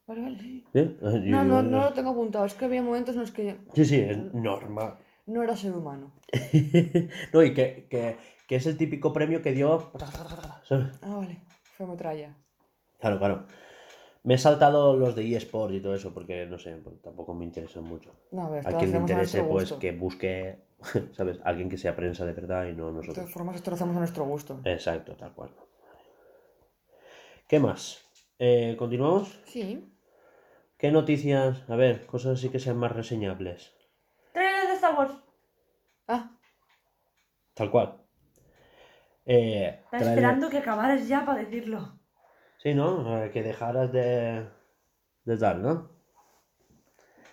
Vale, 0.07 0.23
vale, 0.23 0.39
sí. 0.41 0.65
¿Sí? 0.73 0.97
No, 1.03 1.45
no, 1.45 1.63
no 1.63 1.81
lo 1.83 1.93
tengo 1.93 2.11
apuntado. 2.11 2.47
Es 2.47 2.55
que 2.55 2.65
había 2.65 2.83
momentos 2.83 3.15
en 3.15 3.21
los 3.21 3.31
que 3.31 3.59
Sí, 3.75 3.85
sí, 3.85 3.97
es 4.01 4.17
normal. 4.35 4.97
no 5.27 5.43
era 5.43 5.55
ser 5.55 5.73
humano. 5.77 6.11
no, 7.33 7.43
y 7.43 7.55
que, 7.55 7.87
que- 7.91 8.17
que 8.51 8.57
es 8.57 8.67
el 8.67 8.77
típico 8.77 9.13
premio 9.13 9.43
que 9.43 9.53
dio. 9.53 9.93
Ah, 10.01 11.15
vale. 11.21 11.41
Fue 11.77 11.87
metralla. 11.87 12.35
Claro, 12.99 13.21
claro. 13.21 13.47
Me 14.25 14.35
he 14.35 14.39
saltado 14.39 14.97
los 14.97 15.15
de 15.15 15.37
eSport 15.37 15.73
y 15.73 15.81
todo 15.81 15.95
eso 15.95 16.13
porque 16.13 16.47
no 16.47 16.59
sé, 16.59 16.75
pues, 16.79 17.01
tampoco 17.01 17.33
me 17.33 17.45
interesan 17.45 17.85
mucho. 17.85 18.13
No, 18.33 18.47
a 18.47 18.51
ver, 18.51 18.67
A 18.67 18.77
quien 18.77 18.91
le 18.91 18.99
interese, 18.99 19.45
pues 19.45 19.73
que 19.75 19.93
busque, 19.93 20.59
¿sabes? 21.17 21.39
Alguien 21.45 21.69
que 21.69 21.79
sea 21.79 21.95
prensa 21.95 22.27
de 22.27 22.33
verdad 22.33 22.67
y 22.67 22.73
no 22.73 22.87
De 22.89 22.93
nosotros. 22.95 23.15
todas 23.15 23.31
formas, 23.33 23.55
esto 23.55 23.71
lo 23.71 23.77
hacemos 23.77 23.95
a 23.95 24.01
nuestro 24.01 24.25
gusto. 24.25 24.61
Exacto, 24.65 25.15
tal 25.15 25.33
cual. 25.33 25.51
¿Qué 27.47 27.61
más? 27.61 28.05
Eh, 28.41 28.75
¿Continuamos? 28.77 29.41
Sí. 29.47 29.95
¿Qué 30.77 30.91
noticias? 30.91 31.63
A 31.71 31.77
ver, 31.77 32.05
cosas 32.05 32.37
así 32.41 32.49
que 32.49 32.59
sean 32.59 32.79
más 32.79 32.91
reseñables. 32.91 33.73
Trailer 34.33 34.67
de 34.71 34.75
Star 34.75 34.99
Wars. 34.99 35.13
Ah, 36.09 36.33
Tal 37.55 37.71
cual. 37.71 37.97
Eh, 39.27 39.67
Estaba 39.85 39.91
tráiler- 39.91 40.09
esperando 40.09 40.51
que 40.51 40.59
acabaras 40.59 41.07
ya 41.09 41.25
para 41.25 41.41
decirlo. 41.41 41.99
Sí, 42.59 42.75
¿no? 42.75 43.25
Eh, 43.25 43.31
Que 43.31 43.43
dejaras 43.43 43.93
de, 43.93 44.47
de 45.25 45.37
tal, 45.39 45.63
¿no? 45.63 45.91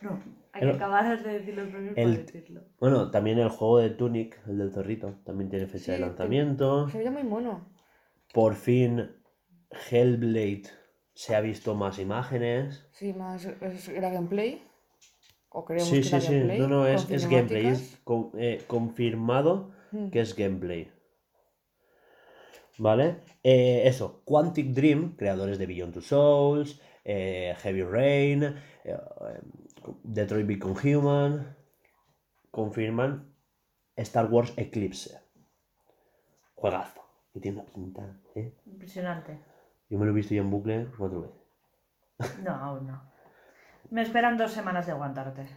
No, 0.01 0.19
hay 0.53 0.63
El- 0.63 0.69
que 0.71 0.75
acabaras 0.75 1.23
de 1.23 1.39
decirlo 1.39 1.63
primero 1.63 1.93
el- 1.95 2.11
para 2.13 2.23
decirlo. 2.23 2.61
Bueno, 2.79 3.09
también 3.11 3.39
el 3.39 3.49
juego 3.49 3.79
de 3.79 3.89
Tunic, 3.89 4.39
el 4.47 4.57
del 4.59 4.71
zorrito, 4.71 5.15
también 5.25 5.49
tiene 5.49 5.67
fecha 5.67 5.93
de 5.93 5.97
Sí, 5.97 6.03
lanzamiento. 6.03 6.87
se 6.89 6.97
veía 6.99 7.11
muy 7.11 7.23
mono. 7.23 7.65
Por 8.33 8.53
fin, 8.55 9.11
Hellblade 9.89 10.63
se 11.13 11.35
ha 11.35 11.41
visto 11.41 11.73
más 11.75 11.97
imágenes. 11.99 12.85
Sí, 12.91 13.13
más. 13.13 13.45
¿Era 13.89 14.09
gameplay? 14.11 14.61
¿O 15.49 15.65
creemos 15.65 15.89
Sí, 15.89 15.97
que 15.97 16.03
sí, 16.03 16.09
era 16.09 16.21
sí. 16.21 16.33
gameplay? 16.33 16.59
No, 16.59 16.67
no, 16.67 16.87
es, 16.87 17.09
es 17.09 17.27
gameplay. 17.29 17.65
Es 17.67 17.99
con- 18.03 18.31
eh, 18.37 18.61
confirmado 18.67 19.71
Mm. 19.91 20.09
que 20.09 20.19
es 20.21 20.35
gameplay. 20.35 20.91
¿Vale? 22.77 23.21
Eh, 23.43 23.83
eso, 23.85 24.21
Quantic 24.23 24.67
Dream, 24.67 25.15
creadores 25.15 25.57
de 25.57 25.65
Beyond 25.65 25.93
Two 25.93 26.01
Souls, 26.01 26.81
eh, 27.03 27.55
Heavy 27.59 27.83
Rain, 27.83 28.43
eh, 28.83 28.97
Detroit 30.03 30.45
Become 30.45 30.75
Human, 30.83 31.55
confirman 32.51 33.33
Star 33.95 34.27
Wars 34.31 34.53
Eclipse. 34.57 35.19
Juegazo. 36.55 37.01
Que 37.33 37.39
tiene 37.39 37.59
una 37.59 37.71
pinta, 37.71 38.19
¿eh? 38.35 38.53
Impresionante. 38.65 39.39
Yo 39.89 39.97
me 39.99 40.05
lo 40.05 40.11
he 40.11 40.15
visto 40.15 40.33
ya 40.33 40.41
en 40.41 40.49
bucle 40.49 40.87
cuatro 40.97 41.21
veces. 41.21 42.43
No, 42.43 42.51
aún 42.51 42.87
no. 42.87 43.11
Me 43.89 44.01
esperan 44.01 44.37
dos 44.37 44.51
semanas 44.51 44.85
de 44.85 44.91
aguantarte. 44.91 45.47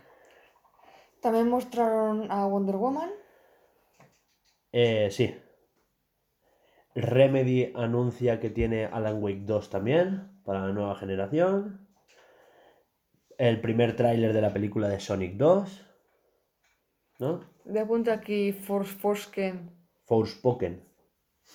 También 1.21 1.49
mostraron 1.49 2.31
a 2.31 2.47
Wonder 2.47 2.77
Woman. 2.77 3.11
Eh, 4.73 5.09
sí. 5.11 5.35
Remedy 6.95 7.73
anuncia 7.75 8.41
que 8.41 8.51
tiene 8.51 8.87
Alan 8.87 9.23
Wake 9.23 9.43
2 9.45 9.71
también 9.71 10.31
para 10.45 10.67
la 10.67 10.73
nueva 10.73 10.97
generación. 10.97 11.87
El 13.39 13.61
primer 13.61 13.97
tráiler 13.97 14.33
de 14.33 14.43
la 14.43 14.53
película 14.53 14.89
de 14.89 15.01
Sonic 15.01 15.35
2. 15.35 15.87
¿No? 17.21 17.41
De 17.65 17.81
apunta 17.81 18.15
aquí 18.15 18.53
Force 18.53 18.95
Forsken. 18.95 19.71
Forspoken. 20.07 20.83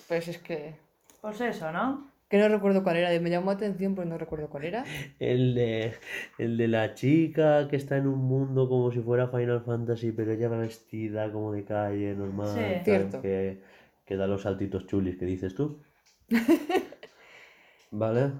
Pues 0.08 0.28
es 0.28 0.38
que. 0.38 0.76
Pues 1.20 1.40
eso, 1.40 1.70
¿no? 1.72 2.10
Que 2.28 2.38
no 2.38 2.48
recuerdo 2.48 2.82
cuál 2.82 2.96
era. 2.96 3.20
Me 3.20 3.30
llamó 3.30 3.50
la 3.50 3.56
atención, 3.56 3.94
pero 3.94 4.08
no 4.08 4.18
recuerdo 4.18 4.48
cuál 4.48 4.64
era. 4.64 4.84
El 5.18 5.54
de, 5.54 5.92
el 6.38 6.56
de 6.56 6.68
la 6.68 6.94
chica 6.94 7.68
que 7.68 7.76
está 7.76 7.96
en 7.96 8.06
un 8.06 8.18
mundo 8.18 8.68
como 8.68 8.90
si 8.90 9.00
fuera 9.00 9.28
Final 9.28 9.62
Fantasy, 9.62 10.12
pero 10.12 10.32
ella 10.32 10.48
va 10.48 10.58
vestida 10.58 11.30
como 11.30 11.52
de 11.52 11.64
calle, 11.64 12.14
normal. 12.14 12.48
Sí. 12.54 12.84
Cierto. 12.84 13.20
Que, 13.20 13.60
que 14.06 14.16
da 14.16 14.26
los 14.26 14.42
saltitos 14.42 14.86
chulis 14.86 15.16
que 15.18 15.26
dices 15.26 15.54
tú. 15.54 15.80
¿Vale? 17.90 18.32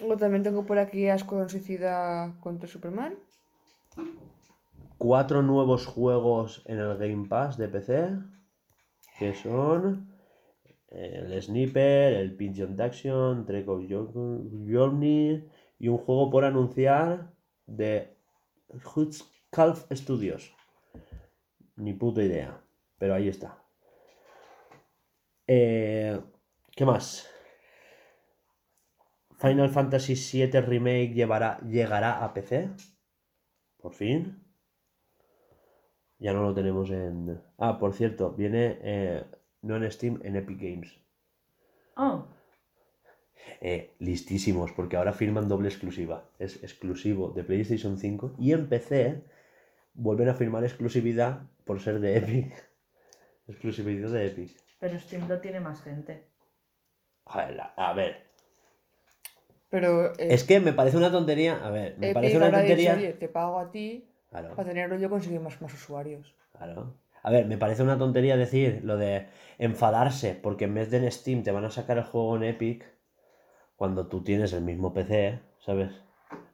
Luego 0.00 0.16
también 0.16 0.42
tengo 0.42 0.64
por 0.64 0.78
aquí 0.78 1.06
a 1.08 1.14
Escuadrón 1.14 1.50
Suicida 1.50 2.34
contra 2.40 2.68
Superman. 2.68 3.14
cuatro 4.98 5.42
nuevos 5.42 5.86
juegos 5.86 6.62
en 6.66 6.78
el 6.78 6.96
Game 6.98 7.28
Pass 7.28 7.56
de 7.56 7.68
PC, 7.68 8.18
que 9.18 9.34
son 9.34 10.10
el 10.88 11.40
Sniper, 11.42 12.14
el 12.14 12.36
Pigeon 12.36 12.76
Daction, 12.76 13.46
Trek 13.46 13.68
of 13.68 13.84
Journey 13.88 15.48
y 15.78 15.88
un 15.88 15.98
juego 15.98 16.30
por 16.30 16.44
anunciar 16.44 17.32
de 17.66 18.16
Hutzkalf 18.94 19.86
Studios. 19.92 20.54
Ni 21.76 21.94
puta 21.94 22.22
idea, 22.22 22.60
pero 23.00 23.14
ahí 23.16 23.28
está. 23.28 23.58
Eh, 25.46 26.20
¿Qué 26.76 26.84
más? 26.84 27.28
Final 29.38 29.70
Fantasy 29.70 30.14
VII 30.14 30.60
Remake 30.60 31.12
llevará, 31.14 31.58
llegará 31.62 32.22
a 32.24 32.32
PC. 32.32 32.70
Por 33.78 33.92
fin. 33.94 34.44
Ya 36.20 36.32
no 36.32 36.42
lo 36.42 36.54
tenemos 36.54 36.90
en. 36.90 37.40
Ah, 37.58 37.78
por 37.78 37.94
cierto, 37.94 38.32
viene 38.32 38.78
eh, 38.82 39.24
no 39.62 39.76
en 39.76 39.90
Steam, 39.90 40.20
en 40.22 40.36
Epic 40.36 40.60
Games. 40.60 41.00
Oh, 41.96 42.26
Eh, 43.60 43.94
listísimos, 43.98 44.72
porque 44.72 44.96
ahora 44.96 45.12
firman 45.12 45.48
doble 45.48 45.68
exclusiva. 45.68 46.30
Es 46.38 46.62
exclusivo 46.62 47.30
de 47.30 47.44
PlayStation 47.44 47.98
5 47.98 48.34
y 48.38 48.52
en 48.52 48.68
PC 48.68 49.22
vuelven 49.94 50.28
a 50.28 50.34
firmar 50.34 50.64
exclusividad 50.64 51.42
por 51.64 51.80
ser 51.80 52.00
de 52.00 52.16
Epic. 52.18 52.69
Exclusividad 53.50 54.10
de 54.10 54.26
Epic. 54.26 54.56
pero 54.78 54.98
Steam 54.98 55.28
lo 55.28 55.40
tiene 55.40 55.60
más 55.60 55.82
gente. 55.82 56.24
Joder, 57.24 57.54
la- 57.56 57.74
a 57.76 57.92
ver, 57.92 58.26
Pero 59.68 60.12
eh, 60.18 60.34
es 60.34 60.44
que 60.44 60.58
me 60.60 60.72
parece 60.72 60.96
una 60.96 61.10
tontería. 61.12 61.64
A 61.64 61.70
ver, 61.70 61.96
me 61.98 62.06
Epic 62.08 62.14
parece 62.14 62.36
una 62.38 62.46
dicho, 62.46 62.58
tontería. 62.58 62.94
oye, 62.94 63.12
te 63.12 63.28
pago 63.28 63.58
a 63.58 63.70
ti 63.70 64.08
Claro. 64.30 64.54
para 64.56 64.68
tenerlo 64.68 64.96
yo 64.96 65.08
conseguir 65.10 65.40
más, 65.40 65.60
más 65.62 65.72
usuarios. 65.74 66.34
Claro. 66.56 66.94
A 67.22 67.30
ver, 67.30 67.46
me 67.46 67.58
parece 67.58 67.82
una 67.82 67.98
tontería 67.98 68.36
decir 68.36 68.80
lo 68.82 68.96
de 68.96 69.26
enfadarse 69.58 70.34
porque 70.34 70.64
en 70.64 70.74
vez 70.74 70.90
de 70.90 70.96
en 70.98 71.12
Steam 71.12 71.42
te 71.42 71.52
van 71.52 71.64
a 71.64 71.70
sacar 71.70 71.98
el 71.98 72.04
juego 72.04 72.36
en 72.36 72.44
Epic 72.44 72.84
cuando 73.76 74.06
tú 74.08 74.22
tienes 74.24 74.52
el 74.54 74.62
mismo 74.62 74.92
PC, 74.94 75.38
¿sabes? 75.60 75.92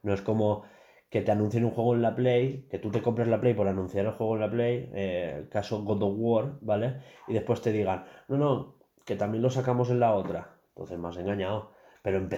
No 0.02 0.12
es 0.12 0.20
como 0.22 0.64
que 1.08 1.22
te 1.22 1.30
anuncien 1.32 1.64
un 1.64 1.70
juego 1.70 1.94
en 1.94 2.02
la 2.02 2.14
Play, 2.16 2.66
que 2.70 2.78
tú 2.78 2.90
te 2.90 3.00
compres 3.02 3.28
la 3.28 3.40
Play 3.40 3.54
por 3.54 3.68
anunciar 3.68 4.06
el 4.06 4.12
juego 4.12 4.34
en 4.34 4.40
la 4.40 4.50
Play, 4.50 4.90
eh, 4.94 5.34
el 5.38 5.48
caso 5.48 5.82
God 5.82 6.02
of 6.02 6.14
War, 6.16 6.58
¿vale? 6.60 7.00
Y 7.28 7.32
después 7.34 7.60
te 7.62 7.72
digan, 7.72 8.04
no, 8.28 8.36
no, 8.36 8.76
que 9.04 9.16
también 9.16 9.42
lo 9.42 9.50
sacamos 9.50 9.90
en 9.90 10.00
la 10.00 10.12
otra. 10.14 10.56
Entonces 10.70 10.98
me 10.98 11.08
has 11.08 11.16
engañado. 11.16 11.72
Pero 12.02 12.18
o 12.18 12.28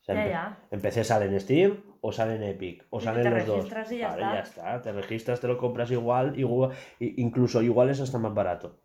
sea, 0.00 0.14
Ya, 0.14 0.26
ya. 0.30 0.58
en 0.70 0.80
PC 0.80 1.04
sale 1.04 1.26
en 1.26 1.38
Steam 1.40 1.82
o 2.00 2.12
sale 2.12 2.36
en 2.36 2.42
Epic 2.44 2.86
o 2.90 3.00
salen 3.00 3.30
los 3.30 3.46
dos. 3.46 3.56
registras 3.56 3.92
y 3.92 3.98
ya 3.98 4.14
Claro, 4.16 4.42
está. 4.42 4.62
ya 4.62 4.74
está. 4.74 4.82
Te 4.82 4.92
registras, 4.92 5.40
te 5.40 5.48
lo 5.48 5.58
compras 5.58 5.90
igual, 5.90 6.38
igual 6.38 6.70
incluso 6.98 7.60
igual 7.62 7.90
es 7.90 8.00
hasta 8.00 8.18
más 8.18 8.32
barato. 8.34 8.78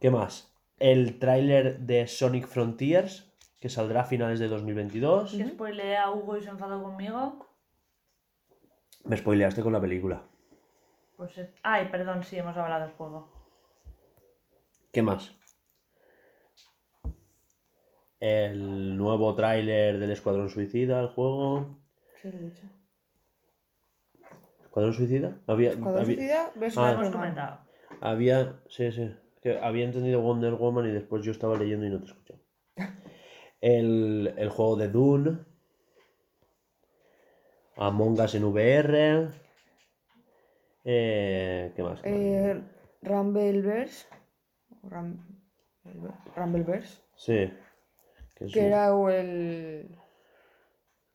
¿Qué 0.00 0.10
más? 0.10 0.52
El 0.78 1.18
tráiler 1.18 1.80
de 1.80 2.06
Sonic 2.06 2.46
Frontiers 2.46 3.31
que 3.62 3.68
saldrá 3.68 4.00
a 4.00 4.04
finales 4.04 4.40
de 4.40 4.48
2022. 4.48 5.30
Que 5.36 5.46
spoileé 5.46 5.96
a 5.96 6.10
Hugo 6.10 6.36
y 6.36 6.42
se 6.42 6.50
enfadó 6.50 6.82
conmigo. 6.82 7.46
Me 9.04 9.16
spoileaste 9.16 9.62
con 9.62 9.72
la 9.72 9.80
película. 9.80 10.24
Pues. 11.16 11.38
es- 11.38 11.54
Ay, 11.62 11.88
perdón, 11.88 12.24
sí, 12.24 12.36
hemos 12.36 12.56
hablado 12.56 12.84
del 12.86 12.94
juego. 12.96 13.30
¿Qué 14.92 15.00
más? 15.00 15.32
El 18.18 18.96
nuevo 18.96 19.32
tráiler 19.36 19.98
del 20.00 20.10
Escuadrón 20.10 20.48
Suicida, 20.48 21.00
el 21.00 21.08
juego. 21.08 21.78
Sí, 22.20 22.30
lo 22.32 22.38
he 22.38 22.40
dicho. 22.42 22.62
¿Escuadrón 24.64 24.94
Suicida? 24.94 25.38
Había, 25.46 25.72
había- 25.72 26.04
suicida, 26.04 26.50
ves 26.56 26.76
Ah. 26.78 26.92
Hemos 26.92 27.10
comentado. 27.10 27.58
Había, 28.00 28.60
sí, 28.68 28.90
sí. 28.90 29.14
Que 29.40 29.58
había 29.58 29.84
entendido 29.84 30.20
Wonder 30.20 30.54
Woman 30.54 30.86
y 30.88 30.92
después 30.92 31.24
yo 31.24 31.30
estaba 31.30 31.56
leyendo 31.56 31.86
y 31.86 31.90
no 31.90 32.00
te 32.00 32.06
escuché. 32.06 32.41
El, 33.62 34.34
el 34.36 34.48
juego 34.50 34.76
de 34.76 34.88
Dune. 34.88 35.38
Among 37.76 38.20
Us 38.20 38.34
en 38.34 38.44
VR. 38.44 39.28
Eh, 40.84 41.72
¿Qué 41.74 41.82
más? 41.82 42.00
Eh, 42.04 42.60
Rumbleverse. 43.02 44.06
Ram- 44.82 45.24
Rumbleverse. 46.36 47.00
Sí. 47.16 47.50
Que 48.36 48.44
un- 48.44 48.58
era 48.58 48.88
el. 49.18 49.96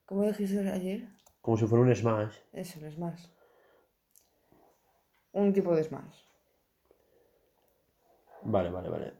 ¿Cómo 0.05 0.23
dijiste 0.23 0.59
ayer? 0.71 1.07
Como 1.41 1.57
si 1.57 1.67
fuera 1.67 1.83
un 1.83 1.93
Smash. 1.93 2.33
Eso, 2.53 2.79
el 2.85 2.93
Smash. 2.93 3.25
Un 5.33 5.51
tipo 5.53 5.75
de 5.75 5.83
Smash. 5.83 6.23
Vale, 8.43 8.69
vale, 8.69 8.89
vale. 8.89 9.13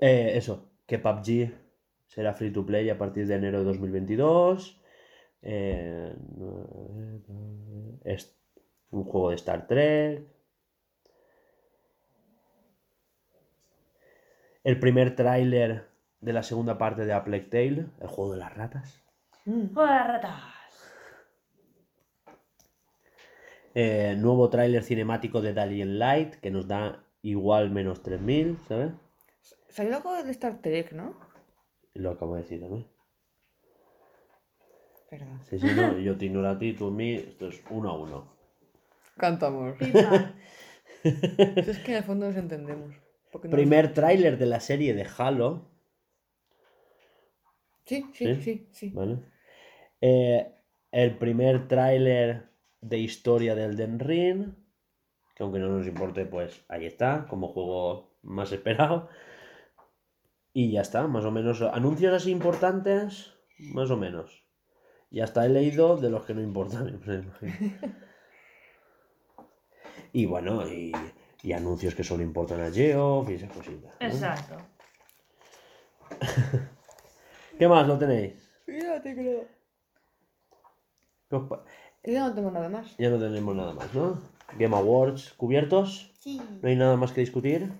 Eh, 0.00 0.32
eso, 0.36 0.71
que 0.92 0.98
PUBG 0.98 1.50
será 2.06 2.34
free 2.34 2.52
to 2.52 2.66
play 2.66 2.90
a 2.90 2.98
partir 2.98 3.26
de 3.26 3.34
enero 3.34 3.60
de 3.60 3.64
2022. 3.64 4.78
Eh, 5.40 6.14
es 8.04 8.38
un 8.90 9.04
juego 9.04 9.30
de 9.30 9.36
Star 9.36 9.66
Trek. 9.66 10.26
El 14.62 14.78
primer 14.78 15.16
tráiler 15.16 15.88
de 16.20 16.32
la 16.34 16.42
segunda 16.42 16.76
parte 16.76 17.06
de 17.06 17.14
A 17.14 17.24
Plague 17.24 17.48
Tale, 17.48 17.86
el 17.98 18.08
juego 18.08 18.32
de 18.32 18.38
las 18.38 18.54
ratas. 18.54 19.02
¡Juego 19.46 19.86
de 19.86 19.94
las 19.94 20.06
ratas! 20.06 20.42
Eh, 23.74 24.14
nuevo 24.18 24.50
tráiler 24.50 24.84
cinemático 24.84 25.40
de 25.40 25.54
Dalian 25.54 25.98
Light, 25.98 26.34
que 26.34 26.50
nos 26.50 26.68
da 26.68 27.02
igual 27.22 27.70
menos 27.70 28.02
3000, 28.02 28.58
¿sabes? 28.68 28.92
Salió 29.72 29.96
algo 29.96 30.22
de 30.22 30.30
Star 30.30 30.60
Trek, 30.62 30.92
¿no? 30.92 31.16
Lo 31.94 32.10
acabo 32.10 32.34
de 32.34 32.42
decir 32.42 32.60
también. 32.60 32.86
Perdón. 35.10 35.40
Sí, 35.48 35.58
sí, 35.58 35.66
no, 35.76 35.98
yo 35.98 36.16
te 36.16 36.24
ignoro 36.26 36.48
a 36.48 36.58
ti, 36.58 36.72
tú 36.72 36.88
a 36.88 36.90
mí, 36.90 37.14
esto 37.14 37.48
es 37.48 37.60
uno 37.70 37.90
a 37.90 37.98
uno. 37.98 38.24
Cantamos. 39.16 39.76
Pizza. 39.78 40.34
es 41.04 41.78
que 41.78 41.92
en 41.92 41.98
el 41.98 42.04
fondo 42.04 42.26
nos 42.26 42.36
entendemos. 42.36 42.94
porque 43.30 43.48
no- 43.48 43.56
Primer 43.56 43.92
tráiler 43.92 44.38
de 44.38 44.46
la 44.46 44.60
serie 44.60 44.94
de 44.94 45.06
Halo, 45.18 45.62
Sí, 47.84 48.04
sí, 48.14 48.26
¿Sí? 48.26 48.42
sí, 48.42 48.66
sí. 48.72 48.92
¿vale? 48.94 49.18
Eh, 50.00 50.52
el 50.92 51.18
primer 51.18 51.68
tráiler 51.68 52.48
de 52.80 52.98
historia 52.98 53.54
del 53.54 53.76
Den 53.76 53.98
Ring, 53.98 54.54
que 55.34 55.42
aunque 55.42 55.58
no 55.58 55.68
nos 55.68 55.86
importe, 55.86 56.26
pues 56.26 56.64
ahí 56.68 56.86
está, 56.86 57.26
como 57.28 57.48
juego 57.48 58.16
más 58.22 58.52
esperado. 58.52 59.08
Y 60.54 60.70
ya 60.72 60.82
está, 60.82 61.06
más 61.06 61.24
o 61.24 61.30
menos. 61.30 61.62
Anuncios 61.62 62.12
así 62.14 62.30
importantes, 62.30 63.32
más 63.58 63.90
o 63.90 63.96
menos. 63.96 64.44
Y 65.10 65.20
hasta 65.20 65.44
he 65.44 65.48
leído 65.48 65.96
de 65.96 66.10
los 66.10 66.24
que 66.24 66.34
no 66.34 66.42
importan. 66.42 67.00
y 70.12 70.26
bueno, 70.26 70.66
y, 70.68 70.92
y 71.42 71.52
anuncios 71.52 71.94
que 71.94 72.04
solo 72.04 72.22
importan 72.22 72.60
a 72.62 72.70
Geoff 72.70 73.28
y 73.30 73.34
esas 73.34 73.50
cositas. 73.52 73.92
¿no? 74.00 74.06
Exacto. 74.06 74.56
¿Qué 77.58 77.68
más 77.68 77.86
no 77.86 77.98
tenéis? 77.98 78.34
Ya 78.66 79.00
te 79.02 79.14
creo. 79.14 79.44
¿Qué 81.28 81.36
os 81.36 81.48
pa- 81.48 81.64
Y 82.04 82.12
ya 82.12 82.28
no 82.28 82.34
tengo 82.34 82.50
nada 82.50 82.68
más. 82.68 82.96
Ya 82.98 83.10
no 83.10 83.18
tenemos 83.18 83.54
nada 83.54 83.72
más, 83.72 83.92
¿no? 83.94 84.18
Game 84.58 84.76
Awards 84.76 85.32
cubiertos. 85.34 86.12
Sí. 86.18 86.40
No 86.60 86.68
hay 86.68 86.76
nada 86.76 86.96
más 86.96 87.12
que 87.12 87.20
discutir. 87.22 87.70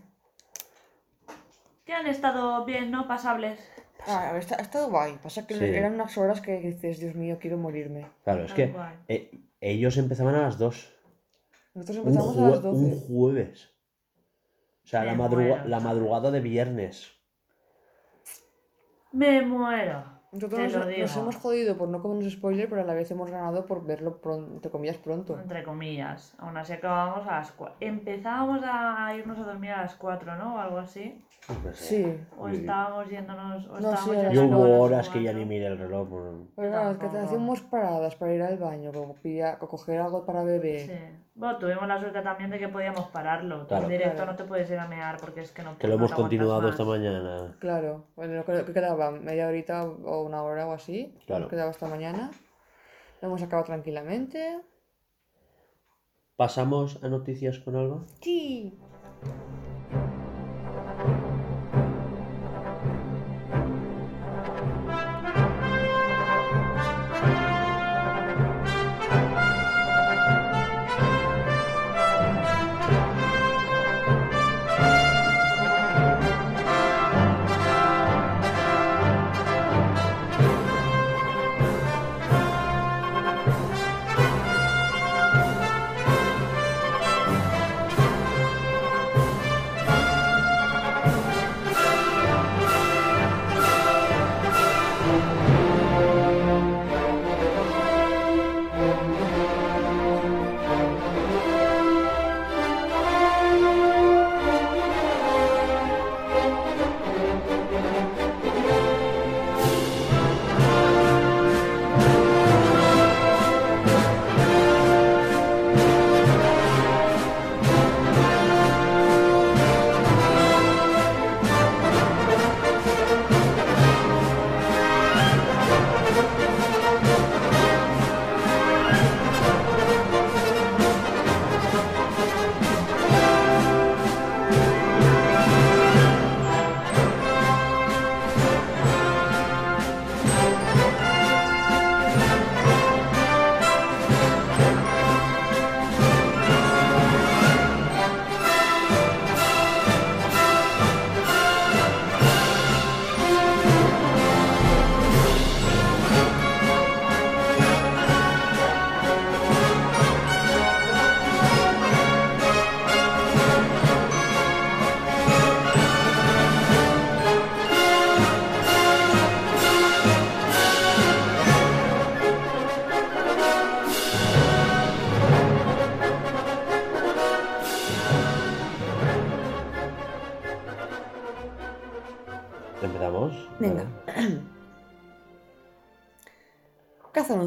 Que 1.93 1.97
han 1.99 2.07
estado 2.07 2.65
bien, 2.65 2.91
¿no? 2.91 3.07
Pasables. 3.07 3.61
Ah, 4.07 4.31
a 4.31 4.33
ver, 4.33 4.41
está- 4.41 4.57
ha 4.57 4.63
estado 4.63 4.89
guay. 4.89 5.19
Pasa 5.23 5.47
que 5.47 5.53
Sí. 5.59 5.63
eran 5.67 5.93
unas 5.93 6.17
horas 6.17 6.41
que 6.41 6.59
dices, 6.59 6.99
Dios 6.99 7.15
mío, 7.15 7.37
quiero 7.39 7.59
morirme. 7.59 8.07
Claro, 8.25 8.45
es 8.45 8.55
Tal 8.55 8.57
que 8.57 8.75
eh, 9.09 9.31
ellos 9.61 9.99
empezaban 9.99 10.35
a 10.35 10.41
las 10.41 10.57
2. 10.57 10.91
Nosotros 11.75 11.99
Un, 11.99 12.09
empezamos 12.09 12.37
a 12.39 12.41
las 12.49 12.63
12. 12.63 12.79
un 12.79 12.99
jueves. 12.99 13.69
O 14.83 14.87
sea, 14.87 15.05
la, 15.05 15.13
Me 15.13 15.19
madruga- 15.19 15.49
muero, 15.57 15.69
la 15.69 15.81
madrugada 15.81 16.31
de 16.31 16.41
viernes. 16.41 17.13
Me 19.13 19.43
muero. 19.43 20.03
Nosotros 20.33 20.61
nos, 20.73 20.87
nos 20.99 21.17
hemos 21.19 21.37
jodido 21.37 21.77
por 21.77 21.89
no 21.89 22.01
comernos 22.01 22.33
spoiler, 22.33 22.67
pero 22.67 22.81
a 22.81 22.85
la 22.85 22.95
vez 22.95 23.11
hemos 23.11 23.31
ganado 23.31 23.67
por 23.67 23.85
verlo 23.85 24.17
pronto, 24.17 24.51
entre 24.55 24.71
comillas 24.71 24.97
pronto. 24.97 25.39
Entre 25.39 25.63
comillas. 25.63 26.35
Aún 26.39 26.57
así 26.57 26.73
acabábamos 26.73 27.27
a 27.29 27.33
las 27.33 27.53
4. 27.53 27.77
Empezábamos 27.81 28.63
a 28.65 29.15
irnos 29.15 29.39
a 29.39 29.43
dormir 29.43 29.73
a 29.73 29.83
las 29.83 29.95
4, 29.97 30.37
¿no? 30.37 30.55
O 30.55 30.59
algo 30.59 30.79
así. 30.79 31.23
No 31.65 31.73
sé. 31.75 31.85
Sí. 31.85 32.21
O 32.39 32.49
estábamos 32.49 33.11
yéndonos. 33.11 33.67
O 33.67 33.73
No, 33.81 33.93
estábamos 33.93 34.05
sí, 34.31 34.35
Yo 34.35 34.45
hubo 34.47 34.81
horas 34.81 35.09
que 35.11 35.23
ya 35.23 35.33
ni 35.35 35.45
miré 35.45 35.67
el 35.67 35.77
reloj. 35.79 36.09
por- 36.09 36.35
Pero 36.57 36.69
claro, 36.71 36.91
es 36.93 36.99
que 36.99 37.09
te 37.09 37.19
hacíamos 37.19 37.61
paradas 37.63 38.17
para 38.17 38.33
ir 38.35 38.43
al 38.43 38.57
baño, 38.57 38.91
como 38.91 39.15
pilla- 39.17 39.59
o 39.61 39.69
coger 39.69 40.01
algo 40.01 40.25
para 40.25 40.43
beber. 40.45 40.87
Sí. 40.87 40.93
Bueno, 41.35 41.59
tuvimos 41.59 41.89
la 41.89 41.99
suerte 41.99 42.21
también 42.21 42.51
de 42.51 42.59
que 42.59 42.69
podíamos 42.69 43.07
pararlo. 43.09 43.67
Claro. 43.67 43.85
en 43.85 43.91
directo 43.91 44.17
Claro. 44.17 44.33
no 44.33 44.37
te 44.37 44.45
puedes 44.45 44.71
ir 44.71 44.79
a 44.79 44.87
mear 44.87 45.17
porque 45.19 45.41
es 45.41 45.51
que 45.51 45.63
no 45.63 45.79
Que 45.79 45.87
lo 45.89 45.95
no 45.97 46.05
hemos 46.05 46.13
continuado 46.13 46.61
más. 46.61 46.71
esta 46.73 46.85
mañana. 46.85 47.57
Claro, 47.59 48.07
bueno, 48.17 48.45
creo 48.45 48.65
que 48.67 48.73
quedaba 48.75 49.11
media 49.11 49.49
horita 49.49 49.85
o 49.85 50.23
una 50.23 50.43
hora 50.43 50.67
o 50.67 50.73
así. 50.73 51.15
Claro. 51.27 51.43
Nos 51.43 51.51
quedaba 51.51 51.71
hasta 51.71 51.87
mañana. 51.89 52.31
Lo 53.23 53.29
hemos 53.29 53.43
acabado 53.43 53.65
tranquilamente. 53.67 54.61
¿Pasamos 56.37 57.03
a 57.03 57.09
noticias 57.09 57.59
con 57.61 57.77
algo? 57.77 58.05
Sí. 58.21 58.79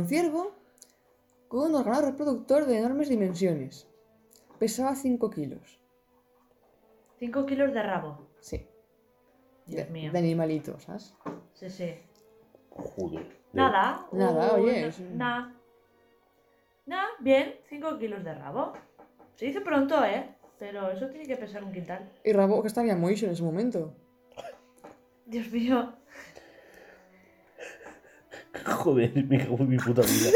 Un 0.06 0.10
ciervo 0.10 0.52
con 1.48 1.70
un 1.72 1.76
órgano 1.76 2.02
reproductor 2.02 2.66
de 2.68 2.78
enormes 2.78 3.10
dimensiones. 3.10 3.88
Pesaba 4.60 4.96
5 4.96 5.30
kilos. 5.32 5.80
5 7.20 7.46
kilos 7.46 7.74
de 7.74 7.82
rabo. 7.82 8.28
Sí. 8.40 8.68
Dios 9.66 9.88
de, 9.88 9.92
mío. 9.92 10.12
de 10.12 10.20
animalito, 10.20 10.80
¿sabes? 10.80 11.16
Sí, 11.54 11.70
sí. 11.70 11.94
Joder. 12.70 13.26
Nada. 13.54 14.06
Nada, 14.12 14.54
un- 14.54 14.62
oye, 14.62 14.88
es- 14.88 15.00
Nada. 15.00 15.54
Nada, 16.86 17.08
bien. 17.20 17.56
5 17.68 17.98
kilos 17.98 18.24
de 18.24 18.34
rabo. 18.36 18.74
Se 19.36 19.46
dice 19.48 19.62
pronto, 19.62 20.04
¿eh? 20.06 20.36
Pero 20.60 20.90
eso 20.92 21.08
tiene 21.10 21.26
que 21.26 21.36
pesar 21.36 21.64
un 21.64 21.72
quintal. 21.74 22.10
Y 22.24 22.32
Rabo, 22.32 22.62
que 22.62 22.68
estaría 22.68 22.96
muy 22.96 23.14
en 23.16 23.32
ese 23.32 23.44
momento. 23.44 23.94
Dios 25.26 25.52
mío. 25.52 25.94
Joder, 28.66 29.12
mi, 29.26 29.38
mi 29.38 29.78
puta 29.78 30.02
vida. 30.02 30.30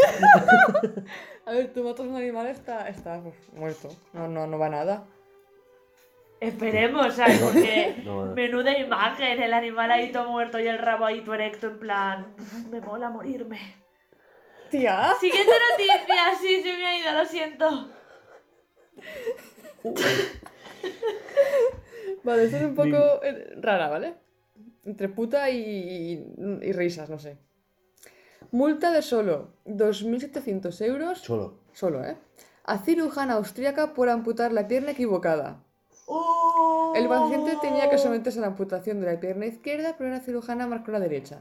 A 1.46 1.52
ver, 1.52 1.74
tú 1.74 1.84
matas 1.84 2.06
a 2.06 2.10
un 2.10 2.16
animal, 2.16 2.48
está, 2.48 2.88
está 2.90 3.22
pues, 3.22 3.36
muerto. 3.54 3.90
No, 4.14 4.28
no, 4.28 4.46
no 4.48 4.60
va 4.60 4.70
nada. 4.70 5.06
Esperemos, 6.40 7.16
¿sabes? 7.16 7.40
Porque 7.40 7.96
No, 8.06 8.26
no. 8.28 8.36
menuda 8.36 8.78
imagen, 8.78 9.42
el 9.42 9.54
animal 9.54 9.92
ahí 9.92 10.12
todo 10.12 10.30
muerto 10.30 10.60
y 10.60 10.68
el 10.68 10.78
rabo 10.78 11.06
ahí 11.06 11.22
todo 11.22 11.36
erecto 11.36 11.68
en 11.68 11.80
plan... 11.80 12.36
Me 12.72 12.80
mola 12.82 13.10
morirme. 13.10 13.60
Tía. 14.70 15.14
Siguiente 15.20 15.52
noticia, 15.72 16.34
sí, 16.40 16.62
se 16.62 16.78
me 16.78 16.86
ha 16.86 16.98
ido, 17.00 17.12
lo 17.12 17.26
siento. 17.26 17.90
Vale, 22.24 22.44
esto 22.44 22.58
es 22.58 22.64
un 22.64 22.76
poco 22.76 23.24
eh, 23.24 23.56
rara, 23.58 23.90
¿vale? 23.90 24.14
Entre 24.86 25.10
puta 25.10 25.50
y, 25.50 25.58
y- 25.58 26.60
y 26.68 26.72
risas, 26.74 27.10
no 27.10 27.18
sé. 27.18 27.38
Multa 28.52 28.92
de 28.92 29.02
solo 29.02 29.50
2.700 29.66 30.82
euros, 30.86 31.20
Solo. 31.20 31.54
solo, 31.74 32.04
¿eh? 32.04 32.18
A 32.66 32.78
cirujana 32.80 33.36
austríaca 33.36 33.94
por 33.94 34.10
amputar 34.10 34.52
la 34.52 34.68
pierna 34.68 34.92
equivocada. 34.92 35.64
¡Oh! 36.08 36.94
El 36.96 37.08
paciente 37.08 37.58
tenía 37.62 37.90
que 37.90 37.98
someterse 37.98 38.40
a 38.40 38.42
la 38.42 38.48
amputación 38.48 39.00
de 39.02 39.14
la 39.14 39.20
pierna 39.20 39.46
izquierda, 39.46 39.96
pero 39.98 40.10
la 40.10 40.20
cirujana 40.20 40.66
marcó 40.68 40.92
la 40.92 41.00
derecha. 41.00 41.40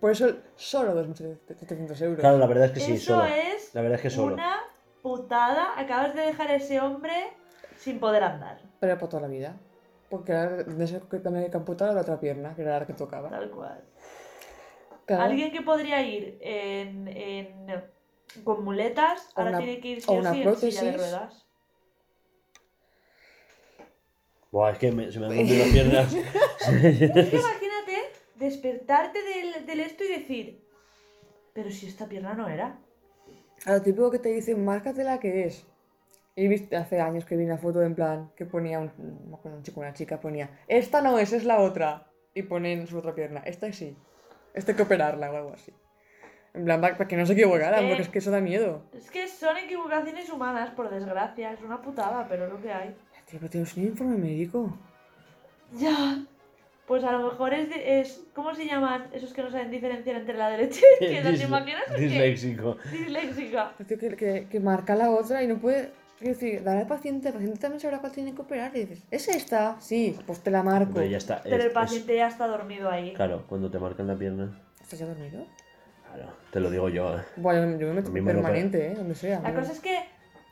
Por 0.00 0.10
eso, 0.10 0.36
solo 0.56 0.94
2.700 1.02 2.00
euros. 2.02 2.20
Claro, 2.20 2.38
la 2.38 2.46
verdad 2.46 2.66
es 2.66 2.72
que 2.72 2.80
sí, 2.80 2.92
Eso 2.94 3.14
solo. 3.16 3.24
es 3.26 3.74
La 3.74 3.80
verdad 3.82 3.96
es 3.96 4.02
que 4.02 4.10
solo. 4.10 4.34
una 4.34 4.60
putada. 5.02 5.78
Acabas 5.78 6.14
de 6.14 6.22
dejar 6.22 6.48
a 6.48 6.56
ese 6.56 6.80
hombre 6.80 7.12
sin 7.78 7.98
poder 8.00 8.22
andar. 8.22 8.60
Pero 8.80 8.98
para 8.98 9.08
toda 9.08 9.22
la 9.22 9.28
vida. 9.28 9.56
Porque 10.10 10.32
ahora 10.34 10.64
tendrías 10.64 11.02
que 11.10 11.18
también 11.18 11.44
hay 11.46 11.50
que 11.50 11.56
amputar 11.56 11.94
la 11.94 12.02
otra 12.02 12.20
pierna, 12.20 12.54
que 12.54 12.62
era 12.62 12.80
la 12.80 12.86
que 12.86 12.92
tocaba. 12.92 13.30
Tal 13.30 13.50
cual. 13.50 13.82
Claro. 15.06 15.22
Alguien 15.24 15.52
que 15.52 15.60
podría 15.62 16.02
ir 16.02 16.38
en, 16.40 17.08
en- 17.08 17.84
con 18.42 18.64
muletas, 18.64 19.28
O 19.34 19.40
ahora 19.40 19.50
una- 19.50 19.58
tiene 19.58 19.80
que 19.80 19.88
ir 19.88 20.00
sí 20.00 20.06
o 20.08 20.14
una 20.14 20.32
sí 20.32 20.42
en 20.42 20.56
silla 20.56 20.82
de 20.84 20.96
ruedas. 20.96 21.46
Buah, 24.50 24.70
es 24.72 24.78
que 24.78 24.92
me- 24.92 25.10
se 25.10 25.18
me 25.20 25.26
han 25.26 25.36
las 25.36 25.68
piernas. 25.72 26.14
Es 26.14 26.20
que 26.98 27.04
imagínate 27.36 27.96
despertarte 28.36 29.18
del, 29.22 29.66
del 29.66 29.80
esto 29.80 30.04
y 30.04 30.08
decir, 30.08 30.64
pero 31.52 31.70
si 31.70 31.86
esta 31.86 32.06
pierna 32.08 32.34
no 32.34 32.48
era. 32.48 32.78
A 33.66 33.72
lo 33.72 33.82
típico 33.82 34.10
que 34.10 34.18
te 34.18 34.28
dicen, 34.30 34.64
márcate 34.64 35.04
la 35.04 35.18
que 35.20 35.44
es. 35.46 35.66
Y 36.36 36.48
viste 36.48 36.76
hace 36.76 37.00
años 37.00 37.24
que 37.24 37.36
vi 37.36 37.44
una 37.44 37.58
foto 37.58 37.82
en 37.82 37.94
plan 37.94 38.32
que 38.36 38.44
ponía 38.44 38.80
un, 38.80 38.90
chico 39.62 39.80
una 39.80 39.92
chica, 39.94 40.20
ponía, 40.20 40.50
esta 40.66 41.00
no 41.00 41.18
es, 41.18 41.32
es 41.32 41.44
la 41.44 41.60
otra. 41.60 42.10
Y 42.34 42.42
ponen 42.42 42.88
su 42.88 42.98
otra 42.98 43.14
pierna, 43.14 43.40
esta 43.44 43.72
sí. 43.72 43.96
Esta 44.54 44.72
hay 44.72 44.76
que 44.76 44.82
operarla 44.82 45.30
o 45.30 45.36
algo 45.36 45.52
así. 45.52 45.72
En 46.54 46.64
plan, 46.64 46.80
para 46.80 46.96
para 46.96 47.08
que 47.08 47.16
no 47.16 47.26
se 47.26 47.32
equivocaran, 47.32 47.84
Eh. 47.84 47.88
porque 47.88 48.02
es 48.02 48.08
que 48.08 48.18
eso 48.20 48.30
da 48.30 48.40
miedo. 48.40 48.82
Es 48.96 49.10
que 49.10 49.26
son 49.28 49.56
equivocaciones 49.56 50.30
humanas, 50.30 50.70
por 50.70 50.88
desgracia. 50.88 51.52
Es 51.52 51.60
una 51.62 51.82
putada, 51.82 52.26
pero 52.28 52.46
es 52.46 52.52
lo 52.52 52.62
que 52.62 52.72
hay. 52.72 52.94
Tío, 53.28 53.40
pero 53.40 53.50
tienes 53.50 53.76
un 53.76 53.82
informe 53.84 54.16
médico. 54.16 54.72
Ya. 55.72 56.18
Pues 56.86 57.02
a 57.02 57.12
lo 57.12 57.30
mejor 57.30 57.54
es, 57.54 57.70
de- 57.70 58.00
es 58.00 58.22
¿cómo 58.34 58.54
se 58.54 58.66
llaman 58.66 59.08
esos 59.12 59.32
que 59.32 59.42
no 59.42 59.50
saben 59.50 59.70
diferenciar 59.70 60.16
entre 60.16 60.36
la 60.36 60.50
derecha 60.50 60.80
y 61.00 61.04
la 61.04 61.10
izquierda? 61.10 61.38
¿Te 61.38 61.44
imaginas? 61.44 61.82
Es 61.88 61.94
que- 61.96 62.00
Disléxico. 62.02 62.76
Disléxica. 62.92 63.72
Tío, 63.88 63.98
que, 63.98 64.16
que, 64.16 64.46
que 64.50 64.60
marca 64.60 64.94
la 64.94 65.10
otra 65.10 65.42
y 65.42 65.46
no 65.48 65.56
puede... 65.58 65.90
Quiero 66.18 66.34
decir, 66.34 66.62
dale 66.62 66.80
al 66.82 66.86
paciente, 66.86 67.28
el 67.28 67.34
paciente 67.34 67.58
también 67.58 67.80
sabrá 67.80 67.98
cuál 67.98 68.12
tiene 68.12 68.34
que 68.34 68.42
operar. 68.42 68.70
Y 68.76 68.80
dices, 68.80 69.02
¿es 69.10 69.28
esta? 69.28 69.76
Sí, 69.80 70.16
pues 70.26 70.40
te 70.40 70.50
la 70.50 70.62
marco. 70.62 70.90
Hombre, 70.90 71.10
ya 71.10 71.18
está. 71.18 71.40
Pero 71.42 71.56
es- 71.56 71.60
el 71.62 71.68
es- 71.68 71.74
paciente 71.74 72.16
ya 72.16 72.28
está 72.28 72.46
dormido 72.46 72.88
ahí. 72.90 73.12
Claro, 73.14 73.44
cuando 73.48 73.70
te 73.70 73.78
marcan 73.78 74.06
la 74.06 74.14
pierna. 74.16 74.58
¿Estás 74.80 74.98
ya 75.00 75.06
dormido? 75.06 75.44
Claro, 76.14 76.32
te 76.52 76.60
lo 76.60 76.70
digo 76.70 76.88
yo. 76.88 77.18
eh. 77.18 77.22
Bueno, 77.36 77.78
yo 77.78 77.88
me 77.88 77.94
meto 77.94 78.10
me 78.12 78.20
lo 78.20 78.26
permanente, 78.26 78.92
¿eh? 78.92 78.94
Donde 78.94 79.14
sea. 79.14 79.40
La 79.40 79.48
pero- 79.50 79.60
cosa 79.60 79.72
es 79.72 79.80
que 79.80 79.98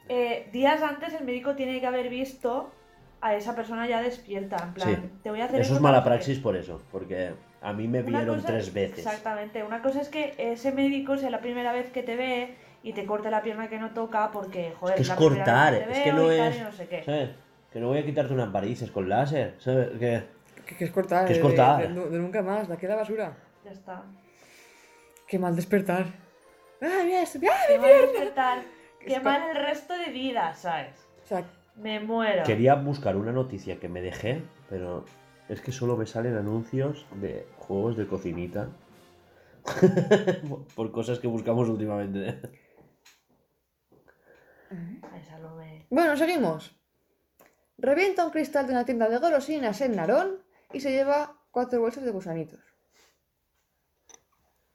eh, 0.09 0.49
días 0.53 0.83
antes 0.83 1.15
el 1.15 1.25
médico 1.25 1.55
tiene 1.55 1.81
que 1.81 1.87
haber 1.87 2.09
visto 2.09 2.73
a 3.21 3.37
esa 3.37 3.55
persona 3.55 3.87
ya 3.87 4.03
despierta. 4.03 4.57
En 4.65 4.75
plan, 4.75 4.89
Sí. 4.97 5.11
te 5.23 5.31
voy 5.31 5.41
a 5.41 5.45
hacer 5.45 5.61
Eso 5.61 5.75
es 5.77 5.81
mala 5.81 6.03
praxis 6.03 6.39
por 6.41 6.57
eso. 6.57 6.83
Porque 6.91 7.33
A 7.65 7.73
mí 7.73 7.87
me 7.87 8.01
Una 8.01 8.19
vieron 8.19 8.35
cosa- 8.39 8.49
tres 8.49 8.75
veces. 8.75 8.99
Exactamente. 8.99 9.63
Una 9.63 9.81
cosa 9.83 10.01
es 10.01 10.09
que 10.09 10.35
ese 10.37 10.73
médico 10.73 11.17
sea 11.17 11.31
la 11.31 11.41
primera 11.41 11.73
vez 11.73 11.93
que 11.93 12.03
te 12.03 12.17
ve 12.17 12.57
y 12.83 12.93
te 12.93 13.05
corte 13.07 13.31
la 13.31 13.43
pierna 13.43 13.69
que 13.69 13.79
no 13.79 13.91
toca 13.93 14.31
porque, 14.33 14.75
joder, 14.79 14.97
Que 14.97 15.03
es 15.03 15.09
la 15.09 15.17
primera 15.17 15.37
cortar, 15.45 15.75
es 15.75 15.99
que 16.01 16.13
no 16.13 16.31
es. 16.31 16.57
y 16.57 16.61
no 16.61 16.73
sé 16.73 16.89
qué. 16.89 17.03
¿sabes? 17.05 17.31
Que 17.73 17.81
no 17.81 17.89
voy 17.89 17.99
a 17.99 18.05
quitarte 18.05 18.33
unas 18.35 18.51
varices 18.53 18.91
con 18.91 19.09
láser, 19.09 19.55
¿sabes? 19.59 19.91
Que... 19.99 20.23
Que, 20.67 20.77
que 20.77 20.85
es 20.85 20.91
cortar. 20.91 21.25
Que 21.27 21.33
es 21.33 21.39
de- 21.39 21.43
cortar. 21.43 21.89
De, 21.89 22.01
de- 22.01 22.11
de 22.11 22.19
nunca 22.19 22.43
más, 22.43 22.69
de 22.69 22.75
aquí 22.75 22.87
a 22.87 22.91
la 22.91 22.97
basura. 22.97 23.37
Ya 23.65 23.71
está. 23.71 24.03
Qué 25.27 25.39
mal 25.39 25.57
despertar. 25.57 26.07
¡Ah, 26.83 27.03
mira 27.05 27.23
esto! 27.23 27.39
¡Ah, 27.51 27.57
Qué 27.69 27.75
mi 27.75 27.79
mal 27.81 27.91
pierna! 27.91 28.13
despertar. 28.13 28.59
Qué 29.01 29.15
Es 29.15 29.23
mal 29.23 29.43
el 29.51 29.57
resto 29.57 29.97
de 29.99 30.13
vida, 30.13 30.55
¿sabes? 30.55 30.95
O 31.25 31.27
sea, 31.27 31.45
Me 31.77 32.01
muero. 32.01 32.43
Quería 32.45 32.75
buscar 32.75 33.17
una 33.17 33.33
noticia 33.33 33.79
que 33.81 33.89
me 33.89 34.03
dejé, 34.03 34.43
pero 34.69 35.05
es 35.49 35.61
que 35.61 35.73
solo 35.73 35.97
me 35.97 36.07
salen 36.07 36.37
anuncios 36.37 37.07
de 37.15 37.47
juegos 37.57 37.97
de 37.97 38.07
cocinita. 38.07 38.69
Por 40.77 40.93
cosas 40.93 41.19
que 41.19 41.27
buscamos 41.29 41.69
últimamente. 41.69 42.39
Bueno, 45.90 46.16
seguimos. 46.16 46.74
Revienta 47.77 48.24
un 48.24 48.31
cristal 48.31 48.66
de 48.66 48.73
una 48.73 48.85
tienda 48.85 49.09
de 49.09 49.19
golosinas 49.19 49.81
en 49.81 49.97
Narón 49.97 50.43
y 50.73 50.81
se 50.81 50.90
lleva 50.90 51.36
cuatro 51.51 51.81
bolsas 51.81 52.05
de 52.05 52.11
gusanitos. 52.11 52.61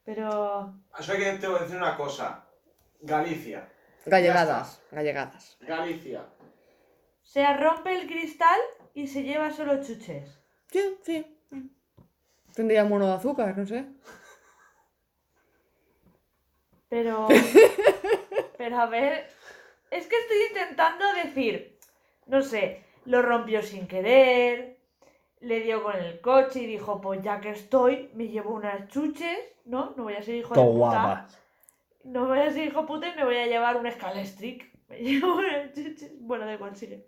Pero. 0.04 0.74
Eso 0.98 1.12
hay 1.12 1.20
que 1.20 1.32
te 1.34 1.48
voy 1.48 1.58
a 1.58 1.62
decir 1.64 1.78
una 1.78 1.98
cosa. 1.98 2.46
Galicia. 3.02 3.68
Gallegadas, 4.06 4.82
gallegadas. 4.92 5.58
Galicia. 5.62 6.22
O 6.22 7.26
sea, 7.26 7.58
rompe 7.58 8.00
el 8.00 8.08
cristal 8.08 8.60
y 8.94 9.08
se 9.08 9.24
lleva 9.24 9.52
solo 9.52 9.84
chuches. 9.84 10.40
Sí, 10.72 10.98
sí. 11.04 11.40
Tendría 12.54 12.86
mono 12.86 13.08
de 13.08 13.14
azúcar, 13.14 13.58
no 13.58 13.66
sé. 13.66 13.86
Pero. 16.90 17.28
Pero 18.58 18.80
a 18.80 18.86
ver. 18.86 19.37
Es 19.92 20.08
que 20.08 20.16
estoy 20.18 20.38
intentando 20.50 21.06
decir. 21.14 21.78
No 22.26 22.42
sé, 22.42 22.84
lo 23.06 23.22
rompió 23.22 23.62
sin 23.62 23.88
querer. 23.88 24.78
Le 25.40 25.62
dio 25.62 25.84
con 25.84 25.96
el 25.96 26.20
coche 26.22 26.64
y 26.64 26.66
dijo: 26.66 27.00
Pues 27.02 27.22
ya 27.22 27.40
que 27.40 27.52
estoy, 27.52 28.10
me 28.14 28.28
llevo 28.28 28.54
unas 28.54 28.88
chuches. 28.90 29.38
¿No? 29.66 29.94
No 29.98 30.04
voy 30.04 30.14
a 30.14 30.22
ser 30.22 30.36
hijo 30.36 30.54
de 30.54 30.62
puta. 30.62 30.72
guapa. 30.72 31.28
No 32.04 32.28
voy 32.28 32.40
a 32.40 32.52
ser 32.52 32.68
hijo 32.68 32.82
de 32.82 32.88
puta 32.88 33.10
y 33.10 33.16
me 33.16 33.26
voy 33.26 33.38
a 33.38 33.48
llevar 33.48 33.78
un 33.78 33.90
Scalestric. 33.92 34.72
Me 34.88 35.00
llevo 35.00 35.36
unas 35.36 35.74
chuches. 35.74 36.14
Bueno, 36.22 36.46
da 36.46 36.54
igual, 36.54 36.76
sigue. 36.76 37.06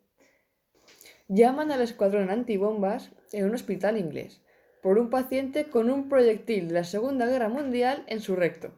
Llaman 1.30 1.72
al 1.72 1.82
escuadrón 1.82 2.30
antibombas 2.30 3.12
en 3.32 3.46
un 3.46 3.54
hospital 3.54 3.98
inglés 3.98 4.42
por 4.82 4.98
un 4.98 5.10
paciente 5.10 5.70
con 5.70 5.90
un 5.90 6.10
proyectil 6.10 6.68
de 6.70 6.74
la 6.74 6.84
Segunda 6.84 7.26
Guerra 7.26 7.50
Mundial 7.50 8.04
en 8.08 8.22
su 8.22 8.36
recto. 8.36 8.72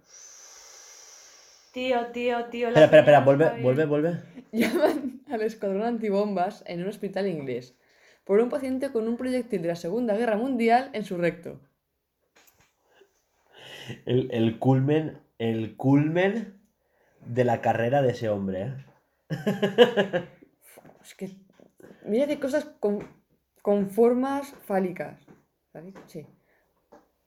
Tío, 1.72 2.08
tío, 2.08 2.46
tío. 2.46 2.70
la 2.70 2.84
Espera, 2.84 3.02
espera, 3.02 3.20
espera, 3.20 3.20
vuelve, 3.22 3.62
vuelve, 3.62 3.86
vuelve. 3.86 4.22
Llaman 4.52 5.22
al 5.30 5.42
escuadrón 5.42 5.84
antibombas 5.84 6.64
en 6.68 6.82
un 6.82 6.90
hospital 6.90 7.28
inglés 7.28 7.78
por 8.26 8.40
un 8.40 8.50
paciente 8.50 8.92
con 8.92 9.08
un 9.08 9.18
proyectil 9.18 9.62
de 9.62 9.70
la 9.70 9.76
Segunda 9.76 10.16
Guerra 10.16 10.38
Mundial 10.38 10.90
en 10.94 11.06
su 11.06 11.18
recto. 11.18 11.62
El, 14.06 14.30
el 14.32 14.60
culmen, 14.60 15.20
el 15.38 15.76
culmen 15.76 16.62
de 17.26 17.46
la 17.46 17.62
carrera 17.62 18.02
de 18.02 18.12
ese 18.12 18.30
hombre, 18.30 18.62
¿eh? 18.64 18.76
Es 21.02 21.16
que. 21.16 21.32
Mira 22.06 22.28
qué 22.28 22.40
cosas 22.40 22.66
con, 22.80 23.08
con 23.62 23.90
formas 23.90 24.54
fálicas. 24.66 25.26
¿Fálicas? 25.72 26.04
Sí. 26.08 26.28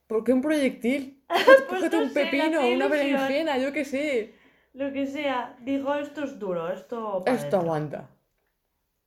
¿Por 0.06 0.24
qué 0.24 0.32
un 0.32 0.43
proyectil? 0.43 1.22
Pues 1.68 1.81
Cógete 1.90 1.97
no 1.97 2.02
un 2.05 2.12
pepino, 2.12 2.66
una 2.68 2.89
berenjena, 2.89 3.59
yo 3.59 3.72
qué 3.72 3.85
sé. 3.85 4.35
Lo 4.74 4.93
que 4.93 5.06
sea. 5.06 5.56
Digo, 5.60 5.94
esto 5.94 6.24
es 6.24 6.39
duro, 6.39 6.70
esto. 6.70 7.22
Esto 7.26 7.40
dentro. 7.43 7.60
aguanta. 7.60 8.10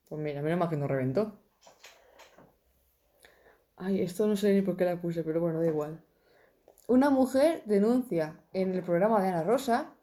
Pues 0.09 0.21
mira, 0.21 0.41
menos 0.41 0.59
mal 0.59 0.69
que 0.69 0.75
no 0.75 0.87
reventó. 0.87 1.39
Ay, 3.77 4.01
esto 4.01 4.27
no 4.27 4.35
sé 4.35 4.53
ni 4.53 4.61
por 4.61 4.75
qué 4.75 4.85
la 4.85 4.99
puse, 4.99 5.23
pero 5.23 5.39
bueno, 5.39 5.59
da 5.59 5.67
igual. 5.67 6.01
Una 6.87 7.09
mujer 7.09 7.61
denuncia 7.65 8.35
en 8.53 8.73
el 8.73 8.81
programa 8.81 9.21
de 9.21 9.29
Ana 9.29 9.43
Rosa 9.43 9.93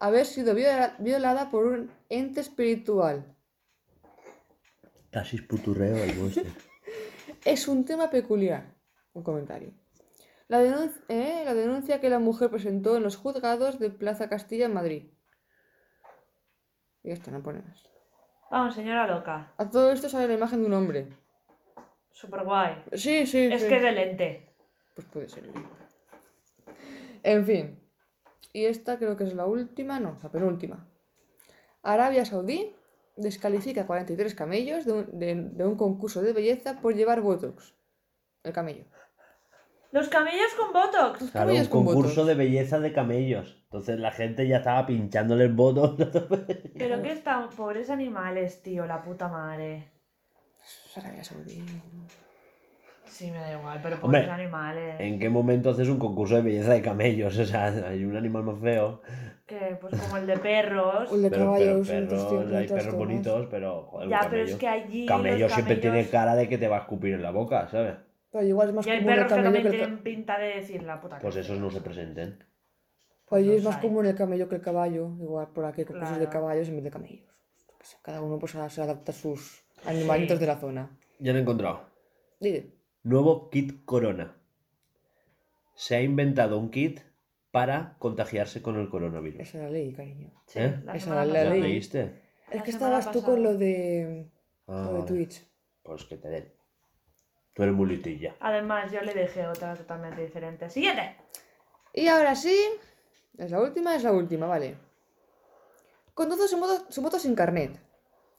haber 0.00 0.26
sido 0.26 0.54
viola- 0.54 0.94
violada 0.98 1.50
por 1.50 1.66
un 1.66 1.90
ente 2.08 2.40
espiritual. 2.40 3.24
Casi 5.10 5.36
es 5.36 5.42
puturreo 5.42 5.96
el 5.96 6.14
monstruo. 6.16 6.46
Es 7.44 7.68
un 7.68 7.84
tema 7.84 8.10
peculiar. 8.10 8.64
Un 9.14 9.22
comentario. 9.22 9.70
La, 10.48 10.62
eh, 11.08 11.42
la 11.44 11.54
denuncia 11.54 12.00
que 12.00 12.08
la 12.08 12.18
mujer 12.18 12.50
presentó 12.50 12.96
en 12.96 13.02
los 13.02 13.16
juzgados 13.16 13.78
de 13.78 13.90
Plaza 13.90 14.28
Castilla 14.28 14.66
en 14.66 14.74
Madrid. 14.74 15.10
Y 17.02 17.10
esto 17.10 17.30
no 17.30 17.42
pone 17.42 17.60
más. 17.62 17.84
Vamos, 18.50 18.74
señora 18.74 19.06
loca. 19.06 19.52
A 19.58 19.68
todo 19.68 19.92
esto 19.92 20.08
sale 20.08 20.26
la 20.26 20.34
imagen 20.34 20.60
de 20.62 20.66
un 20.66 20.72
hombre. 20.74 21.08
Súper 22.12 22.44
guay. 22.44 22.82
Sí, 22.94 23.26
sí, 23.26 23.44
Es 23.52 23.62
sí. 23.62 23.68
que 23.68 23.76
es 23.76 23.82
de 23.82 23.92
lente. 23.92 24.48
Pues 24.94 25.06
puede 25.08 25.28
ser. 25.28 25.44
En 27.22 27.44
fin. 27.44 27.78
Y 28.52 28.64
esta 28.64 28.98
creo 28.98 29.16
que 29.16 29.24
es 29.24 29.34
la 29.34 29.44
última, 29.46 30.00
no, 30.00 30.18
la 30.22 30.30
penúltima. 30.30 30.86
Arabia 31.82 32.24
Saudí 32.24 32.74
descalifica 33.16 33.82
a 33.82 33.86
43 33.86 34.34
camellos 34.34 34.84
de 34.86 34.92
un, 34.92 35.18
de- 35.18 35.34
de 35.34 35.66
un 35.66 35.76
concurso 35.76 36.22
de 36.22 36.32
belleza 36.32 36.80
por 36.80 36.94
llevar 36.94 37.20
Botox. 37.20 37.74
El 38.42 38.52
camello. 38.52 38.84
Los 39.90 40.08
camellos 40.08 40.52
con 40.58 40.72
botox. 40.72 41.22
Los 41.22 41.30
Claro, 41.30 41.52
un 41.52 41.64
con 41.66 41.84
concurso 41.86 42.10
Botox. 42.22 42.26
de 42.26 42.34
belleza 42.34 42.78
de 42.78 42.92
camellos. 42.92 43.56
Entonces 43.64 43.98
la 43.98 44.10
gente 44.12 44.46
ya 44.46 44.58
estaba 44.58 44.86
pinchándole 44.86 45.44
el 45.44 45.52
voto. 45.52 45.96
Pero 46.78 47.02
que 47.02 47.12
están 47.12 47.48
pobres 47.50 47.88
animales, 47.90 48.62
tío, 48.62 48.86
la 48.86 49.02
puta 49.02 49.28
madre. 49.28 49.88
Arabia 50.96 51.24
Saudí. 51.24 51.64
Sí, 53.06 53.30
me 53.30 53.38
da 53.38 53.52
igual, 53.58 53.80
pero 53.82 53.96
Hombre, 54.02 54.20
pobres 54.20 54.28
animales. 54.34 54.96
¿En 55.00 55.18
qué 55.18 55.28
momento 55.30 55.70
haces 55.70 55.88
un 55.88 55.98
concurso 55.98 56.34
de 56.36 56.42
belleza 56.42 56.72
de 56.72 56.82
camellos? 56.82 57.38
O 57.38 57.44
sea, 57.46 57.66
hay 57.88 58.04
un 58.04 58.16
animal 58.16 58.42
más 58.44 58.60
feo. 58.60 59.00
Que, 59.46 59.78
pues 59.80 59.98
como 59.98 60.18
el 60.18 60.26
de 60.26 60.36
perros. 60.36 61.10
O 61.10 61.14
el 61.14 61.22
de 61.22 61.30
Pero, 61.30 61.52
pero 61.54 61.62
caballos. 61.64 61.88
perros, 61.88 62.12
entonces, 62.12 62.54
hay 62.56 62.68
perros 62.68 62.94
bonitos, 62.94 63.46
pero 63.50 63.82
joder, 63.84 64.08
Ya, 64.10 64.18
camello. 64.20 64.30
pero 64.30 64.44
es 64.44 64.56
que 64.56 64.68
allí. 64.68 65.06
camello 65.06 65.38
los 65.46 65.52
siempre 65.52 65.76
tiene 65.76 66.06
cara 66.08 66.34
de 66.36 66.48
que 66.48 66.58
te 66.58 66.68
va 66.68 66.76
a 66.76 66.80
escupir 66.80 67.14
en 67.14 67.22
la 67.22 67.30
boca, 67.30 67.66
¿sabes? 67.68 67.94
Pero 68.30 68.44
igual 68.44 68.68
es 68.68 68.74
más 68.74 68.86
Y 68.86 68.90
hay 68.90 68.98
común 68.98 69.10
el 69.12 69.16
perros 69.16 69.32
que 69.32 69.34
camello 69.42 69.44
también 69.54 69.62
que 69.62 69.68
el 69.68 69.76
tienen 69.86 70.02
pinta 70.02 70.38
de 70.38 70.46
decir 70.48 70.82
la 70.82 71.00
puta 71.00 71.18
Pues 71.18 71.34
que- 71.34 71.40
esos 71.40 71.58
no 71.58 71.70
se 71.70 71.80
presenten. 71.80 72.44
Pues 73.26 73.40
allí 73.40 73.48
los 73.48 73.58
es 73.58 73.64
más 73.64 73.76
hay. 73.76 73.82
común 73.82 74.06
el 74.06 74.14
camello 74.14 74.48
que 74.48 74.56
el 74.56 74.62
caballo. 74.62 75.10
Igual 75.20 75.48
por 75.48 75.64
aquí 75.64 75.80
hay 75.82 75.86
concursos 75.86 76.18
de 76.18 76.24
Claro. 76.26 76.32
caballos 76.40 76.68
en 76.68 76.74
vez 76.76 76.84
de 76.84 76.90
camellos. 76.90 77.28
Pues 77.78 77.96
cada 78.02 78.20
uno 78.22 78.38
pues, 78.38 78.52
se 78.52 78.82
adapta 78.82 79.12
a 79.12 79.14
sus 79.14 79.64
animalitos 79.84 80.36
Sí. 80.38 80.40
de 80.40 80.46
la 80.46 80.56
zona. 80.56 80.98
Ya 81.18 81.32
lo 81.32 81.38
he 81.38 81.42
encontrado. 81.42 81.82
Dile. 82.40 82.72
Nuevo 83.02 83.48
kit 83.50 83.84
corona. 83.84 84.34
Se 85.74 85.96
ha 85.96 86.02
inventado 86.02 86.58
un 86.58 86.70
kit 86.70 87.00
para 87.50 87.96
contagiarse 87.98 88.60
con 88.62 88.76
el 88.78 88.88
coronavirus. 88.88 89.40
Esa 89.40 89.58
la 89.58 89.70
ley, 89.70 89.92
cariño. 89.92 90.30
Sí, 90.46 90.58
¿Eh? 90.58 90.80
la 90.84 90.94
Esa 90.96 91.14
la 91.14 91.24
¿Lo 91.24 91.32
leí. 91.32 91.42
pasada. 91.44 91.60
leíste? 91.60 92.22
Es 92.50 92.56
La 92.56 92.62
que 92.62 92.70
estabas 92.70 93.10
tú 93.12 93.22
con 93.22 93.42
lo 93.42 93.54
de, 93.56 94.30
Ah, 94.66 94.90
lo 94.92 95.02
de. 95.02 95.06
Twitch. 95.06 95.46
Pues 95.82 96.04
que 96.04 96.16
te 96.16 96.28
den. 96.28 96.52
Tú 97.58 97.64
eres 97.64 97.74
muy 97.74 97.88
litilla. 97.88 98.36
Además, 98.38 98.92
yo 98.92 99.00
le 99.00 99.12
dejé 99.12 99.44
otra 99.48 99.74
totalmente 99.74 100.22
diferente. 100.22 100.70
Siguiente. 100.70 101.16
Y 101.92 102.06
ahora 102.06 102.36
sí, 102.36 102.56
es 103.36 103.50
la 103.50 103.60
última, 103.60 103.96
es 103.96 104.04
la 104.04 104.12
última, 104.12 104.46
vale. 104.46 104.76
Conduce 106.14 106.46
su 106.46 106.56
moto, 106.56 106.84
su 106.88 107.02
moto 107.02 107.18
sin 107.18 107.34
carnet, 107.34 107.76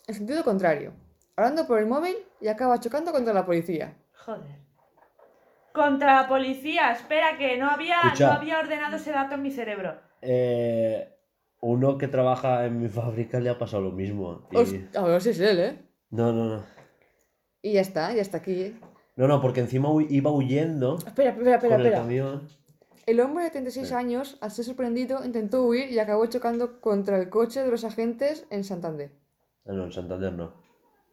en 0.08 0.16
sentido 0.16 0.42
contrario, 0.46 0.94
hablando 1.36 1.68
por 1.68 1.80
el 1.80 1.86
móvil 1.86 2.16
y 2.40 2.48
acaba 2.48 2.80
chocando 2.80 3.12
contra 3.12 3.34
la 3.34 3.46
policía. 3.46 3.94
Joder. 4.26 4.56
Contra 5.74 6.22
la 6.22 6.28
policía. 6.30 6.94
Espera, 6.94 7.38
que 7.38 7.58
no 7.58 7.70
había, 7.70 8.00
Escucha. 8.04 8.28
no 8.28 8.34
había 8.36 8.60
ordenado 8.60 8.96
ese 8.96 9.12
dato 9.12 9.36
en 9.36 9.42
mi 9.42 9.52
cerebro. 9.52 10.00
Eh, 10.22 11.14
uno 11.60 11.98
que 11.98 12.08
trabaja 12.08 12.66
en 12.66 12.80
mi 12.80 12.88
fábrica 13.00 13.42
le 13.42 13.50
ha 13.50 13.60
pasado 13.60 13.84
lo 13.84 13.92
mismo. 13.92 14.48
y- 14.52 14.56
Host- 14.56 14.96
A 14.96 15.02
ver 15.04 15.22
si 15.22 15.32
es 15.32 15.40
él, 15.42 15.60
¿eh? 15.60 15.78
No, 16.10 16.32
no, 16.32 16.46
no. 16.46 16.64
Y 17.62 17.74
ya 17.74 17.82
está, 17.82 18.14
ya 18.14 18.22
está 18.22 18.38
aquí. 18.38 18.80
No, 19.20 19.28
no, 19.28 19.42
porque 19.42 19.60
encima 19.60 19.90
iba 20.08 20.32
huyendo 20.32 20.96
Espera, 20.96 21.32
espera, 21.32 21.56
espera, 21.56 21.76
con 21.76 21.82
el 21.82 21.88
espera. 21.88 22.04
camión. 22.04 22.48
El 23.06 23.20
hombre 23.20 23.44
de 23.44 23.50
36 23.50 23.92
años, 23.92 24.38
al 24.40 24.50
ser 24.50 24.64
sorprendido, 24.64 25.26
intentó 25.26 25.66
huir 25.66 25.92
y 25.92 26.00
acabó 26.00 26.26
chocando 26.28 26.80
contra 26.80 27.20
el 27.20 27.28
coche 27.30 27.62
de 27.62 27.70
los 27.70 27.84
agentes 27.84 28.48
en 28.50 28.64
Santander. 28.64 29.12
Ah, 29.66 29.74
no, 29.74 29.84
en 29.84 29.92
Santander 29.92 30.32
no. 30.32 30.54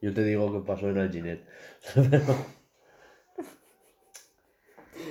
Yo 0.00 0.14
te 0.14 0.22
digo 0.22 0.52
que 0.52 0.64
pasó 0.64 0.88
en 0.88 0.98
Alginet. 0.98 1.44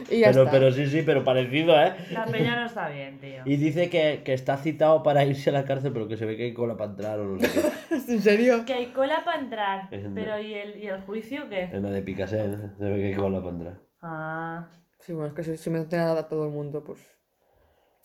Y 0.09 0.19
ya 0.19 0.27
pero, 0.27 0.41
está. 0.43 0.51
pero 0.51 0.71
sí, 0.71 0.87
sí, 0.87 1.01
pero 1.03 1.23
parecido, 1.23 1.79
¿eh? 1.79 1.95
La 2.11 2.25
peña 2.25 2.55
no 2.59 2.65
está 2.65 2.89
bien, 2.89 3.19
tío. 3.19 3.41
Y 3.45 3.57
dice 3.57 3.89
que, 3.89 4.21
que 4.23 4.33
está 4.33 4.57
citado 4.57 5.03
para 5.03 5.23
irse 5.23 5.49
a 5.49 5.53
la 5.53 5.65
cárcel, 5.65 5.93
pero 5.93 6.07
que 6.07 6.17
se 6.17 6.25
ve 6.25 6.37
que 6.37 6.43
hay 6.43 6.53
cola 6.53 6.77
para 6.77 6.91
entrar 6.91 7.19
o 7.19 7.25
no 7.25 7.39
sé 7.39 7.49
qué. 7.49 7.95
¿En 8.13 8.21
serio? 8.21 8.65
Que 8.65 8.73
hay 8.73 8.85
cola 8.87 9.23
para 9.23 9.39
entrar. 9.39 9.89
Pero 9.89 10.39
¿y 10.39 10.53
el, 10.53 10.77
¿y 10.77 10.87
el 10.87 11.01
juicio 11.01 11.49
qué? 11.49 11.63
En 11.63 11.83
la 11.83 11.89
de 11.89 12.01
Picasso, 12.01 12.35
¿eh? 12.35 12.71
se 12.77 12.83
ve 12.83 12.97
que 12.97 13.07
hay 13.07 13.15
cola 13.15 13.39
para 13.39 13.51
entrar. 13.51 13.79
Ah. 14.01 14.67
Sí, 14.99 15.13
bueno, 15.13 15.27
es 15.29 15.33
que 15.33 15.43
si, 15.43 15.57
si 15.57 15.69
meten 15.69 15.99
a 15.99 16.27
todo 16.27 16.45
el 16.45 16.51
mundo, 16.51 16.83
pues. 16.83 16.99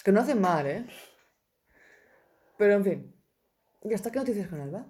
Que 0.05 0.13
no 0.13 0.21
hacen 0.21 0.41
mal, 0.41 0.67
¿eh? 0.67 0.85
Pero 2.57 2.75
en 2.75 2.85
fin. 2.85 3.15
¿Y 3.83 3.95
hasta 3.95 4.11
qué 4.11 4.19
noticias 4.19 4.49
con 4.49 4.61
Alba? 4.61 4.85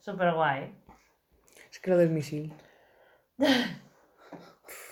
Súper 0.00 0.32
guay. 0.34 0.72
Es 1.70 1.80
que 1.80 1.90
lo 1.90 1.96
del 1.96 2.10
misil. 2.10 2.52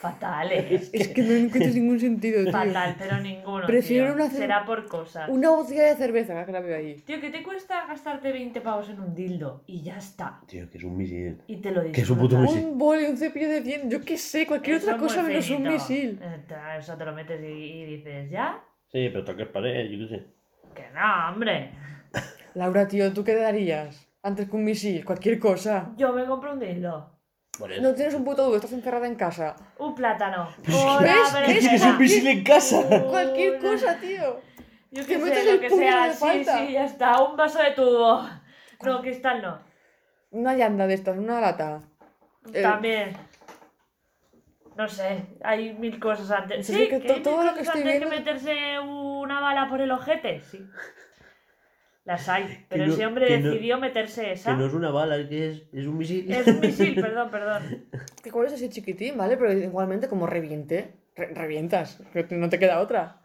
Fatal, 0.04 0.52
¿eh? 0.52 0.82
Es 0.92 1.08
que 1.08 1.22
no 1.22 1.32
encuentro 1.32 1.72
ningún 1.80 1.98
sentido, 1.98 2.42
tío. 2.42 2.52
Fatal, 2.52 2.94
pero 2.98 3.18
ninguno. 3.20 3.66
Prefiero 3.66 4.14
tío. 4.14 4.28
Será 4.28 4.66
por 4.66 4.86
cosas. 4.86 5.30
Una 5.30 5.48
botella 5.48 5.84
de 5.84 5.96
cerveza 5.96 6.44
que 6.44 6.52
la 6.52 6.60
veo 6.60 6.76
ahí. 6.76 6.96
Tío, 7.06 7.18
¿qué 7.22 7.30
te 7.30 7.42
cuesta 7.42 7.86
gastarte 7.86 8.30
20 8.30 8.60
pavos 8.60 8.90
en 8.90 9.00
un 9.00 9.14
dildo? 9.14 9.62
Y 9.66 9.80
ya 9.82 9.96
está. 9.96 10.40
Tío, 10.46 10.68
que 10.68 10.76
es 10.76 10.84
un 10.84 10.94
misil. 10.98 11.40
Y 11.46 11.56
te 11.56 11.70
lo 11.70 11.80
Que 11.90 12.02
es 12.02 12.10
un 12.10 12.18
puto 12.18 12.36
misil. 12.38 12.64
Un 12.66 12.76
boli, 12.78 13.06
un 13.06 13.16
cepillo 13.16 13.48
de 13.48 13.62
dientes, 13.62 13.90
yo 13.90 14.04
qué 14.04 14.18
sé, 14.18 14.46
cualquier 14.46 14.76
Eso 14.76 14.84
otra 14.88 14.96
es 14.96 15.02
cosa 15.02 15.22
menos 15.22 15.48
un 15.50 15.62
misil. 15.62 16.20
Eh, 16.22 16.40
te- 16.46 16.78
Eso 16.78 16.96
te 16.98 17.04
lo 17.06 17.12
metes 17.14 17.40
y, 17.42 17.46
y 17.46 17.84
dices, 17.96 18.30
¿ya? 18.30 18.62
Sí, 18.92 19.08
pero 19.10 19.24
toques 19.24 19.48
pared, 19.48 19.88
yo 19.90 20.06
qué 20.06 20.14
sé. 20.16 20.26
Que 20.74 20.84
no, 20.94 21.30
hombre. 21.32 21.70
Laura, 22.52 22.86
tío, 22.86 23.10
¿tú 23.14 23.24
qué 23.24 23.34
darías? 23.36 24.06
Antes 24.22 24.50
que 24.50 24.56
un 24.56 24.64
misil, 24.64 25.02
cualquier 25.02 25.38
cosa. 25.38 25.92
Yo 25.96 26.12
me 26.12 26.26
compro 26.26 26.52
un 26.52 26.60
dildo. 26.60 27.13
No 27.80 27.94
tienes 27.94 28.14
un 28.14 28.24
puto 28.24 28.44
duro, 28.44 28.56
estás 28.56 28.72
encerrada 28.72 29.06
en 29.06 29.14
casa. 29.14 29.54
Un 29.78 29.94
plátano. 29.94 30.48
¿Ves? 30.66 30.74
Hola, 30.74 31.00
¿Ves? 31.46 31.56
Es 31.56 31.68
que 31.68 31.76
es 31.76 31.82
un 31.84 31.98
misil 31.98 32.26
en 32.26 32.44
casa. 32.44 32.82
Cualquier 33.10 33.58
cosa, 33.58 33.98
tío. 34.00 34.40
Yo 34.90 35.06
Que 35.06 35.18
que 35.18 35.34
sé, 35.34 35.52
lo 35.52 35.60
que 35.60 35.70
sea. 35.70 36.12
Sí, 36.12 36.18
falta. 36.18 36.58
sí, 36.58 36.72
ya 36.72 36.84
está. 36.84 37.22
Un 37.22 37.36
vaso 37.36 37.58
de 37.60 37.70
tubo. 37.72 38.28
No, 38.84 39.00
cristal 39.00 39.42
no. 39.42 39.58
Una 40.30 40.54
llanda 40.54 40.86
de 40.86 40.94
estas, 40.94 41.16
una 41.16 41.40
lata. 41.40 41.80
Eh, 42.52 42.62
También. 42.62 43.16
No 44.76 44.88
sé, 44.88 45.24
hay 45.42 45.72
mil 45.74 46.00
cosas 46.00 46.30
antes. 46.32 46.66
Sí, 46.66 46.82
es 46.82 46.88
que 46.88 46.98
mil 46.98 47.22
todo 47.22 47.44
lo 47.44 47.50
cosas 47.52 47.54
que 47.54 47.62
estoy 47.62 47.82
antes 47.82 48.00
que 48.00 48.06
meterse 48.06 48.80
una 48.80 49.40
bala 49.40 49.68
por 49.68 49.80
el 49.80 49.90
ojete. 49.92 50.42
Sí. 50.42 50.66
Las 52.04 52.28
hay. 52.28 52.66
Pero 52.68 52.86
no- 52.86 52.92
ese 52.92 53.06
hombre 53.06 53.26
que 53.26 53.38
no- 53.38 53.50
decidió 53.50 53.78
meterse 53.78 54.22
Que 54.22 54.32
esa. 54.32 54.54
no 54.56 54.66
es 54.66 54.74
una 54.74 54.90
bala, 54.90 55.26
que 55.28 55.50
es, 55.50 55.62
es 55.72 55.86
un 55.86 55.96
misil. 55.98 56.30
Es 56.30 56.46
un 56.46 56.60
misil, 56.60 56.94
perdón, 57.00 57.30
perdón. 57.30 57.86
Que 58.22 58.30
cuál 58.30 58.46
es 58.46 58.52
así 58.52 58.68
chiquitín, 58.68 59.16
¿vale? 59.16 59.36
Pero 59.38 59.52
igualmente 59.52 60.08
como 60.08 60.26
reviente, 60.26 60.94
re- 61.16 61.32
revientas. 61.34 62.02
que 62.12 62.26
No 62.32 62.48
te 62.50 62.58
queda 62.58 62.80
otra. 62.80 63.20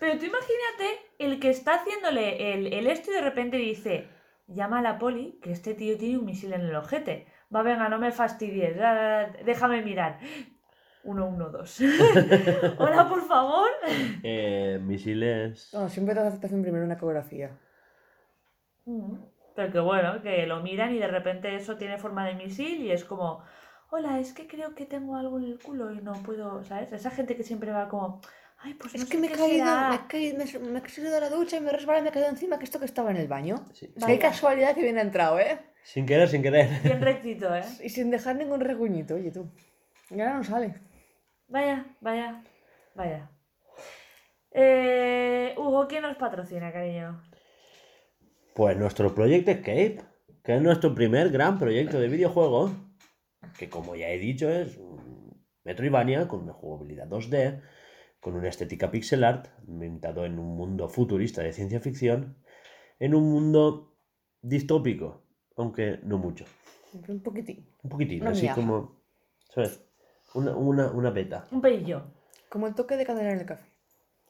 Pero 0.00 0.18
tú 0.18 0.26
imagínate 0.26 1.00
el 1.18 1.40
que 1.40 1.50
está 1.50 1.74
haciéndole 1.76 2.52
el, 2.54 2.72
el 2.72 2.86
esto 2.86 3.10
y 3.10 3.14
de 3.14 3.20
repente 3.22 3.56
dice, 3.56 4.06
llama 4.46 4.78
a 4.80 4.82
la 4.82 4.98
poli, 4.98 5.38
que 5.42 5.50
este 5.50 5.74
tío 5.74 5.96
tiene 5.96 6.18
un 6.18 6.26
misil 6.26 6.52
en 6.52 6.60
el 6.60 6.74
ojete. 6.76 7.26
Va, 7.54 7.62
venga, 7.62 7.88
no 7.88 7.98
me 7.98 8.12
fastidies, 8.12 8.76
déjame 9.46 9.82
mirar. 9.82 10.18
112. 11.02 11.86
Hola, 12.78 13.08
por 13.08 13.26
favor. 13.26 13.68
Eh, 14.22 14.78
misiles. 14.82 15.70
No, 15.72 15.88
siempre 15.88 16.14
te 16.14 16.20
hace- 16.20 16.38
te 16.38 16.46
hacen 16.46 16.60
primero 16.62 16.84
una 16.84 16.94
ecografía. 16.94 17.50
Pero 19.54 19.72
que 19.72 19.80
bueno, 19.80 20.22
que 20.22 20.46
lo 20.46 20.62
miran 20.62 20.94
y 20.94 20.98
de 20.98 21.08
repente 21.08 21.54
eso 21.54 21.76
tiene 21.76 21.98
forma 21.98 22.24
de 22.26 22.34
misil 22.34 22.82
y 22.82 22.92
es 22.92 23.04
como, 23.04 23.42
hola, 23.90 24.20
es 24.20 24.32
que 24.32 24.46
creo 24.46 24.74
que 24.74 24.86
tengo 24.86 25.16
algo 25.16 25.38
en 25.38 25.44
el 25.44 25.58
culo 25.58 25.92
y 25.92 26.00
no 26.00 26.12
puedo, 26.22 26.62
¿sabes? 26.64 26.92
Esa 26.92 27.10
gente 27.10 27.36
que 27.36 27.42
siempre 27.42 27.72
va 27.72 27.88
como, 27.88 28.20
ay, 28.58 28.74
pues 28.74 28.94
Es 28.94 29.00
no 29.02 29.06
que 29.06 29.16
sé 29.16 29.20
me 29.20 29.26
he 29.26 29.30
qué 29.30 29.36
caído, 29.36 29.64
será". 29.64 29.88
me 29.88 29.94
he 29.96 30.06
caído, 30.06 30.38
me, 30.38 30.44
he- 30.44 30.58
me 30.72 30.78
he 30.78 30.88
salido 30.88 31.12
de 31.14 31.20
la 31.20 31.28
ducha 31.30 31.56
y 31.56 31.60
me 31.60 31.70
he 31.70 31.72
resbalado 31.72 32.00
y 32.00 32.04
me 32.04 32.10
he 32.10 32.12
caído 32.12 32.28
encima, 32.28 32.58
que 32.58 32.64
esto 32.64 32.78
que 32.78 32.84
estaba 32.86 33.10
en 33.10 33.16
el 33.16 33.28
baño. 33.28 33.64
Sí. 33.72 33.86
Es 33.96 34.04
que 34.04 34.12
Qué 34.12 34.18
casualidad 34.20 34.74
que 34.74 34.82
bien 34.82 34.98
ha 34.98 35.02
entrado, 35.02 35.40
¿eh? 35.40 35.58
Sin 35.82 36.06
querer, 36.06 36.28
sin 36.28 36.42
querer. 36.42 36.68
Bien 36.84 37.00
rectito, 37.00 37.54
¿eh? 37.54 37.64
Y 37.82 37.88
sin 37.88 38.10
dejar 38.10 38.36
ningún 38.36 38.60
reguñito, 38.60 39.14
oye 39.16 39.30
tú. 39.32 39.50
Y 40.10 40.20
ahora 40.20 40.34
no 40.34 40.44
sale. 40.44 40.74
Vaya, 41.48 41.84
vaya, 42.00 42.42
vaya. 42.94 43.28
Eh, 44.50 45.54
Hugo, 45.56 45.86
¿quién 45.88 46.02
nos 46.02 46.16
patrocina, 46.16 46.72
cariño? 46.72 47.20
Pues 48.58 48.76
nuestro 48.76 49.14
Project 49.14 49.46
Escape, 49.46 50.00
que 50.42 50.56
es 50.56 50.60
nuestro 50.60 50.92
primer 50.92 51.30
gran 51.30 51.60
proyecto 51.60 52.00
de 52.00 52.08
videojuego, 52.08 52.72
que 53.56 53.68
como 53.68 53.94
ya 53.94 54.08
he 54.08 54.18
dicho 54.18 54.50
es 54.50 54.76
un 54.76 55.46
Metroidvania 55.62 56.26
con 56.26 56.40
una 56.40 56.54
jugabilidad 56.54 57.06
2D, 57.06 57.62
con 58.18 58.34
una 58.34 58.48
estética 58.48 58.90
pixel 58.90 59.22
art, 59.22 59.46
ambientado 59.68 60.24
en 60.24 60.40
un 60.40 60.56
mundo 60.56 60.88
futurista 60.88 61.40
de 61.40 61.52
ciencia 61.52 61.78
ficción, 61.78 62.42
en 62.98 63.14
un 63.14 63.30
mundo 63.30 63.94
distópico, 64.42 65.22
aunque 65.56 66.00
no 66.02 66.18
mucho. 66.18 66.44
Un 67.06 67.22
poquitín. 67.22 67.64
Un 67.84 67.90
poquitín, 67.90 68.22
Una 68.22 68.32
así 68.32 68.48
como, 68.48 69.00
¿sabes? 69.50 69.84
Una, 70.34 70.56
una, 70.56 70.90
una 70.90 71.10
beta. 71.10 71.46
Un 71.52 71.60
pelillo. 71.60 72.10
Como 72.48 72.66
el 72.66 72.74
toque 72.74 72.96
de 72.96 73.06
canela 73.06 73.30
en 73.30 73.38
el 73.38 73.46
café. 73.46 73.68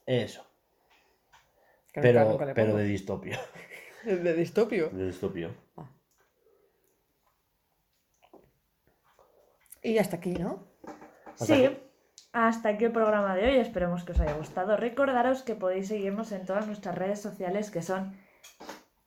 Eso, 0.04 0.44
Que 1.94 2.02
pero, 2.02 2.38
pero 2.54 2.76
de 2.76 2.84
distopio. 2.84 3.38
El 4.04 4.22
de 4.24 4.34
distopio. 4.34 4.90
De 4.90 5.06
distopio. 5.06 5.54
Y 9.82 9.98
hasta 9.98 10.16
aquí, 10.16 10.32
¿no? 10.34 10.66
Hasta 11.26 11.44
Sí, 11.46 11.64
aquí. 11.64 11.76
hasta 12.32 12.68
aquí 12.70 12.84
el 12.84 12.92
programa 12.92 13.34
de 13.36 13.44
hoy. 13.46 13.56
Esperemos 13.58 14.04
que 14.04 14.12
os 14.12 14.20
haya 14.20 14.34
gustado. 14.34 14.76
Recordaros 14.76 15.42
que 15.42 15.54
podéis 15.54 15.88
seguirnos 15.88 16.32
en 16.32 16.44
todas 16.44 16.66
nuestras 16.66 16.96
redes 16.96 17.20
sociales 17.20 17.70
que 17.70 17.82
son 17.82 18.16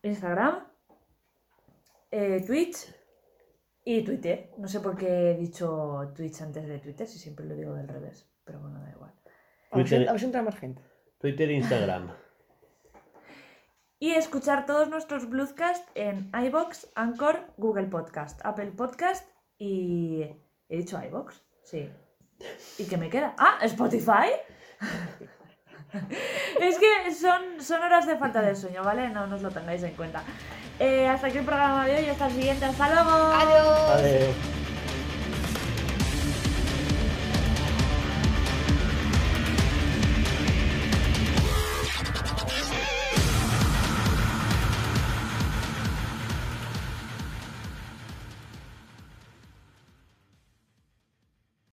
Instagram, 0.02 0.66
eh, 2.12 2.44
Twitch 2.46 2.94
y 3.84 4.04
Twitter. 4.04 4.52
No 4.58 4.68
sé 4.68 4.80
por 4.80 4.98
qué 4.98 5.32
he 5.32 5.38
dicho 5.38 6.12
Twitch 6.16 6.42
antes 6.42 6.68
de 6.68 6.80
Twitter, 6.80 7.08
si 7.08 7.20
siempre 7.20 7.46
lo 7.46 7.56
digo 7.56 7.74
del 7.74 7.88
revés. 7.88 8.30
Pero 8.46 8.60
bueno, 8.60 8.80
da 8.82 8.90
igual. 8.92 9.14
Twitter- 9.72 10.08
a 10.08 10.12
ver 10.14 10.20
si 10.20 10.26
entra 10.26 10.42
más 10.42 10.58
gente. 10.58 10.82
Twitter 11.20 11.50
e 11.50 11.54
Instagram. 11.54 12.12
Y 14.02 14.16
escuchar 14.16 14.66
todos 14.66 14.90
nuestros 14.90 15.30
Bluescast 15.30 15.88
en 15.94 16.32
iBox, 16.34 16.88
Anchor, 16.96 17.46
Google 17.58 17.86
Podcast, 17.86 18.44
Apple 18.44 18.72
Podcast 18.72 19.30
y. 19.60 20.26
¿He 20.70 20.78
dicho 20.78 21.00
iBox? 21.00 21.40
Sí. 21.64 21.88
¿Y 22.80 22.86
qué 22.86 22.98
me 22.98 23.12
queda? 23.12 23.36
¡Ah! 23.38 23.60
¿Spotify? 23.62 24.32
es 26.60 26.80
que 26.80 27.14
son, 27.14 27.62
son 27.62 27.84
horas 27.84 28.08
de 28.08 28.18
falta 28.18 28.42
de 28.42 28.56
sueño, 28.56 28.84
¿vale? 28.84 29.08
No 29.10 29.28
nos 29.28 29.44
lo 29.44 29.52
tengáis 29.52 29.84
en 29.84 29.94
cuenta. 29.94 30.24
Eh, 30.80 31.08
hasta 31.08 31.28
aquí 31.28 31.38
el 31.38 31.46
programa 31.46 31.86
de 31.86 31.98
hoy, 31.98 32.06
hasta 32.08 32.26
el 32.26 32.34
siguiente. 32.34 32.66
¡Hasta 32.66 32.90
luego! 32.90 33.12
¡Adiós! 33.12 33.90
Adiós. 33.92 34.61